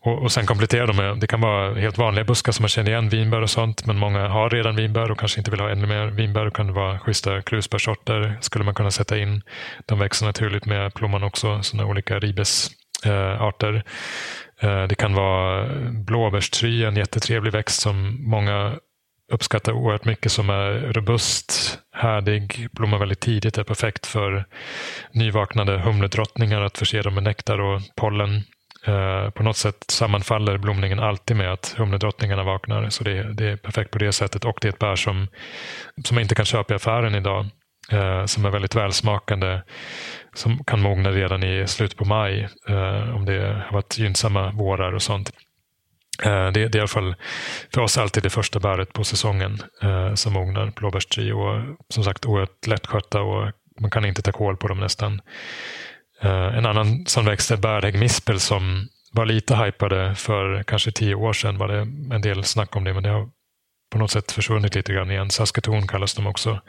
[0.02, 2.92] Och, och sen kompletterar de med, det kan vara helt vanliga buskar som man känner
[2.92, 5.88] igen, vinbär och sånt, men många har redan vinbär och kanske inte vill ha ännu
[5.88, 6.46] mer vinbär.
[6.46, 9.42] Då kan det vara schyssta krusbärsorter, skulle man kunna sätta in.
[9.86, 13.84] De växer naturligt med plommon också, sådana olika ribesarter.
[14.62, 18.76] Eh, eh, det kan vara blåbärstry, en jättetrevlig växt som många
[19.32, 24.46] uppskattar oerhört mycket som är robust, härdig, blommar väldigt tidigt, är perfekt för
[25.12, 28.44] nyvaknade humledrottningar att förse dem med nektar och pollen.
[28.86, 32.90] Eh, på något sätt sammanfaller blomningen alltid med att humledrottningarna vaknar.
[32.90, 35.28] Så det, det, är perfekt på det sättet och det är ett bär som,
[36.06, 37.46] som man inte kan köpa i affären idag.
[37.92, 39.62] Eh, som är väldigt välsmakande.
[40.34, 44.94] Som kan mogna redan i slutet på maj eh, om det har varit gynnsamma vårar
[44.94, 45.32] och sånt.
[46.24, 47.16] Eh, det, det, är i alla fall
[47.74, 51.32] för oss alltid det första bäret på säsongen eh, som mognar, blåbärstri.
[51.32, 55.22] Och som sagt oerhört lättskötta och man kan inte ta kål på dem nästan.
[56.22, 61.34] Eh, en annan sån växt är bärhäggmispel som var lite hypade för kanske tio år
[61.34, 61.58] sedan.
[61.58, 61.80] var det
[62.16, 63.30] en del snack om det, men det har
[63.92, 65.30] på något sätt försvunnit lite grann igen.
[65.30, 66.62] Saskatoon kallas de också.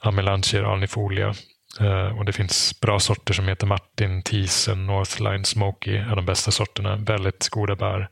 [0.00, 1.34] Amelanchier alnifolia.
[1.80, 6.50] Uh, och Det finns bra sorter som heter Martin, Tisen, Northline, Smoky är de bästa
[6.50, 6.96] sorterna.
[6.96, 8.08] Väldigt goda bär.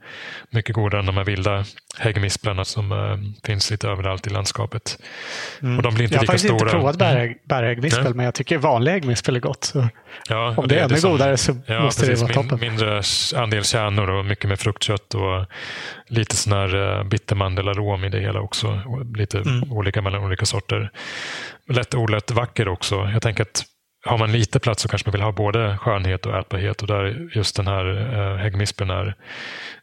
[0.51, 1.65] Mycket godare än de här vilda
[1.99, 4.99] häggmisplarna som uh, finns lite överallt i landskapet.
[5.63, 5.77] Mm.
[5.77, 6.61] Och de blir inte jag har faktiskt stora.
[6.61, 8.17] inte provat bär, bärhäggmispel, mm.
[8.17, 9.73] men jag tycker vanlig häggmispel är gott.
[10.29, 12.61] Ja, om det, det är ännu godare så ja, måste precis, det vara toppen.
[12.61, 13.03] Mindre
[13.37, 15.47] andel kärnor och mycket med fruktkött och
[16.07, 18.81] lite sån här uh, bittermandelarom i det hela också.
[19.15, 19.73] Lite mm.
[19.73, 20.91] olika mellan olika sorter
[21.69, 22.95] lättodlat vacker också.
[23.13, 23.65] Jag tänker att
[24.05, 27.31] har man lite plats så kanske man vill ha både skönhet och ätbarhet och där
[27.35, 29.15] just den här eh, häggmispen är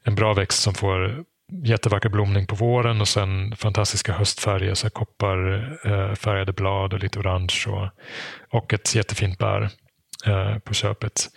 [0.03, 1.23] en bra växt som får
[1.65, 7.65] jättevacker blomning på våren och sen fantastiska höstfärger, så kopparfärgade eh, blad och lite orange
[7.67, 7.89] och,
[8.59, 9.69] och ett jättefint bär
[10.25, 11.29] eh, på köpet.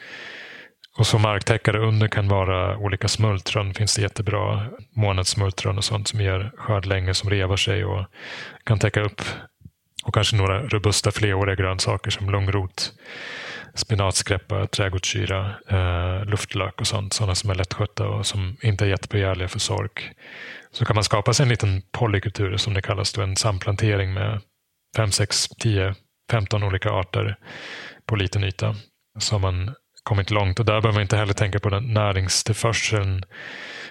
[0.99, 3.75] Och som marktäckare under kan vara olika smultron.
[3.75, 4.67] finns det jättebra
[4.97, 8.07] månadssmultron och sånt som ger skörd länge som revar sig och
[8.65, 9.23] kan täcka upp
[10.07, 12.93] och kanske några robusta fleråriga grönsaker som långrot,
[13.75, 17.13] spinatskräppa, trädgårdssyra, eh, luftlök och sånt.
[17.13, 20.11] Sådana som är lättskötta och som inte är jättebegärliga för sork.
[20.71, 24.41] Så kan man skapa sig en liten polykultur som det kallas, då, en samplantering med
[24.97, 25.95] 5, 6, 10,
[26.31, 27.37] 15 olika arter
[28.07, 28.77] på liten yta.
[29.19, 33.25] Så har man kommit långt och där behöver man inte heller tänka på den näringstillförseln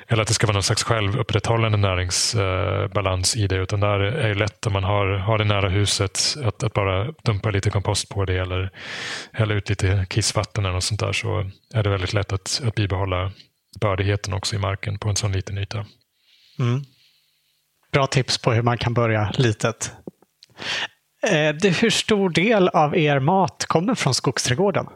[0.07, 3.55] eller att det ska vara någon slags självupprätthållande näringsbalans i det.
[3.55, 7.11] Utan där är det lätt om man har, har det nära huset att, att bara
[7.23, 8.71] dumpa lite kompost på det eller
[9.31, 12.75] hälla ut lite kissvatten eller något sånt där så är det väldigt lätt att, att
[12.75, 13.31] bibehålla
[13.81, 15.85] bördigheten också i marken på en sån liten yta.
[16.59, 16.81] Mm.
[17.91, 19.91] Bra tips på hur man kan börja litet.
[21.31, 24.87] Eh, hur stor del av er mat kommer från skogsträdgården?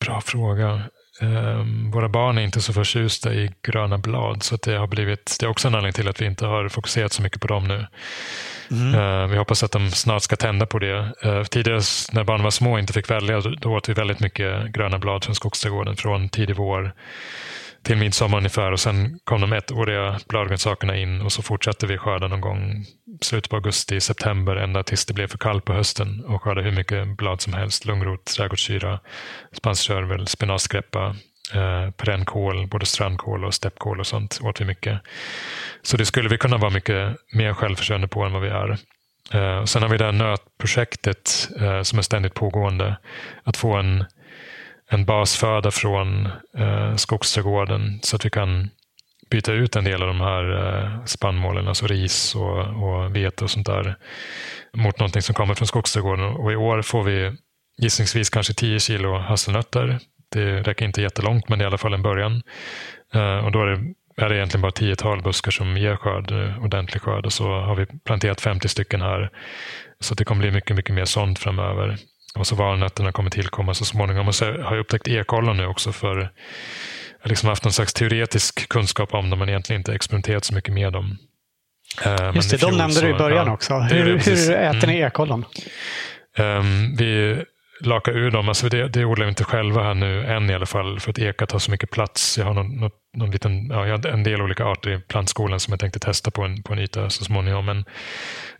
[0.00, 0.82] Bra fråga.
[1.20, 5.46] Um, våra barn är inte så förtjusta i gröna blad så det har blivit, det
[5.46, 7.86] är också en anledning till att vi inte har fokuserat så mycket på dem nu.
[8.70, 8.94] Mm.
[8.94, 11.12] Uh, vi hoppas att de snart ska tända på det.
[11.26, 11.80] Uh, tidigare
[12.12, 15.24] när barnen var små och inte fick välja då åt vi väldigt mycket gröna blad
[15.24, 16.92] från skogsträdgården från tidig vår
[17.84, 22.28] till midsommar ungefär och sen kom de ettåriga bladgrönsakerna in och så fortsatte vi skörda
[22.28, 22.84] någon gång
[23.20, 26.72] slutet på augusti, september ända tills det blev för kallt på hösten och skörda hur
[26.72, 27.84] mycket blad som helst.
[27.84, 29.00] Lungrot, trädgårdssyra,
[29.52, 31.16] spanskörvel, spenatskräppa,
[31.52, 35.00] Eh, perennkål, både strandkål och steppkål och sånt åt vi mycket.
[35.82, 38.78] Så det skulle vi kunna vara mycket mer självförsörjande på än vad vi är.
[39.32, 42.96] Eh, och sen har vi det här nötprojektet eh, som är ständigt pågående.
[43.42, 44.04] Att få en,
[44.94, 46.26] en basföda från
[46.58, 48.70] eh, skogsträdgården så att vi kan
[49.30, 53.50] byta ut en del av de här eh, spannmålen, alltså ris och, och vete och
[53.50, 53.96] sånt där,
[54.74, 56.24] mot någonting som kommer från skogsträdgården.
[56.24, 57.32] Och i år får vi
[57.78, 59.98] gissningsvis kanske 10 kilo hasselnötter.
[60.30, 62.42] Det räcker inte jättelångt, men det är i alla fall en början.
[63.14, 66.64] Eh, och då är det, är det egentligen bara tiotal buskar som ger skörd, eh,
[66.64, 67.26] ordentlig skörd.
[67.26, 69.30] Och så har vi planterat 50 stycken här.
[70.00, 71.98] Så det kommer bli mycket, mycket mer sånt framöver.
[72.38, 74.28] Och så valnötterna kommer tillkomma så småningom.
[74.28, 76.28] Och så har jag upptäckt ekollon nu också för jag
[77.20, 80.74] har liksom haft någon slags teoretisk kunskap om dem men egentligen inte experimenterat så mycket
[80.74, 81.18] med dem.
[82.06, 83.74] Uh, Just det, de nämnde du i början ja, också.
[83.74, 85.06] Hur, hur äter ni mm.
[85.06, 85.44] ekollon?
[86.38, 87.36] Um, vi
[87.80, 88.48] laka ur dem.
[88.48, 91.18] Alltså det, det odlar vi inte själva här nu än i alla fall för att
[91.18, 92.38] eka tar så mycket plats.
[92.38, 95.60] Jag har någon, någon, någon liten, ja, jag har en del olika arter i plantskolan
[95.60, 97.66] som jag tänkte testa på en, på en yta så småningom.
[97.66, 97.84] Men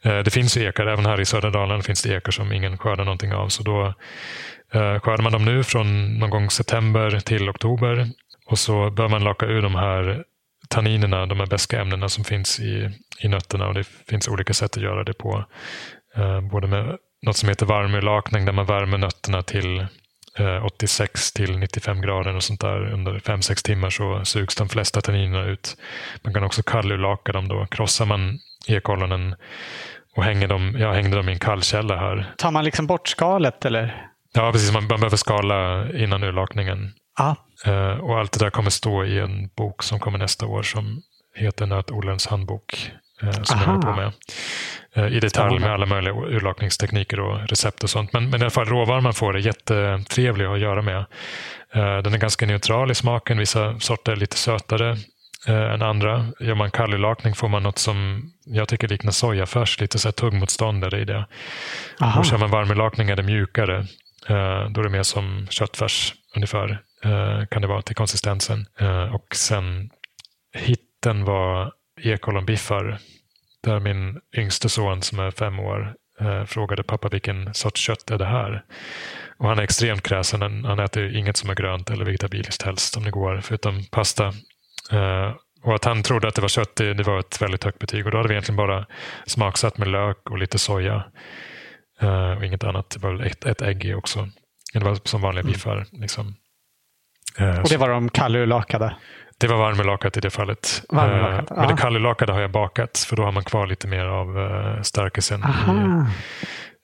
[0.05, 2.79] Eh, det finns ju ekar, även här i södra Dalarna finns det ekar som ingen
[2.79, 3.49] skördar någonting av.
[3.49, 3.87] Så då
[4.73, 8.09] eh, skördar man dem nu från någon gång september till oktober
[8.47, 10.25] och så bör man laka ur de här
[10.69, 12.91] tanninerna, de här beska ämnena som finns i,
[13.21, 15.45] i nötterna och det finns olika sätt att göra det på.
[16.17, 19.87] Eh, både med något som heter varmurlakning där man värmer nötterna till
[20.63, 22.93] 86 till 95 grader och sånt där.
[22.93, 25.77] Under 5-6 timmar så sugs de flesta tanninerna ut.
[26.23, 27.67] Man kan också kallurlaka dem då.
[27.67, 29.35] Krossar man ekollonen
[30.17, 32.35] och hänger dem, jag hängde dem i en kallkälla här.
[32.39, 34.09] Tar man liksom bort skalet eller?
[34.35, 34.73] Ja, precis.
[34.73, 36.93] Man, man behöver skala innan urlakningen.
[37.19, 37.35] Ah.
[37.67, 41.03] Uh, och allt det där kommer stå i en bok som kommer nästa år som
[41.35, 42.91] heter Nötodlarens handbok.
[43.23, 43.65] Uh, som Aha.
[43.65, 44.13] jag håller på med.
[44.97, 48.13] Eh, i detalj med alla möjliga urlakningstekniker och recept och sånt.
[48.13, 51.05] Men, men i alla fall råvaran man får är jättetrevlig att göra med.
[51.75, 53.39] Den är ganska neutral i smaken.
[53.39, 54.97] Vissa sorter är lite sötare
[55.47, 56.27] än andra.
[56.41, 61.01] Gör man kallurlakning får man något som jag tycker liknar sojafärs, lite så här tuggmotståndare
[61.01, 61.27] i det.
[62.01, 62.21] Aha.
[62.21, 63.87] Och kör man varmurlakning är det mjukare.
[64.71, 66.79] Då är det mer som köttfärs ungefär,
[67.51, 68.67] kan det vara till konsistensen.
[69.13, 69.91] Och sen
[70.57, 72.99] hitten var ekollonbiffar
[73.63, 78.19] där min yngste son som är fem år eh, frågade pappa vilken sorts kött är
[78.19, 78.65] det här?
[79.39, 80.43] Och han är extremt kräsen.
[80.43, 84.33] Han, han äter inget som är grönt eller vegetabiliskt helst om det går, förutom pasta.
[84.93, 88.07] Eh, och att han trodde att det var kött, det, var ett väldigt högt betyg.
[88.07, 88.87] Och då hade vi egentligen bara
[89.27, 91.05] smaksatt med lök och lite soja.
[92.01, 92.91] Eh, och inget annat.
[92.91, 94.29] Det var ett, ett ägg i också.
[94.73, 95.53] Det var som vanliga mm.
[95.53, 95.87] biffar.
[95.93, 96.35] Liksom.
[97.39, 98.97] Eh, och det var de kallurlakade?
[99.39, 100.83] Det var varmlakat i det fallet.
[100.89, 104.39] Varmlakat, men det kallelakade har jag bakat för då har man kvar lite mer av
[104.39, 105.45] uh, stärkelsen.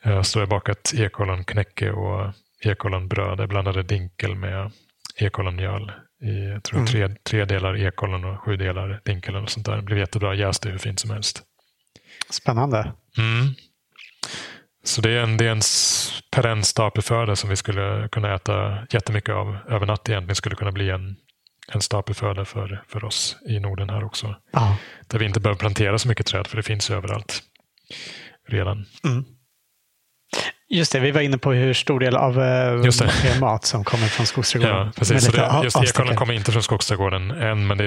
[0.07, 2.33] Uh, så jag har bakat ekollon-knäcke och
[2.65, 3.41] ekollonbröd.
[3.41, 4.71] Jag blandade dinkel med
[5.17, 5.93] ekollonmjöl.
[6.23, 6.87] I tror mm.
[6.87, 9.37] tre, tre delar ekollon och sju delar dinkel.
[9.37, 9.77] Och sånt där.
[9.77, 10.35] Det blev jättebra.
[10.35, 11.43] Jäste hur fint som helst.
[12.31, 12.93] Spännande.
[13.19, 13.55] Mm.
[14.85, 15.61] Så det är en, det är en
[16.31, 20.37] perenn stapelföda som vi skulle kunna äta jättemycket av över natt egentligen.
[20.37, 21.17] skulle kunna bli en
[21.73, 24.37] en stapelföda för, för oss i Norden här också.
[24.51, 24.77] Ja.
[25.07, 27.43] Där vi inte behöver plantera så mycket träd för det finns överallt
[28.49, 28.87] redan.
[29.05, 29.25] Mm.
[30.73, 34.27] Just det, vi var inne på hur stor del av eh, mat som kommer från
[34.27, 34.77] skogsträdgården.
[34.77, 35.25] Ja, precis.
[35.25, 37.85] Så det, just ekollon kommer inte från skogsträdgården än, men det,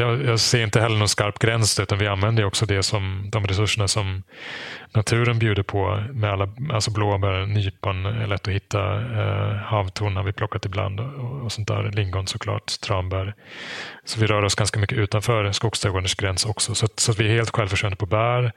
[0.00, 3.46] jag, jag, ser inte heller någon skarp gräns utan vi använder också det som, de
[3.46, 4.22] resurserna som
[4.94, 10.24] naturen bjuder på med alla, alltså blåbär, nypon är lätt att hitta, eh, havtorn har
[10.24, 13.34] vi plockat ibland och, och sånt där, lingon såklart, tranbär.
[14.04, 17.50] Så vi rör oss ganska mycket utanför skogsträdgårdens gräns också, så, så vi är helt
[17.50, 18.52] självförsörjande på bär.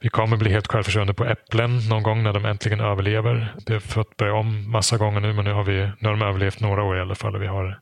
[0.00, 3.54] Vi kommer bli helt självförsörjande på äpplen någon gång när de äntligen överlever.
[3.66, 6.22] Det har fått börja om massa gånger nu, men nu har, vi, nu har de
[6.22, 7.34] överlevt några år i alla fall.
[7.34, 7.80] Och vi har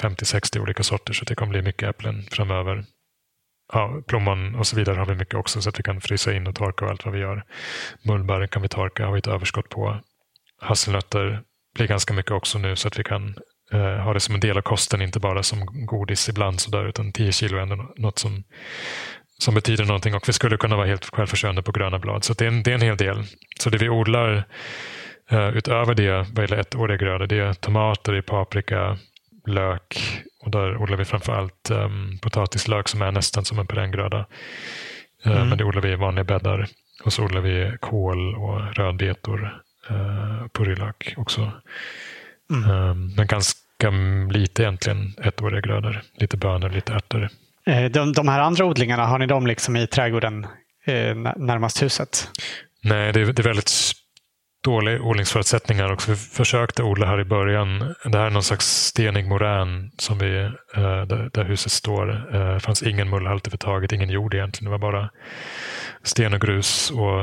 [0.00, 2.84] 50-60 olika sorter, så det kommer bli mycket äpplen framöver
[3.72, 6.46] ja, plommon och så vidare har vi mycket också så att vi kan frysa in
[6.46, 7.44] och torka och allt vad vi gör.
[8.02, 10.00] Mullbär kan vi torka, har vi ett överskott på.
[10.60, 11.42] Hasselnötter
[11.74, 13.34] blir ganska mycket också nu så att vi kan
[13.72, 17.12] eh, ha det som en del av kosten, inte bara som godis ibland sådär, utan
[17.12, 18.44] 10 kilo är ändå något som,
[19.38, 22.24] som betyder någonting och vi skulle kunna vara helt självförsörjande på gröna blad.
[22.24, 23.24] Så det är, en, det är en hel del.
[23.60, 24.44] Så det vi odlar
[25.30, 28.98] eh, utöver det vad gäller ettåriga grödor, det är tomater, det är paprika,
[29.46, 34.26] lök och där odlar vi framförallt um, potatislök som är nästan som en perenngröda.
[35.26, 35.48] Uh, mm.
[35.48, 36.68] Men det odlar vi i vanliga bäddar.
[37.04, 41.52] Och så odlar vi kål och rödbetor, uh, purjolök också.
[42.50, 42.70] Mm.
[42.70, 43.90] Um, men ganska
[44.30, 46.02] lite egentligen ettåriga grödor.
[46.16, 47.28] Lite bönor, lite ärtor.
[47.66, 50.46] Eh, de, de här andra odlingarna, har ni dem liksom i trädgården
[50.84, 52.30] eh, närmast huset?
[52.80, 53.92] Nej, det är, det är väldigt
[54.64, 57.94] dåliga odlingsförutsättningar och vi försökte odla här i början.
[58.04, 60.38] Det här är någon slags stenig morän som vi,
[60.74, 62.34] eh, där, huset står.
[62.34, 64.64] Eh, det fanns ingen mullhalt överhuvudtaget, ingen jord egentligen.
[64.64, 65.10] Det var bara
[66.02, 67.20] sten och grus och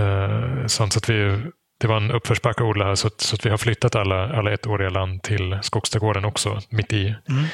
[0.00, 0.92] eh, sånt.
[0.92, 1.42] Så att vi,
[1.80, 4.28] det var en uppförsbacke att odla här så att, så att vi har flyttat alla,
[4.32, 6.60] alla ettåriga land till Skogsträdgården också.
[6.70, 7.44] Mitt i mm.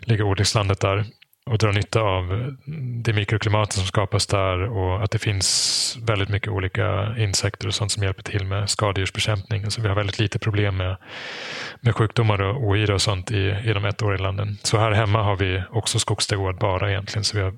[0.00, 1.04] ligger odlingslandet där
[1.50, 2.54] och dra nytta av
[3.04, 7.92] det mikroklimatet som skapas där och att det finns väldigt mycket olika insekter och sånt
[7.92, 9.64] som hjälper till med skadedjursbekämpning.
[9.64, 10.96] Alltså vi har väldigt lite problem med,
[11.80, 14.58] med sjukdomar och ohyra och sånt i, i de ettåriga landen.
[14.62, 17.24] Så här hemma har vi också skogsträdgård bara egentligen.
[17.24, 17.54] Så vi har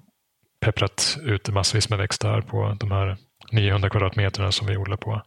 [0.61, 3.17] pepprat ut massvis med växter här på de här
[3.51, 5.23] 900 kvadratmeterna som vi odlar på.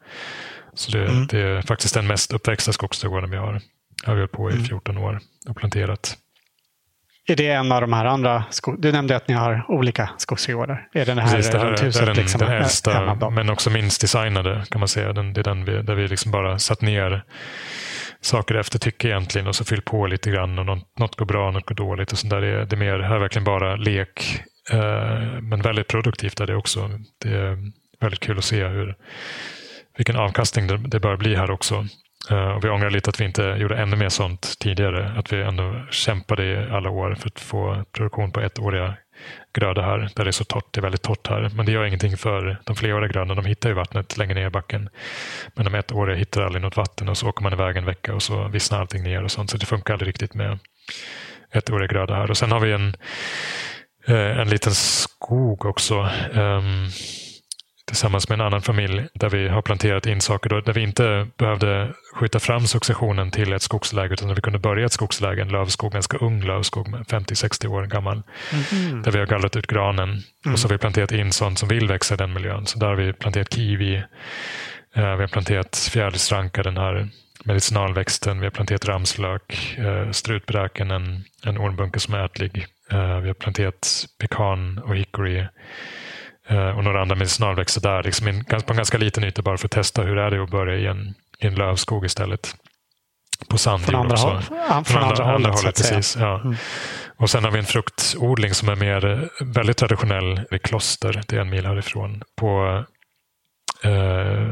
[0.73, 1.27] Så det, mm.
[1.27, 3.61] det är faktiskt den mest uppväxta skogsträdgården vi har.
[4.05, 5.07] Har vi hållit på i 14 mm.
[5.07, 5.19] år
[5.49, 6.17] och planterat.
[7.27, 8.43] Är det en av de här andra?
[8.77, 10.87] Du nämnde att ni har olika skogsträdgårdar.
[10.93, 12.01] Är det det här Precis, det här, runt huset?
[12.01, 15.13] Det är den, liksom, den äldsta, men också minst designade kan man säga.
[15.13, 17.23] Den, det är den vi, där vi liksom bara satt ner
[18.21, 20.59] saker efter tycke egentligen och så fyllt på lite grann.
[20.59, 22.11] och Något, något går bra, något går dåligt.
[22.11, 22.41] och sånt där.
[22.41, 24.41] Det, är, det är mer, här är verkligen bara lek.
[24.71, 26.89] Eh, men väldigt produktivt är det också.
[27.23, 27.57] Det är
[28.01, 28.95] väldigt kul att se hur,
[29.97, 31.85] vilken avkastning det, det bör bli här också.
[32.31, 35.13] Eh, och vi ångrar lite att vi inte gjorde ännu mer sånt tidigare.
[35.17, 38.93] Att vi ändå kämpade i alla år för att få produktion på ettåriga
[39.53, 40.73] grödor här, där det är så torrt.
[40.73, 41.49] Det är väldigt torrt här.
[41.55, 43.41] Men det gör ingenting för de fleråriga grödorna.
[43.41, 44.89] De hittar ju vattnet längre ner i backen.
[45.53, 48.23] Men de ettåriga hittar aldrig något vatten och så åker man iväg en vecka och
[48.23, 49.49] så vissnar allting ner och sånt.
[49.49, 50.59] Så det funkar aldrig riktigt med
[51.51, 52.29] ettåriga grödor här.
[52.29, 52.95] Och sen har vi en,
[54.07, 56.09] eh, en liten skog också.
[56.33, 56.87] Ehm,
[57.87, 61.27] Tillsammans med en annan familj där vi har planterat in saker då, där vi inte
[61.37, 65.49] behövde skjuta fram successionen till ett skogsläge utan där vi kunde börja ett skogsläge, en
[65.49, 68.23] lövskog, ganska ung lövskog, 50-60 år gammal.
[68.71, 69.01] Mm.
[69.01, 70.53] Där vi har gallrat ut granen mm.
[70.53, 72.65] och så har vi planterat in sånt som vill växa i den miljön.
[72.65, 77.09] Så där har vi planterat kiwi, eh, vi har planterat fjärilsranka, den här
[77.43, 82.67] medicinalväxten, vi har planterat ramslök, eh, strutbräken, en, en ormbunke som är ätlig.
[82.91, 85.45] Eh, vi har planterat pekan och hickory
[86.49, 90.01] och några andra medicinalväxter där liksom på en ganska liten yta bara för att testa
[90.01, 92.55] hur är det att börja i en, i en lövskog istället.
[93.49, 94.27] På sandjord från andra också.
[94.27, 95.75] Håll, ja, från, andra, andra, andra hållet.
[95.77, 96.41] precis, ja.
[96.41, 96.55] Mm.
[97.17, 101.21] Och sen har vi en fruktodling som är mer väldigt traditionell i kloster.
[101.27, 102.23] Det är en mil härifrån.
[102.35, 102.83] På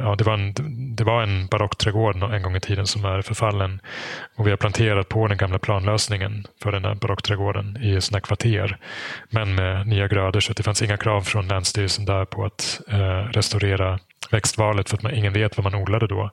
[0.04, 0.54] ja, det, var en,
[0.96, 3.80] det var en barockträdgård en gång i tiden som är förfallen.
[4.36, 8.78] Och vi har planterat på den gamla planlösningen för den här barockträdgården i sådana kvarter.
[9.30, 13.32] Men med nya grödor så det fanns inga krav från Länsstyrelsen där på att uh,
[13.32, 14.00] restaurera
[14.32, 16.32] växtvalet för att man, ingen vet vad man odlade då.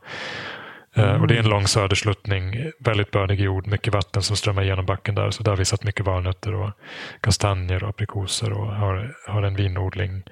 [0.95, 1.21] Mm.
[1.21, 1.51] Och Det är en mm.
[1.51, 5.31] lång södersluttning, väldigt bördig jord, mycket vatten som strömmar igenom backen där.
[5.31, 6.71] Så där har vi satt mycket valnötter och
[7.21, 10.23] kastanjer och aprikoser och har, har en vinodling,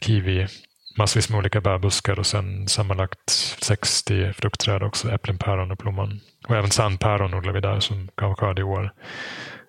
[0.00, 0.46] kiwi
[0.96, 3.30] massvis med olika bärbuskar och sen sammanlagt
[3.62, 5.10] 60 fruktträd också.
[5.10, 6.20] Äpplen, päron och plommon.
[6.48, 8.92] Och även sandpäron odlar vi där som gav skörd i år.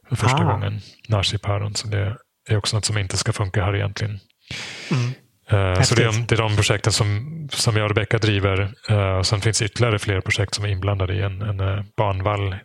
[0.10, 0.52] För första ah.
[0.52, 0.81] gången.
[1.07, 1.76] Narsipäron.
[1.76, 2.18] Så det
[2.49, 4.19] är också något som inte ska funka här egentligen.
[4.91, 5.14] Mm.
[5.53, 8.73] Uh, så det är, det är de projekten som, som jag och Rebecka driver.
[8.91, 12.56] Uh, sen finns ytterligare fler projekt som är inblandade i en, en uh, barnvall.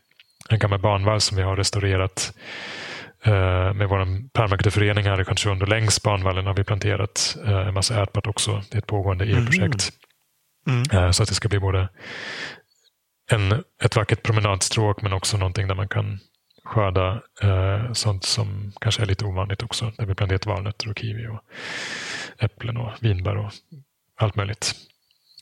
[0.48, 2.89] En gammal barnvall som vi har restaurerat Eh,
[3.74, 8.02] med vår permakulturförening här i Stjärnsund och längs banvallen har vi planterat eh, en massa
[8.02, 8.62] ärtbart också.
[8.70, 9.90] Det är ett pågående EU-projekt.
[10.66, 10.82] Mm.
[10.92, 11.12] Mm.
[11.12, 11.88] Så att det ska bli både
[13.30, 16.18] en, ett vackert promenadstråk men också någonting där man kan
[16.64, 19.92] skörda eh, sånt som kanske är lite ovanligt också.
[19.96, 21.40] Där vi planterat valnötter och kiwi och
[22.38, 23.52] äpplen och vinbär och
[24.16, 24.74] allt möjligt.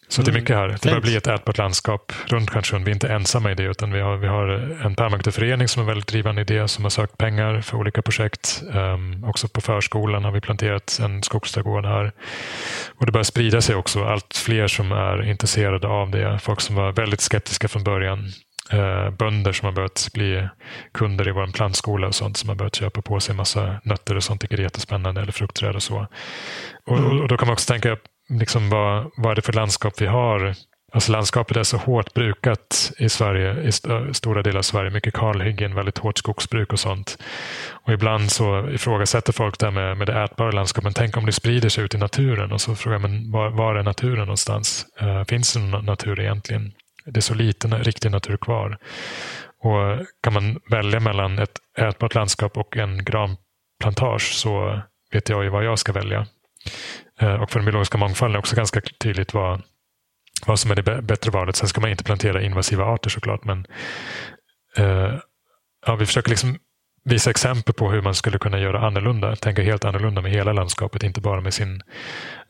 [0.08, 0.68] Så det är mycket här.
[0.68, 2.84] Det börjar bli ett ätbart landskap runt Stjärnsund.
[2.84, 4.48] Vi är inte ensamma i det utan vi har, vi har
[4.84, 8.62] en permakulturförening som är väldigt drivande i det som har sökt pengar för olika projekt.
[8.74, 12.12] Um, också på förskolan har vi planterat en skogsträdgård här.
[12.94, 14.04] Och det börjar sprida sig också.
[14.04, 16.38] Allt fler som är intresserade av det.
[16.38, 18.28] Folk som var väldigt skeptiska från början.
[18.74, 20.48] Uh, bönder som har börjat bli
[20.94, 24.24] kunder i vår plantskola och sånt som har börjat köpa på sig massa nötter och
[24.24, 26.06] sånt tycker det är jättespännande eller fruktträd och så.
[26.86, 27.96] Och, och, och då kan man också tänka
[28.28, 30.54] liksom vad, vad är det för landskap vi har?
[30.92, 34.90] Alltså landskapet är så hårt brukat i Sverige, i st stora delar av Sverige.
[34.90, 37.18] Mycket kalhyggen, väldigt hårt skogsbruk och sånt.
[37.70, 40.96] Och ibland så ifrågasätter folk det här med, med det ätbara landskapet.
[40.96, 43.82] Tänk om det sprider sig ut i naturen och så frågar man var, var är
[43.82, 44.86] naturen någonstans?
[45.02, 46.72] Uh, finns det någon natur egentligen?
[47.04, 48.78] Det är så liten riktig natur kvar.
[49.60, 54.80] Och kan man välja mellan ett ätbart landskap och en granplantage så
[55.12, 56.26] vet jag ju vad jag ska välja.
[57.20, 59.62] Eh, och för den biologiska mångfalden är också ganska tydligt vad,
[60.46, 61.56] vad som är det bättre valet.
[61.56, 63.44] Sen ska man inte plantera invasiva arter såklart.
[63.44, 63.66] Men
[64.76, 65.14] eh,
[65.86, 66.58] ja, vi försöker liksom
[67.04, 69.36] visa exempel på hur man skulle kunna göra annorlunda.
[69.36, 71.82] Tänka helt annorlunda med hela landskapet, inte bara med sin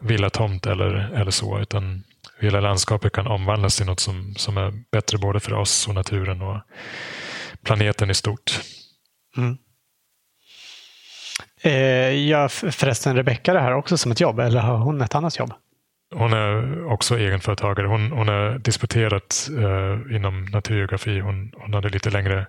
[0.01, 1.59] villatomt eller, eller så.
[1.61, 2.05] Utan
[2.41, 6.43] hela landskapet kan omvandlas till något som, som är bättre både för oss och naturen
[6.43, 6.61] och
[7.65, 8.61] planeten i stort.
[9.37, 9.59] Mm.
[11.61, 15.39] Eh, gör förresten Rebecka det här också som ett jobb eller har hon ett annat
[15.39, 15.53] jobb?
[16.15, 17.87] Hon är också egenföretagare.
[17.87, 21.21] Hon, hon är disputerat eh, inom naturgeografi.
[21.21, 22.47] Hon, hon hade lite längre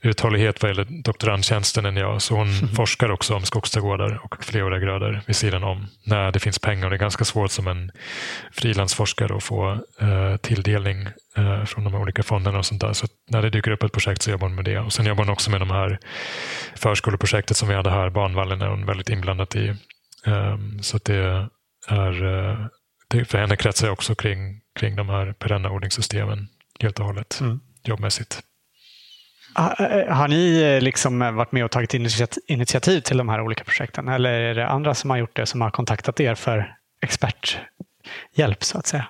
[0.00, 2.22] uthållighet vad gäller doktorandtjänsten än jag.
[2.22, 2.68] Så hon mm.
[2.74, 5.86] forskar också om skogsträdgårdar och fleråriga grödor vid sidan om.
[6.06, 6.90] När det finns pengar.
[6.90, 7.90] Det är ganska svårt som en
[8.52, 12.92] frilansforskare att få eh, tilldelning eh, från de olika fonderna och sånt där.
[12.92, 14.78] Så när det dyker upp ett projekt så jobbar hon med det.
[14.78, 15.98] Och sen jobbar hon också med de här
[16.76, 19.74] förskoleprojektet som vi hade här, Barnvallen, är hon väldigt inblandad i.
[20.26, 21.48] Um, så det
[21.88, 22.66] är eh,
[23.26, 26.48] för henne kretsar också kring, kring de här perenna odlingssystemen
[26.80, 27.60] helt och hållet mm.
[27.84, 28.42] jobbmässigt.
[30.08, 31.94] Har ni eh, liksom varit med och tagit
[32.46, 35.60] initiativ till de här olika projekten eller är det andra som har gjort det som
[35.60, 39.08] har kontaktat er för experthjälp så att säga?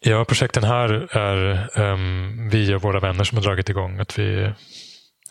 [0.00, 3.98] Ja, projekten här är um, vi och våra vänner som har dragit igång.
[3.98, 4.52] Att vi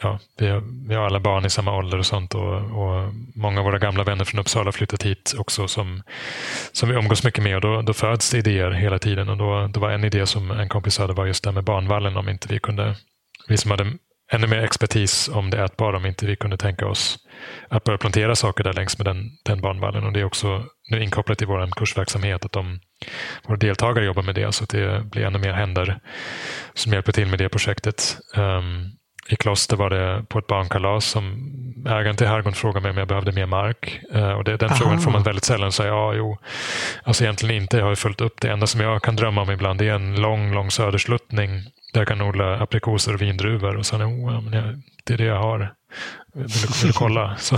[0.02, 3.60] ja, vi, har, vi har alla barn i samma ålder och sånt och, och många
[3.60, 6.04] av våra gamla vänner från Uppsala har flyttat hit också som,
[6.72, 9.68] som vi umgås mycket med och då, då föds det idéer hela tiden och då,
[9.68, 12.48] då var en idé som en kompis hade var just det med barnvallen om inte
[12.54, 12.96] vi kunde,
[13.48, 13.94] vi som hade
[14.32, 17.18] ännu mer expertis om det ätbara om inte vi kunde tänka oss
[17.68, 20.04] att börja plantera saker där längs med den, den barnvallen.
[20.04, 22.80] Och det är också nu inkopplat i vår kursverksamhet att de,
[23.48, 26.00] våra deltagare jobbar med det så att det blir ännu mer händer
[26.74, 28.18] som hjälper till med det projektet.
[28.36, 28.99] Um,
[29.30, 31.54] i kloster var det på ett barnkalas som
[31.86, 34.00] ägaren till herrgården frågade mig om jag behövde mer mark.
[34.16, 34.78] Uh, och det, den Aha.
[34.78, 36.38] frågan får man väldigt sällan säga ja, jo.
[37.04, 38.52] Alltså egentligen inte, jag har ju följt upp det.
[38.52, 41.50] enda som jag kan drömma om ibland är en lång, lång södersluttning
[41.94, 43.76] där jag kan odla aprikoser och vindruvor.
[43.76, 45.74] Och sen, oh, ja, men jag, det är det jag har.
[46.34, 46.48] Vill
[46.84, 47.36] vill kolla?
[47.40, 47.58] så,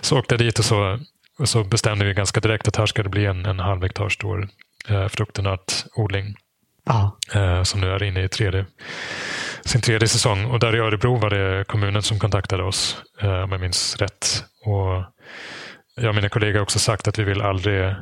[0.00, 0.98] så åkte jag dit och så,
[1.38, 4.08] och så bestämde vi ganska direkt att här ska det bli en, en halv hektar
[4.08, 4.48] stor
[4.88, 6.34] eh, fruktnötodling.
[7.34, 8.66] Eh, som nu är inne i tredje
[9.64, 10.44] sin tredje säsong.
[10.44, 14.44] Och där i Örebro var det kommunen som kontaktade oss, eh, om jag minns rätt.
[14.64, 15.04] Och
[15.96, 17.94] jag och mina kollegor har också sagt att vi vill aldrig,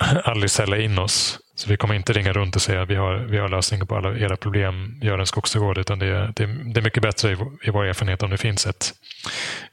[0.24, 1.38] aldrig sälja in oss.
[1.54, 3.96] Så vi kommer inte ringa runt och säga att vi har, vi har lösningar på
[3.96, 5.78] alla era problem, gör en skogsträdgård.
[5.78, 8.92] Utan det, det, det, är mycket bättre i, i vår erfarenhet om det finns ett,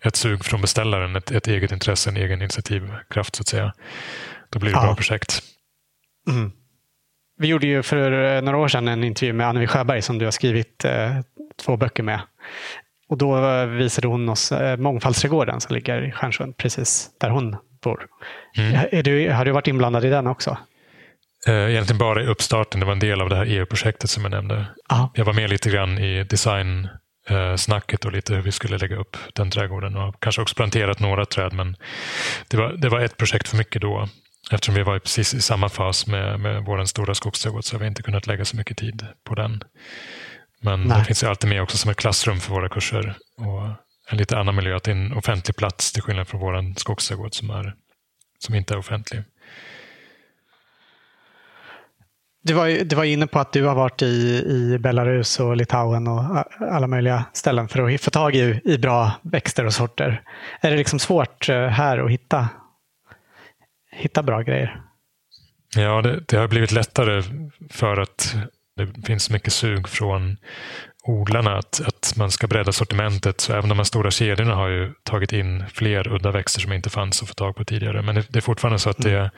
[0.02, 3.74] ett sug från beställaren, ett, ett eget intresse, en egen initiativkraft så att säga.
[4.50, 5.42] Då blir det ett bra projekt.
[6.30, 6.52] Mm.
[7.44, 10.26] Vi gjorde ju för eh, några år sedan en intervju med Annevi Sjöberg som du
[10.26, 11.12] har skrivit eh,
[11.66, 12.20] två böcker med.
[13.10, 17.56] Och då eh, visade hon oss eh, Mångfaldsträdgården som ligger i Stjärnsund, precis där hon
[17.84, 18.08] bor.
[18.58, 19.04] Mm.
[19.04, 20.58] Du, har du varit inblandad i den också?
[21.48, 22.80] Eh, egentligen bara i uppstarten.
[22.80, 24.66] Det var en del av det här EU-projektet som jag nämnde.
[24.90, 25.12] Aha.
[25.16, 26.88] Jag var med lite grann i design
[27.58, 31.26] snacket och lite hur vi skulle lägga upp den trädgården och kanske också planterat några
[31.26, 31.76] träd men
[32.48, 34.10] det var, det var ett projekt för mycket då.
[34.52, 37.88] Eftersom vi var precis i samma fas med, med vår stora skogsträdgård så har vi
[37.88, 39.64] inte kunnat lägga så mycket tid på den.
[40.62, 41.00] Men Nej.
[41.00, 43.64] det finns ju alltid med också som ett klassrum för våra kurser och
[44.10, 44.76] en lite annan miljö.
[44.76, 47.76] Att det är en offentlig plats till skillnad från vår skogsträdgård som, är,
[48.40, 49.24] som inte är offentlig.
[52.46, 56.08] Du var, du var inne på att du har varit i, i Belarus och Litauen
[56.08, 56.24] och
[56.60, 60.22] alla möjliga ställen för att få tag i, i bra växter och sorter.
[60.62, 62.50] Är det liksom svårt eh, här att hitta
[63.94, 64.82] hitta bra grejer.
[65.76, 67.24] Ja, det, det, har blivit lättare
[67.70, 68.36] för att
[68.76, 70.38] det finns mycket sug från
[71.04, 73.42] odlarna att, att man ska bredda sortimentet.
[73.42, 76.90] Så även de här stora kedjorna har ju tagit in fler udda växter som inte
[76.90, 78.02] fanns att få tag på tidigare.
[78.02, 79.30] Men det, det är fortfarande så att det mm.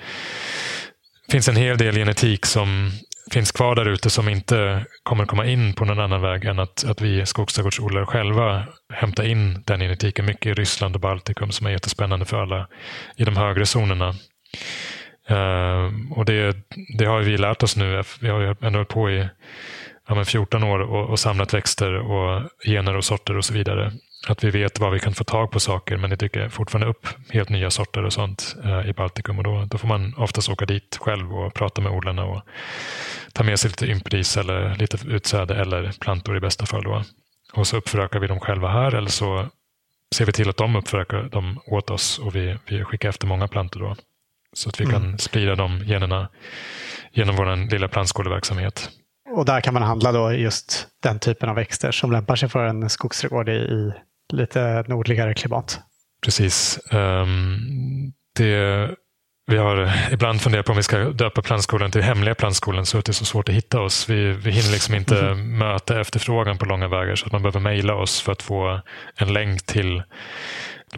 [1.31, 2.91] finns en hel del genetik som
[3.31, 6.83] finns kvar där ute som inte kommer komma in på någon annan väg än att,
[6.83, 8.63] att vi skogsträdgårdsodlare själva
[8.93, 10.25] hämtar in den genetiken.
[10.25, 12.67] Mycket i Ryssland och Baltikum som är jättespännande för alla
[13.15, 14.15] i de högre zonerna.
[15.31, 16.57] Uh, och det,
[16.97, 18.03] det, har vi lärt oss nu.
[18.19, 19.29] Vi har ju ändå hållit på i
[20.07, 23.91] ja, 14 år och, och, samlat växter och gener och sorter och så vidare.
[24.27, 27.07] Att vi vet var vi kan få tag på saker men det dyker fortfarande upp
[27.29, 29.37] helt nya sorter och sånt uh, i Baltikum.
[29.37, 32.41] Och då, då får man oftast åka dit själv och prata med odlarna och
[33.33, 36.83] ta med sig lite ympris eller lite utsäde eller plantor i bästa fall.
[36.83, 37.03] Då.
[37.53, 39.47] Och så uppförökar vi dem själva här eller så
[40.15, 43.47] ser vi till att de uppförökar dem åt oss och vi, vi skickar efter många
[43.47, 43.79] plantor.
[43.79, 43.95] Då.
[44.55, 45.17] Så att vi kan mm.
[45.17, 46.29] sprida de generna
[47.11, 48.89] genom vår lilla plantskoleverksamhet.
[49.35, 52.65] Och där kan man handla då just den typen av växter som lämpar sig för
[52.65, 53.93] en skogsträdgård i
[54.33, 55.79] lite nordligare klimat.
[56.25, 56.79] Precis.
[56.91, 57.59] Um,
[58.35, 58.89] det
[59.47, 63.05] vi har ibland funderat på om vi ska döpa plantskolan till hemliga plantskolan så att
[63.05, 64.09] det är så svårt att hitta oss.
[64.09, 65.57] Vi, vi hinner liksom inte mm.
[65.57, 68.81] möta efterfrågan på långa vägar så att man behöver mejla oss för att få
[69.15, 70.03] en länk till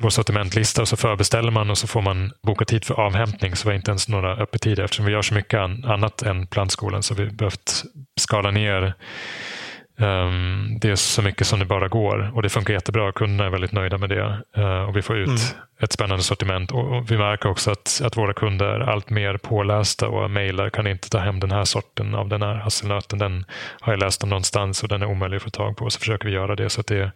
[0.01, 3.55] vår sortimentlista och så förbeställer man och så får man boka tid för avhämtning.
[3.55, 7.03] Så vi har inte ens några öppettider eftersom vi gör så mycket annat än plantskolan.
[7.03, 7.83] Så vi har behövt
[8.19, 8.93] skala ner
[9.99, 13.11] Um, det är så mycket som det bara går och det funkar jättebra.
[13.11, 15.39] Kunderna är väldigt nöjda med det uh, och vi får ut mm.
[15.79, 16.71] ett spännande sortiment.
[16.71, 20.69] Och, och, vi märker också att, att våra kunder är allt mer pålästa och mejlar
[20.69, 23.19] kan inte ta hem den här sorten av den här hasselnöten.
[23.19, 23.45] Den
[23.79, 25.89] har jag läst om någonstans och den är omöjlig att få tag på.
[25.89, 26.69] Så försöker vi göra det.
[26.69, 27.11] Så att det är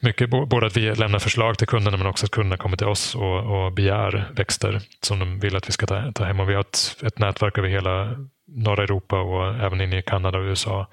[0.00, 3.14] mycket både att vi lämnar förslag till kunderna men också att kunderna kommer till oss
[3.14, 6.40] och, och begär växter som de vill att vi ska ta, ta hem.
[6.40, 8.16] Och vi har ett, ett nätverk över hela
[8.48, 10.86] norra Europa och även inne i Kanada och USA.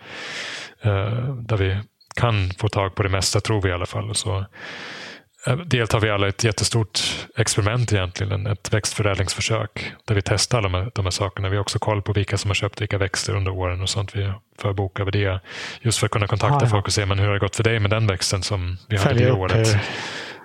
[0.81, 1.77] Eh, där vi
[2.15, 4.15] kan få tag på det mesta, tror vi i alla fall.
[4.15, 4.45] Så
[5.47, 6.99] eh, deltar vi alla i ett jättestort
[7.37, 11.49] experiment egentligen, ett växtförädlingsförsök där vi testar alla de här, de här sakerna.
[11.49, 14.15] Vi har också koll på vilka som har köpt vilka växter under åren och sånt.
[14.15, 15.39] Vi förbokar över det
[15.81, 16.69] just för att kunna kontakta ah, ja.
[16.69, 18.97] folk och se men hur har det gått för dig med den växten som vi
[18.97, 19.67] hade det året.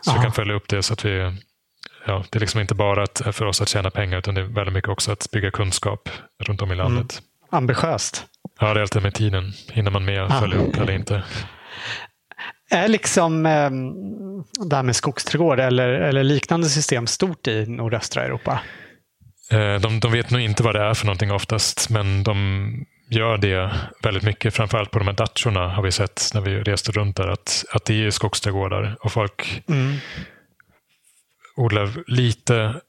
[0.00, 1.36] Så vi kan följa upp det så att vi
[2.06, 4.44] Ja, det är liksom inte bara att, för oss att tjäna pengar utan det är
[4.44, 6.08] väldigt mycket också att bygga kunskap
[6.42, 7.12] runt om i landet.
[7.12, 7.62] Mm.
[7.62, 8.26] Ambitiöst.
[8.60, 9.52] Ja, det är alltid med tiden.
[9.72, 11.22] Hinner man med att följa upp eller inte?
[12.70, 13.70] Är liksom eh,
[14.68, 18.60] det här med skogsträdgård eller, eller liknande system stort i nordöstra Europa?
[19.50, 23.38] Eh, de, de vet nog inte vad det är för någonting oftast, men de gör
[23.38, 23.70] det
[24.02, 24.54] väldigt mycket.
[24.54, 27.84] Framförallt på de här datchorna har vi sett när vi reste runt där att, att
[27.84, 29.96] det är skogsträdgårdar och folk mm
[31.56, 32.80] odlar lite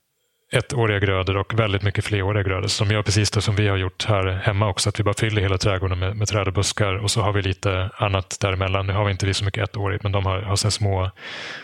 [0.54, 2.68] ettåriga grödor och väldigt mycket fleråriga grödor.
[2.68, 4.90] Som gör precis det som vi har gjort här hemma också.
[4.90, 7.42] Att vi bara fyller hela trädgården med, med träd och buskar och så har vi
[7.42, 8.88] lite annat däremellan.
[8.88, 11.12] Nu har vi inte vi så mycket ettårigt men de har, har sen små,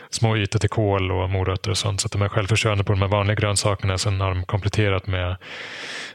[0.10, 2.02] små ytor till kål och morötter och sånt.
[2.02, 3.98] Så att de är självförsörjande på de här vanliga grönsakerna.
[3.98, 5.38] Sen har de kompletterat med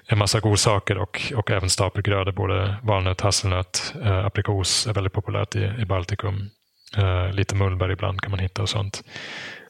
[0.06, 2.32] en massa godsaker och, och även stapelgrödor.
[2.32, 6.50] Både valnöt, hasselnöt, eh, aprikos är väldigt populärt i, i Baltikum.
[6.96, 9.02] Eh, lite mullbär ibland kan man hitta och sånt.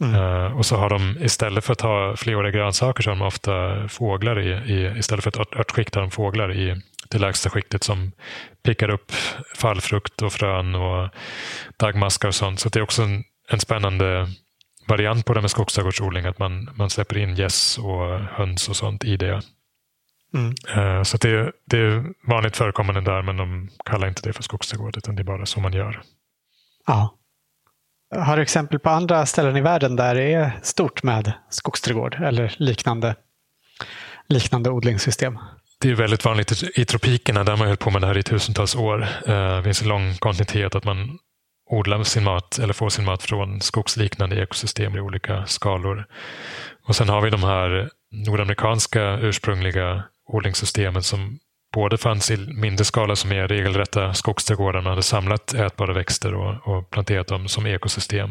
[0.03, 0.21] Mm.
[0.21, 3.89] Uh, och så har de istället för att ha fleråriga grönsaker så har de ofta
[3.89, 8.13] fåglar i, i istället för ett örtskikt har de fåglar i det lägsta skiktet som
[8.63, 9.13] pickar upp
[9.57, 11.09] fallfrukt och frön och
[11.77, 12.61] dagmaskar och sånt.
[12.61, 14.29] Så det är också en, en spännande
[14.89, 19.05] variant på det med skogsträdgårdsodling att man, man släpper in gäss och höns och sånt
[19.05, 19.43] i det.
[20.35, 20.55] Mm.
[20.77, 24.97] Uh, så det, det är vanligt förekommande där men de kallar inte det för skogsträdgård
[24.97, 26.03] utan det är bara så man gör.
[26.87, 27.17] Ja.
[28.17, 32.55] Har du exempel på andra ställen i världen där det är stort med skogsträdgård eller
[32.57, 33.15] liknande,
[34.29, 35.39] liknande odlingssystem?
[35.81, 38.77] Det är väldigt vanligt i tropikerna där man hållit på med det här i tusentals
[38.77, 39.03] år.
[39.27, 41.19] Eh, det finns en lång kontinuitet att man
[41.71, 46.07] odlar sin mat eller får sin mat från skogsliknande ekosystem i olika skalor.
[46.85, 51.39] Och sen har vi de här nordamerikanska ursprungliga odlingssystemen som
[51.73, 54.81] både fanns i mindre skala som är regelrätta skogsträdgårdar.
[54.81, 58.31] Man hade samlat ätbara växter och, och planterat dem som ekosystem.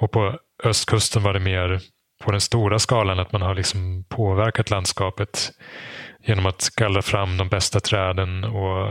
[0.00, 1.80] Och på östkusten var det mer
[2.24, 5.50] på den stora skalan att man har liksom påverkat landskapet
[6.24, 8.44] genom att gallra fram de bästa träden.
[8.44, 8.88] Och,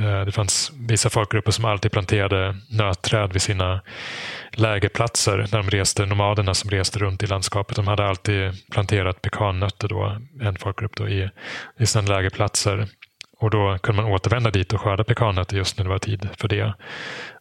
[0.00, 3.80] eh, det fanns vissa folkgrupper som alltid planterade nötträd vid sina
[4.52, 7.76] lägerplatser när de reste, nomaderna som reste runt i landskapet.
[7.76, 11.30] De hade alltid planterat pekannötter, då, en folkgrupp, då, i,
[11.78, 12.88] i sina lägerplatser.
[13.38, 16.48] Och då kunde man återvända dit och skörda pekannötter just när det var tid för
[16.48, 16.74] det.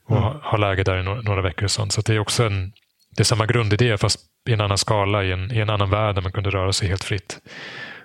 [0.08, 0.40] Och mm.
[0.44, 1.64] ha läger där i några, några veckor.
[1.64, 1.94] Och sånt.
[1.94, 2.72] Så det är också en,
[3.16, 6.16] det är samma grundidé fast i en annan skala, i en, i en annan värld
[6.16, 7.40] där man kunde röra sig helt fritt.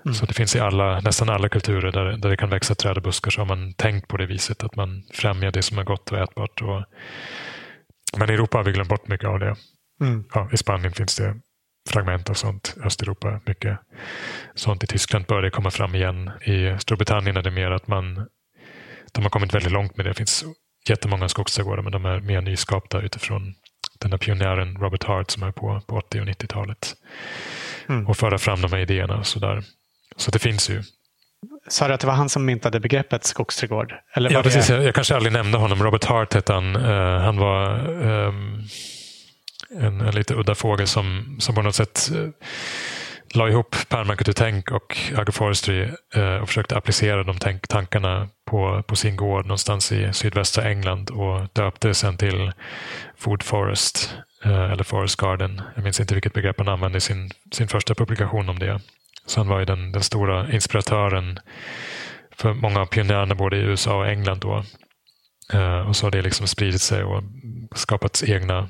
[0.07, 0.15] Mm.
[0.15, 3.03] Så det finns i alla, nästan alla kulturer där, där det kan växa träd och
[3.03, 6.13] buskar så har man tänkt på det viset att man främjar det som är gott
[6.13, 6.63] och ätbart.
[6.63, 6.85] Och,
[8.19, 9.57] men i Europa har vi glömt bort mycket av det.
[10.01, 10.25] Mm.
[10.35, 11.37] Ja, I Spanien finns det
[11.91, 12.77] fragment av sånt.
[12.85, 13.79] Östeuropa mycket
[14.55, 14.85] sånt.
[14.85, 16.31] I Tyskland börjar det komma fram igen.
[16.45, 18.27] I Storbritannien är det mer att man
[19.13, 20.11] de har kommit väldigt långt med det.
[20.11, 20.45] Det finns
[20.89, 23.55] jättemånga skogsträdgårdar men de är mer nyskapta utifrån
[23.99, 26.95] den där pionjären Robert Hart som är på, på 80 och 90-talet.
[27.89, 28.07] Mm.
[28.07, 29.19] Och föra fram de här idéerna.
[29.19, 29.65] Och så, där.
[30.17, 30.83] Så det finns ju.
[31.69, 33.95] Sa du att det var han som myntade begreppet skogsträdgård?
[34.15, 34.71] Eller ja, precis.
[34.71, 35.83] Jag, jag, kanske aldrig nämnde honom.
[35.83, 36.77] Robert Hart hette han.
[36.77, 38.63] Uh, han var um,
[39.71, 42.29] en, en, lite udda fågel som, som på något sätt uh,
[43.35, 49.17] la ihop permakulturtänk och agroforestry uh, och försökte applicera de tänk, tankarna på, på sin
[49.17, 52.53] gård någonstans i sydvästra England och döpte sen till
[53.19, 55.63] Food Forest eller Forest Garden.
[55.75, 58.81] Jag minns inte vilket begrepp han använde i sin, sin första publikation om det.
[59.27, 61.39] Så han var ju den, den stora inspiratören
[62.37, 64.41] för många av pionjärerna både i USA och England.
[64.41, 64.65] Då.
[65.55, 67.23] Uh, och så har det liksom spridit sig och
[67.75, 68.69] skapats egna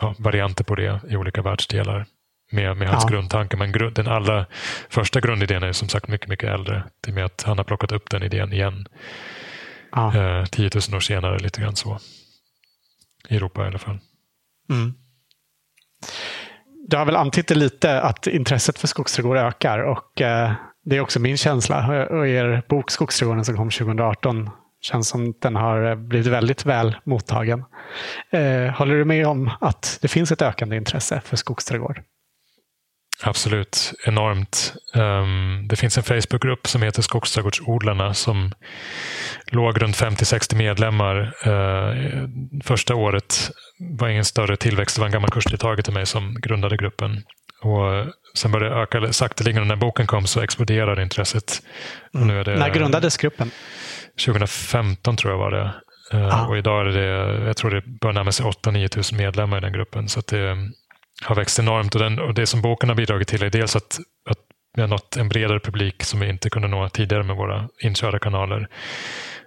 [0.00, 2.06] ja, varianter på det i olika världsdelar.
[2.52, 3.10] med, med hans ja.
[3.10, 3.56] grundtanke.
[3.56, 4.46] Men grund, den allra
[4.90, 6.84] första grundidén är som sagt mycket, mycket äldre.
[7.00, 8.86] Det är med att han har plockat upp den idén igen.
[9.92, 10.16] Ja.
[10.16, 11.98] Eh, 10 000 år senare, lite grann så.
[13.28, 13.98] I Europa i alla fall.
[14.70, 14.94] Mm.
[16.88, 20.52] Du har väl antytt lite att intresset för skogsträdgård ökar och eh,
[20.84, 22.06] det är också min känsla.
[22.10, 24.50] Och er bok Skogsträdgården som kom 2018
[24.80, 27.64] känns som den har blivit väldigt väl mottagen.
[28.30, 32.02] Eh, håller du med om att det finns ett ökande intresse för skogsträdgård?
[33.24, 34.74] Absolut, enormt.
[34.94, 38.52] Um, det finns en Facebookgrupp som heter Skogsträdgårdsodlarna som
[39.46, 41.34] låg runt 50-60 medlemmar.
[41.46, 42.28] Uh,
[42.64, 44.96] första året var ingen större tillväxt.
[44.96, 47.22] Det var en gammal kursdeltagare till mig som grundade gruppen.
[47.62, 49.68] Och sen började det öka sakteligen.
[49.68, 51.62] När boken kom så exploderade intresset.
[52.14, 52.26] Mm.
[52.58, 53.50] När grundades gruppen?
[54.26, 55.74] 2015 tror jag var det.
[56.14, 59.60] Uh, och idag är det, jag tror det börjar närma sig 8-9 tusen medlemmar i
[59.60, 60.08] den gruppen.
[60.08, 60.56] Så det,
[61.22, 63.98] har växt enormt och, den, och det som boken har bidragit till är dels att,
[64.30, 64.38] att
[64.74, 68.18] vi har nått en bredare publik som vi inte kunde nå tidigare med våra inkörda
[68.18, 68.68] kanaler.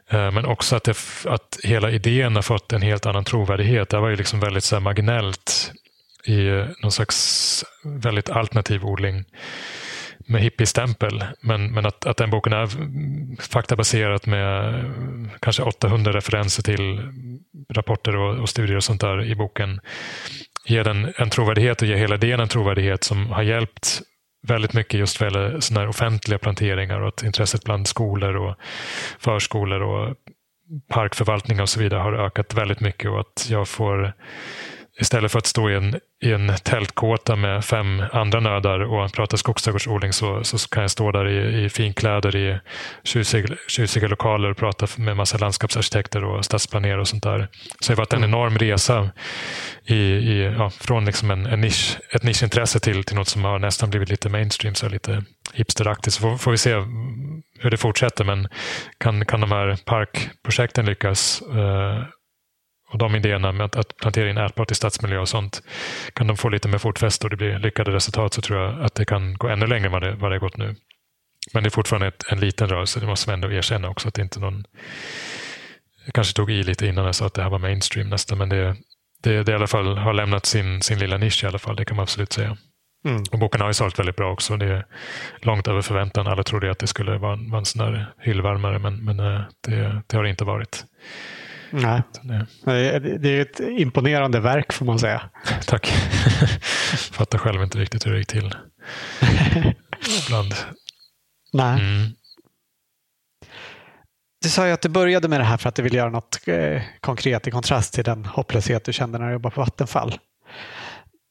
[0.09, 3.89] Eh, men också att, det, att hela idén har fått en helt annan trovärdighet.
[3.89, 5.71] Det var ju liksom väldigt så marginellt
[6.25, 9.25] i eh, någon slags väldigt alternativ odling
[10.27, 11.23] med hippiestämpel.
[11.41, 12.69] Men, men att, att den boken är
[13.41, 14.91] faktabaserad med eh,
[15.39, 17.01] kanske 800 referenser till
[17.69, 19.79] rapporter och, och studier och sånt där i boken
[20.65, 24.01] ge den en trovärdighet och ge hela idén en trovärdighet som har hjälpt
[24.47, 28.55] väldigt mycket just vad gäller såna offentliga planteringar och att intresset bland skolor och
[29.19, 30.15] förskolor och
[30.89, 34.13] parkförvaltningar och så vidare har ökat väldigt mycket och att jag får
[34.99, 39.37] istället för att stå i en, i en tältkåta med fem andra nördar och prata
[39.37, 42.59] skogsträdgårdsodling så, så kan jag stå där i, i finkläder i
[43.03, 47.47] tjusiga, tjusiga lokaler och prata med massa landskapsarkitekter och stadsplanerare och sånt där.
[47.79, 48.29] Så det har varit en mm.
[48.29, 49.09] enorm resa
[49.85, 53.59] i, i, ja, från liksom en, en nisch, ett nischintresse till, till något som har
[53.59, 55.23] nästan blivit lite mainstream, så lite
[55.53, 56.13] hipsteraktigt.
[56.13, 56.73] Så får, får vi se
[57.59, 58.23] hur det fortsätter.
[58.23, 58.47] Men
[58.97, 62.03] kan, kan de här parkprojekten lyckas eh,
[62.89, 65.63] och de idéerna med att, att plantera in ärtbart i stadsmiljö och sånt,
[66.13, 68.95] kan de få lite mer fotfäste och det blir lyckade resultat så tror jag att
[68.95, 70.75] det kan gå ännu längre än vad det, vad det har gått nu.
[71.53, 74.07] Men det är fortfarande ett, en liten rörelse, det måste man ändå erkänna också.
[74.07, 74.63] att det inte någon...
[76.05, 78.49] Jag kanske tog i lite innan jag sa att det här var mainstream nästan, men
[78.49, 78.75] det,
[79.23, 81.85] det, det i alla fall har lämnat sin, sin lilla nisch i alla fall, det
[81.85, 82.57] kan man absolut säga.
[83.05, 83.23] Mm.
[83.31, 84.57] Och boken har ju sålt väldigt bra också.
[84.57, 84.85] Det är
[85.41, 86.27] långt över förväntan.
[86.27, 89.41] Alla trodde att det skulle vara en, vara en sån där hyllvärmare, men, men eh,
[89.61, 90.85] det, det har det inte varit.
[91.71, 92.01] Nej.
[93.19, 95.21] Det är ett imponerande verk får man säga.
[95.65, 95.87] Tack.
[97.11, 98.55] Fattar själv inte riktigt hur det gick till.
[100.25, 100.53] Ibland.
[101.53, 101.79] Nej.
[101.79, 102.11] Mm.
[104.41, 106.47] Du sa ju att du började med det här för att du ville göra något
[106.47, 110.19] eh, konkret i kontrast till den hopplöshet du kände när du jobbade på Vattenfall.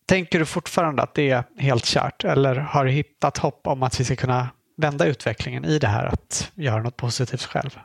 [0.06, 4.00] Tänker du fortfarande att det är helt kört eller har du hittat hopp om att
[4.00, 7.78] vi ska kunna vända utvecklingen i det här att göra något positivt själv?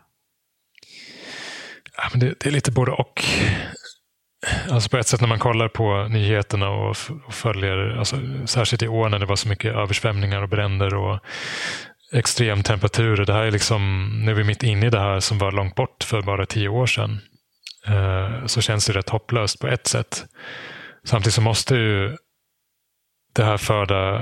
[2.01, 3.23] Ja, men det, det, är lite både och.
[4.71, 6.95] Alltså på ett sätt när man kollar på nyheterna och,
[7.27, 11.19] och följer, alltså, särskilt i år när det var så mycket översvämningar och bränder och
[12.13, 13.25] extremtemperaturer.
[13.25, 15.75] Det här är liksom, nu är vi mitt inne i det här som var långt
[15.75, 17.19] bort för bara tio år sedan.
[17.87, 20.25] Eh, så känns det rätt hopplöst på ett sätt.
[21.03, 22.17] Samtidigt så måste ju
[23.35, 24.19] det här föda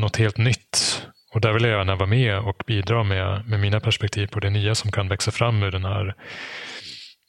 [0.00, 1.06] något helt nytt.
[1.34, 4.50] Och där vill jag gärna vara med och bidra med, med mina perspektiv på det
[4.50, 6.14] nya som kan växa fram ur den här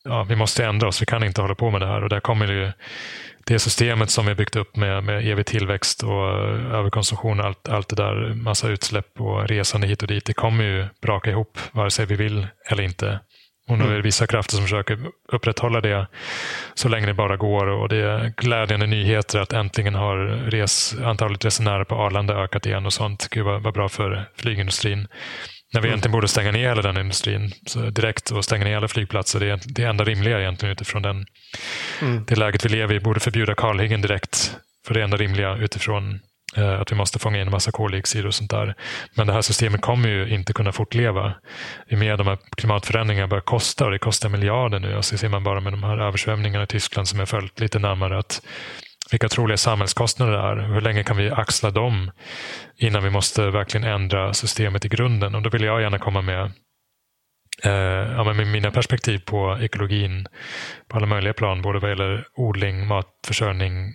[0.07, 2.03] ja, vi måste ändra oss, vi kan inte hålla på med det här.
[2.03, 2.73] Och där kommer det,
[3.45, 6.29] det systemet som vi byggt upp med, med evig tillväxt och
[6.73, 10.85] överkonsumtion, allt, allt det där, massa utsläpp och resande hit och dit, det kommer ju
[11.01, 13.19] braka ihop vare sig vi vill eller inte.
[13.69, 14.99] Och nu är det vissa krafter som försöker
[15.31, 16.07] upprätthålla det
[16.73, 17.67] så länge det bara går.
[17.67, 20.17] Och det är glädjande nyheter att äntligen har
[20.51, 23.27] res, antalet resenärer på Arlanda ökat igen och sånt.
[23.31, 25.07] Gud vad, vad bra för flygindustrin.
[25.78, 28.88] När vi egentligen borde stänga ner hela den industrin så direkt och stänga ner alla
[28.88, 29.40] flygplatser.
[29.40, 31.26] Det är det enda rimliga egentligen utifrån den,
[32.02, 32.26] mm.
[32.28, 32.99] det läget vi lever i.
[32.99, 34.58] Borde förbjuda kalhyggen direkt.
[34.88, 36.20] För det enda rimliga utifrån
[36.56, 38.76] eh, att vi måste fånga in en massa koldioxid och sånt där.
[39.16, 41.34] Men det här systemet kommer ju inte kunna fortleva.
[41.90, 44.95] Med att de här klimatförändringarna börjar kosta och det kostar miljarder nu.
[44.95, 47.80] Och så ser man bara med de här översvämningarna i Tyskland som jag följt lite
[47.80, 48.41] närmare att
[49.11, 50.55] vilka troliga samhällskostnader det är.
[50.55, 52.11] Hur länge kan vi axla dem
[52.75, 55.35] innan vi måste verkligen ändra systemet i grunden?
[55.35, 56.51] Och då vill jag gärna komma med,
[57.63, 57.71] eh,
[58.15, 60.27] ja, med mina perspektiv på ekologin
[60.88, 63.93] på alla möjliga plan, både vad gäller odling, matförsörjning,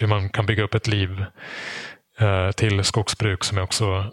[0.00, 1.24] hur man kan bygga upp ett liv
[2.18, 4.12] eh, till skogsbruk som jag också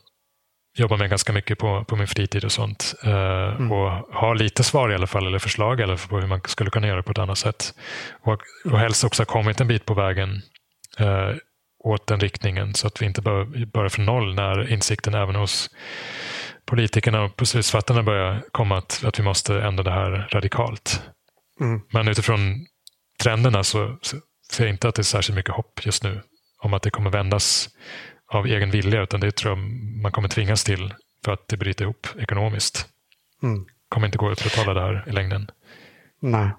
[0.76, 2.96] jobbar med ganska mycket på, på min fritid och sånt.
[3.06, 3.72] Uh, mm.
[3.72, 6.42] Och har lite svar i alla fall, eller förslag i alla fall på hur man
[6.46, 7.74] skulle kunna göra det på ett annat sätt.
[8.22, 10.42] Och, och helst också ha kommit en bit på vägen.
[11.02, 11.36] Uh,
[11.84, 15.70] åt den riktningen så att vi inte börjar från noll när insikten även hos
[16.66, 21.02] politikerna och beslutsfattarna börjar komma att, att vi måste ändra det här radikalt.
[21.60, 21.82] Mm.
[21.90, 22.66] Men utifrån
[23.24, 23.98] trenderna så
[24.52, 26.22] ser jag inte att det är särskilt mycket hopp just nu
[26.60, 27.70] om att det kommer vändas
[28.36, 29.58] av egen vilja, utan det tror jag
[30.02, 30.94] man kommer tvingas till
[31.26, 32.88] för att det bryter ihop ekonomiskt.
[33.44, 33.66] Mm.
[33.90, 35.48] kommer inte gå att upprätthålla det här i längden.
[36.22, 36.50] Nej.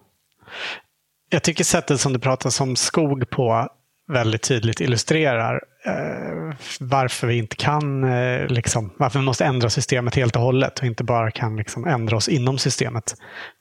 [1.30, 3.68] Jag tycker sättet som du pratar om skog på
[4.12, 10.14] väldigt tydligt illustrerar eh, varför vi inte kan, eh, liksom, varför vi måste ändra systemet
[10.14, 13.14] helt och hållet och inte bara kan liksom, ändra oss inom systemet.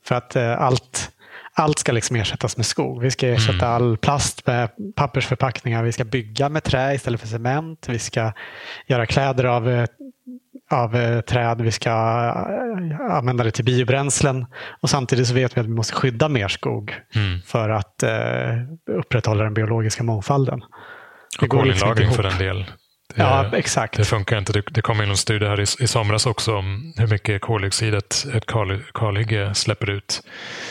[0.06, 1.12] För att eh, allt,
[1.56, 3.02] allt ska liksom ersättas med skog.
[3.02, 3.76] Vi ska ersätta mm.
[3.76, 5.84] all plast med pappersförpackningar.
[5.84, 7.90] Vi ska bygga med trä istället för cement.
[7.90, 8.32] Vi ska
[8.88, 9.86] göra kläder av eh,
[10.74, 11.62] av eh, träd.
[11.62, 14.46] Vi ska eh, använda det till biobränslen.
[14.82, 17.42] Och samtidigt så vet vi att vi måste skydda mer skog mm.
[17.42, 18.10] för att eh,
[19.00, 20.62] upprätthålla den biologiska mångfalden.
[21.42, 22.66] och kolinlagring liksom för en del.
[23.16, 23.98] Ja, exakt.
[23.98, 24.54] Det funkar inte.
[24.54, 27.94] Det, det kom in en studie här i, i somras också om hur mycket koldioxid
[27.94, 28.46] ett, ett
[28.94, 30.22] kalhygge släpper ut.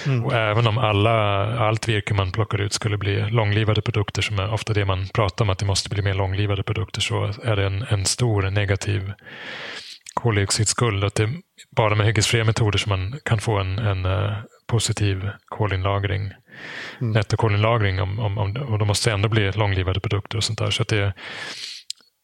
[0.06, 0.24] Mm.
[0.24, 1.10] Och även om alla,
[1.58, 5.44] allt virke man plockar ut skulle bli långlivade produkter, som är ofta det man pratar
[5.44, 9.12] om att det måste bli mer långlivade produkter, så är det en, en stor negativ
[10.14, 11.04] koldioxidskuld.
[11.04, 11.30] Att det är
[11.76, 14.32] bara med hyggesfria metoder som man kan få en, en uh,
[14.66, 16.30] positiv kolinlagring.
[17.00, 17.12] Mm.
[17.12, 20.70] Nettokolinlagring om, om, om, och de måste ändå bli långlivade produkter och sånt där.
[20.70, 21.12] Så att det,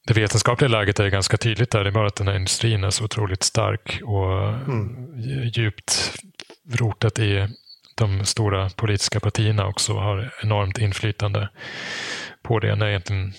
[0.09, 1.85] det vetenskapliga läget är ganska tydligt där.
[1.85, 5.13] Det är bara att den här industrin är så otroligt stark och mm.
[5.55, 6.15] djupt
[6.73, 7.49] rotat i
[7.95, 11.49] de stora politiska partierna också har enormt inflytande
[12.43, 12.77] på det.
[12.77, 13.33] När egentligen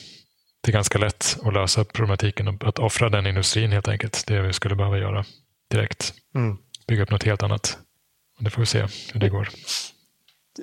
[0.62, 4.24] det är ganska lätt att lösa problematiken och att offra den industrin helt enkelt.
[4.28, 5.26] Det vi skulle behöva göra
[5.72, 6.14] direkt.
[6.36, 6.58] Mm.
[6.88, 7.78] Bygga upp något helt annat.
[8.40, 9.50] Det får vi se hur det går.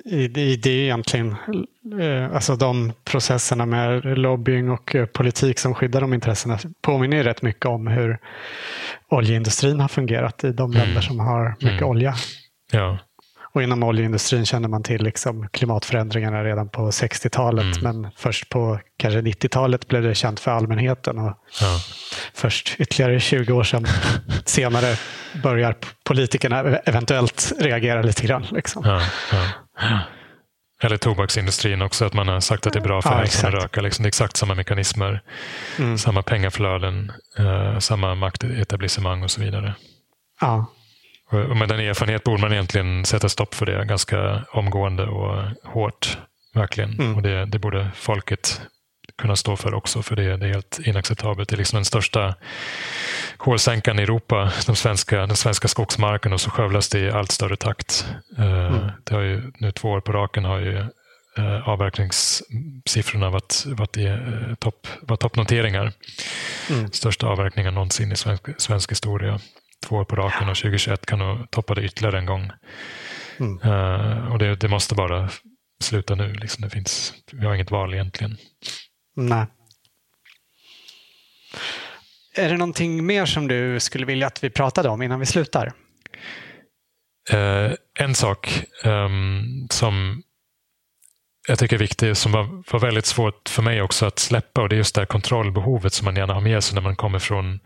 [0.05, 1.35] Det, är egentligen
[2.01, 7.41] eh, alltså de processerna med lobbying och eh, politik som skyddar de intressena påminner rätt
[7.41, 8.19] mycket om hur
[9.09, 11.01] oljeindustrin har fungerat i de länder mm.
[11.01, 11.89] som har mycket mm.
[11.89, 12.15] olja.
[12.71, 12.97] Ja.
[13.57, 17.77] Och inom oljeindustrin känner man till liksom klimatförändringarna redan på 60-talet.
[17.77, 18.01] Mm.
[18.01, 21.17] Men först på kanske 90-talet blev det känt för allmänheten.
[21.17, 21.79] Och ja.
[22.33, 23.85] Först ytterligare 20 år sedan
[24.45, 24.95] senare
[25.43, 28.45] börjar politikerna eventuellt reagera lite grann.
[28.51, 28.83] Liksom.
[28.85, 29.01] Ja,
[29.31, 29.47] ja.
[30.83, 33.63] Eller tobaksindustrin också, att man har sagt att det är bra för ja, hälsan att
[33.63, 33.81] röka.
[33.81, 35.21] Liksom, det är exakt samma mekanismer,
[35.79, 35.97] mm.
[35.97, 39.75] samma pengaflöden, eh, samma maktetablissemang och så vidare.
[40.41, 40.65] Ja.
[41.31, 46.17] Och med den erfarenhet borde man egentligen sätta stopp för det ganska omgående och hårt.
[46.53, 46.93] Verkligen.
[46.99, 47.15] Mm.
[47.15, 48.61] Och det, det borde folket
[49.17, 51.49] kunna stå för också, för det, det är helt inacceptabelt.
[51.49, 52.35] Det är liksom den största
[53.37, 57.55] kolsänkan i Europa, de svenska, den svenska skogsmarken och så skövlas det i allt större
[57.55, 58.05] takt.
[58.37, 58.91] Eh, mm.
[59.03, 60.77] Det har ju, nu två år på raken har ju
[61.37, 65.91] eh, avverkningssiffrorna varit, varit, i, eh, topp, varit toppnoteringar.
[66.69, 66.91] Mm.
[66.91, 69.39] Största avverkningen någonsin i svensk, svensk historia
[69.85, 72.51] två år på raken och 2021 kan nog toppa det ytterligare en gång.
[73.39, 73.71] Mm.
[73.71, 75.29] Uh, och det, det, måste bara
[75.83, 76.33] sluta nu.
[76.33, 76.61] Liksom.
[76.61, 78.37] Det finns, vi har inget val egentligen.
[79.17, 79.45] Nej.
[82.35, 85.73] Är det någonting mer som du skulle vilja att vi pratade om innan vi slutar?
[87.33, 90.23] Uh, en sak um, som
[91.47, 94.69] jag tycker är viktig, som var, var, väldigt svårt för mig också att släppa och
[94.69, 97.19] det är just det här kontrollbehovet som man gärna har med sig när man kommer
[97.19, 97.59] från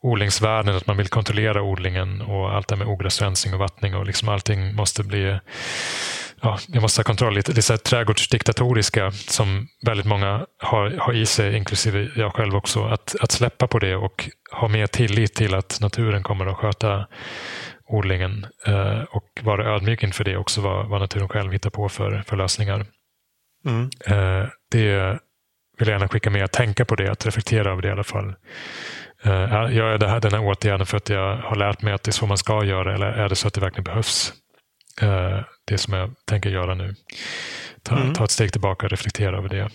[0.00, 4.28] odlingsvärlden, att man vill kontrollera odlingen och allt det med ogräsrensning och vattning och liksom
[4.28, 5.38] allting måste bli
[6.42, 7.34] Ja, jag måste ha kontroll.
[7.34, 12.84] Lite, lite trädgårdsdiktatoriska som väldigt många har, har i sig, inklusive jag själv också.
[12.84, 17.06] Att, att släppa på det och ha mer tillit till att naturen kommer att sköta
[17.88, 22.22] odlingen eh, och vara ödmjuk inför det också, vad, vad naturen själv hittar på för,
[22.26, 22.86] för lösningar.
[23.66, 23.90] Mm.
[24.06, 25.18] Eh, det
[25.78, 28.04] vill jag gärna skicka med, att tänka på det, att reflektera över det i alla
[28.04, 28.34] fall.
[29.24, 32.10] Gör jag det här, den här åtgärden för att jag har lärt mig att det
[32.10, 34.32] är så man ska göra eller är det så att det verkligen behövs?
[35.66, 36.94] Det som jag tänker göra nu.
[37.82, 38.14] Ta, mm.
[38.14, 39.70] ta ett steg tillbaka och reflektera över det.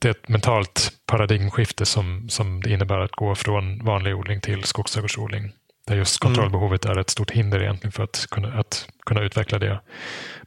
[0.00, 4.64] Det är ett mentalt paradigmskifte som, som det innebär att gå från vanlig odling till
[4.64, 5.52] skogsträdgårdsodling.
[5.86, 6.34] Där just mm.
[6.34, 6.96] kontrollbehovet mm.
[6.96, 9.80] är ett stort hinder egentligen för att kunna, att kunna utveckla det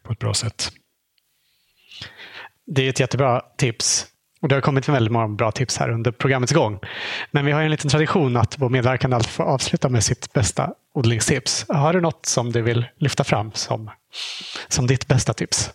[0.04, 0.72] på ett bra sätt.
[2.66, 4.06] Det är ett jättebra tips.
[4.42, 6.80] Och det har kommit väldigt många bra tips här under programmets gång.
[7.32, 10.74] Men vi har en liten tradition att vår medverkande alltid får avsluta med sitt bästa
[11.00, 11.66] odlingstips.
[11.70, 13.92] Har du något som du vill lyfta fram som,
[14.68, 15.72] som ditt bästa tips?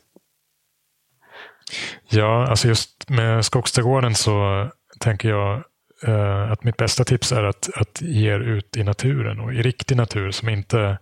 [2.08, 4.68] Ja, alltså just med skogsträdgården så
[5.00, 5.64] tänker jag
[6.06, 9.62] eh, att mitt bästa tips är att, att ge er ut i naturen och i
[9.62, 10.98] riktig natur som inte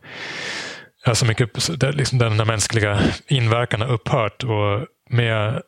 [1.04, 5.62] är så mycket, där, liksom den mänskliga inverkan har upphört och med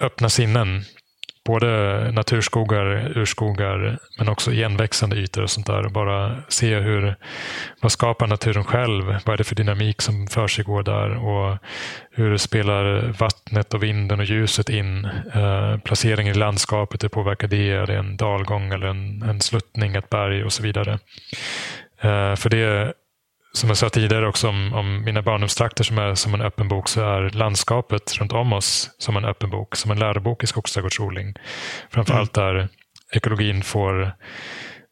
[0.00, 0.82] öppna sinnen
[1.44, 5.86] både naturskogar, urskogar, men också igenväxande ytor och sånt där.
[5.86, 7.16] Och bara se hur,
[7.80, 9.04] vad skapar naturen själv?
[9.24, 11.26] Vad är det för dynamik som försiggår där?
[11.26, 11.58] Och
[12.10, 15.04] hur spelar vattnet och vinden och ljuset in?
[15.34, 17.70] Eh, placeringen i landskapet, hur påverkar det?
[17.70, 20.98] Är det en dalgång eller en, en sluttning, ett berg och så vidare?
[22.00, 22.92] Eh, för det
[23.54, 26.88] som jag sa tidigare också om, om mina barndomstrakter som är som en öppen bok
[26.88, 31.34] så är landskapet runt om oss som en öppen bok, som en lärobok i skogsträdgårdsodling.
[31.90, 32.54] Framförallt mm.
[32.54, 32.68] där
[33.12, 34.12] ekologin får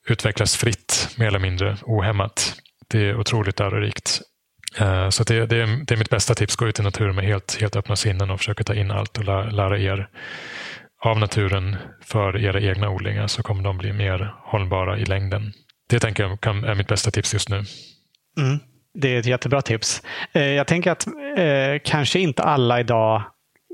[0.09, 2.55] utvecklas fritt, mer eller mindre ohämmat.
[2.89, 4.21] Det är otroligt lärorikt.
[4.81, 6.57] Uh, så det, det, är, det är mitt bästa tips.
[6.57, 9.25] Gå ut i naturen med helt, helt öppna sinnen och försöka ta in allt och
[9.25, 10.09] lära, lära er
[11.05, 15.53] av naturen för era egna odlingar så kommer de bli mer hållbara i längden.
[15.89, 17.65] Det tänker jag kan, är mitt bästa tips just nu.
[18.39, 18.59] Mm.
[18.95, 20.03] Det är ett jättebra tips.
[20.33, 21.07] Eh, jag tänker att
[21.37, 23.23] eh, kanske inte alla idag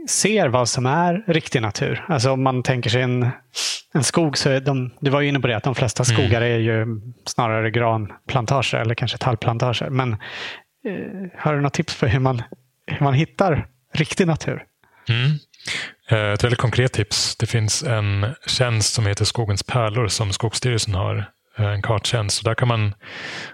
[0.09, 2.05] ser vad som är riktig natur.
[2.09, 3.31] Alltså om man tänker sig en,
[3.95, 6.17] en skog, så är de, du var ju inne på det, att de flesta mm.
[6.17, 6.87] skogar är ju
[7.27, 9.91] snarare granplantager eller kanske tallplantager.
[9.91, 12.43] Men eh, har du något tips på hur man,
[12.87, 14.65] hur man hittar riktig natur?
[15.09, 15.39] Mm.
[16.11, 17.37] Eh, ett väldigt konkret tips.
[17.37, 22.37] Det finns en tjänst som heter Skogens pärlor som Skogsstyrelsen har Eh, en karttjänst.
[22.37, 22.95] Så där kan man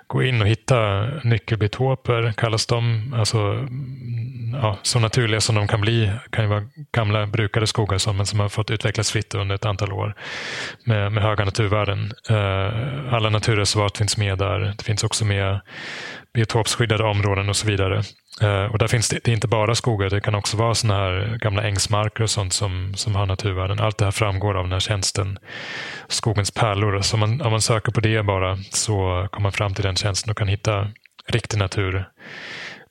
[0.07, 3.15] gå in och hitta nyckelbiotoper, kallas de.
[3.19, 6.11] Alltså, mm, ja, så naturliga som de kan bli.
[6.31, 9.65] kan ju vara gamla brukade skogar som, men som har fått utvecklas fritt under ett
[9.65, 10.15] antal år
[10.85, 12.13] med, med höga naturvärden.
[12.31, 14.61] Eh, alla naturreservat finns med där.
[14.61, 15.61] Det finns också med
[16.35, 18.03] biotopskyddade områden och så vidare.
[18.41, 20.95] Eh, och där finns det, det, är inte bara skogar, det kan också vara såna
[20.95, 23.81] här gamla ängsmarker och sånt som, som har naturvärden.
[23.81, 25.39] Allt det här framgår av den här tjänsten
[26.09, 27.01] Skogens pärlor.
[27.01, 29.97] Så om man, om man söker på det bara så kommer man fram till den
[29.97, 30.89] tjänsten och kan hitta
[31.29, 32.09] riktig natur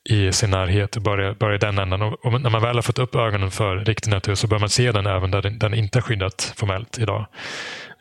[0.10, 2.02] i sin närhet och börja, börja i den änden.
[2.02, 4.70] Och, och, när man väl har fått upp ögonen för riktig natur så bör man
[4.70, 7.26] se den även där den, den inte är skyddat formellt idag.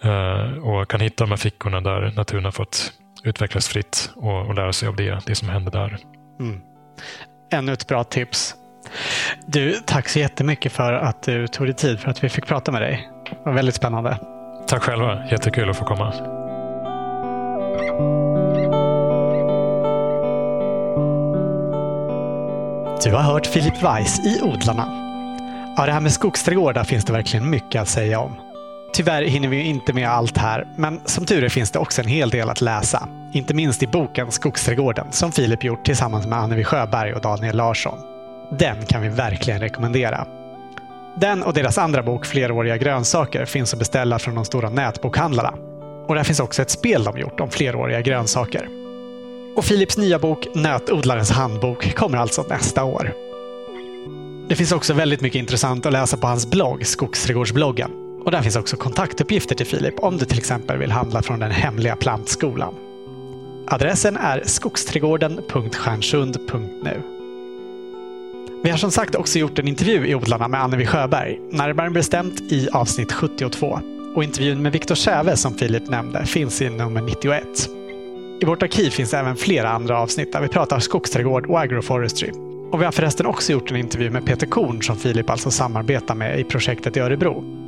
[0.05, 2.93] Uh, och kan hitta de här fickorna där naturen har fått
[3.25, 5.99] utvecklas fritt och, och lära sig av det, det som händer där.
[6.41, 6.61] Mm.
[7.53, 8.55] Ännu ett bra tips.
[9.47, 12.73] Du, tack så jättemycket för att du tog dig tid för att vi fick prata
[12.73, 13.11] med dig.
[13.31, 14.19] Det var väldigt spännande.
[14.67, 15.25] Tack själva.
[15.31, 16.13] Jättekul att få komma.
[23.05, 24.87] Du har hört Filip Weiss i Odlarna.
[25.77, 28.42] Ja, det här med skogsträdgårdar finns det verkligen mycket att säga om.
[28.95, 32.09] Tyvärr hinner vi inte med allt här, men som tur är finns det också en
[32.09, 33.09] hel del att läsa.
[33.33, 37.99] Inte minst i boken Skogsträdgården som Filip gjort tillsammans med Annevi Sjöberg och Daniel Larsson.
[38.59, 40.27] Den kan vi verkligen rekommendera.
[41.17, 45.55] Den och deras andra bok Fleråriga grönsaker finns att beställa från de stora nätbokhandlarna.
[46.09, 48.69] Och där finns också ett spel de gjort om fleråriga grönsaker.
[49.57, 53.13] Och Filips nya bok Nötodlarens handbok kommer alltså nästa år.
[54.49, 58.02] Det finns också väldigt mycket intressant att läsa på hans blogg Skogsträdgårdsbloggen.
[58.25, 61.51] Och där finns också kontaktuppgifter till Filip om du till exempel vill handla från den
[61.51, 62.75] hemliga plantskolan.
[63.67, 67.03] Adressen är skogsträdgården.stjärnsund.nu.
[68.65, 72.41] Vi har som sagt också gjort en intervju i Odlarna med Annevi Sjöberg, närmare bestämt
[72.41, 73.81] i avsnitt 72.
[74.15, 77.45] Och intervjun med Viktor Säve som Filip nämnde finns i nummer 91.
[78.41, 82.31] I vårt arkiv finns även flera andra avsnitt där vi pratar skogsträdgård och agroforestry.
[82.73, 86.15] Och vi har förresten också gjort en intervju med Peter Korn som Filip alltså samarbetar
[86.15, 87.62] med i projektet i Örebro.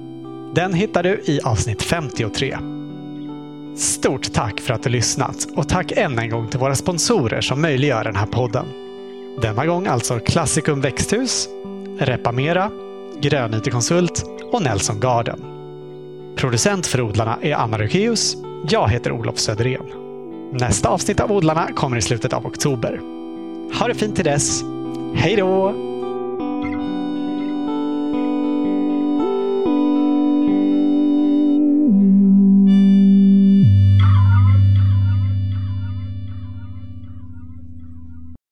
[0.54, 2.56] Den hittar du i avsnitt 53.
[3.76, 7.60] Stort tack för att du lyssnat och tack än en gång till våra sponsorer som
[7.60, 8.66] möjliggör den här podden.
[9.42, 11.48] Denna gång alltså Classicum Växthus,
[11.98, 12.70] Repamera,
[13.20, 15.40] Grönytekonsult och Nelson Garden.
[16.36, 18.36] Producent för odlarna är Anna Rökeus.
[18.68, 19.86] Jag heter Olof Söderén.
[20.52, 23.00] Nästa avsnitt av Odlarna kommer i slutet av oktober.
[23.78, 24.62] Ha det fint till dess.
[25.14, 25.93] Hej då!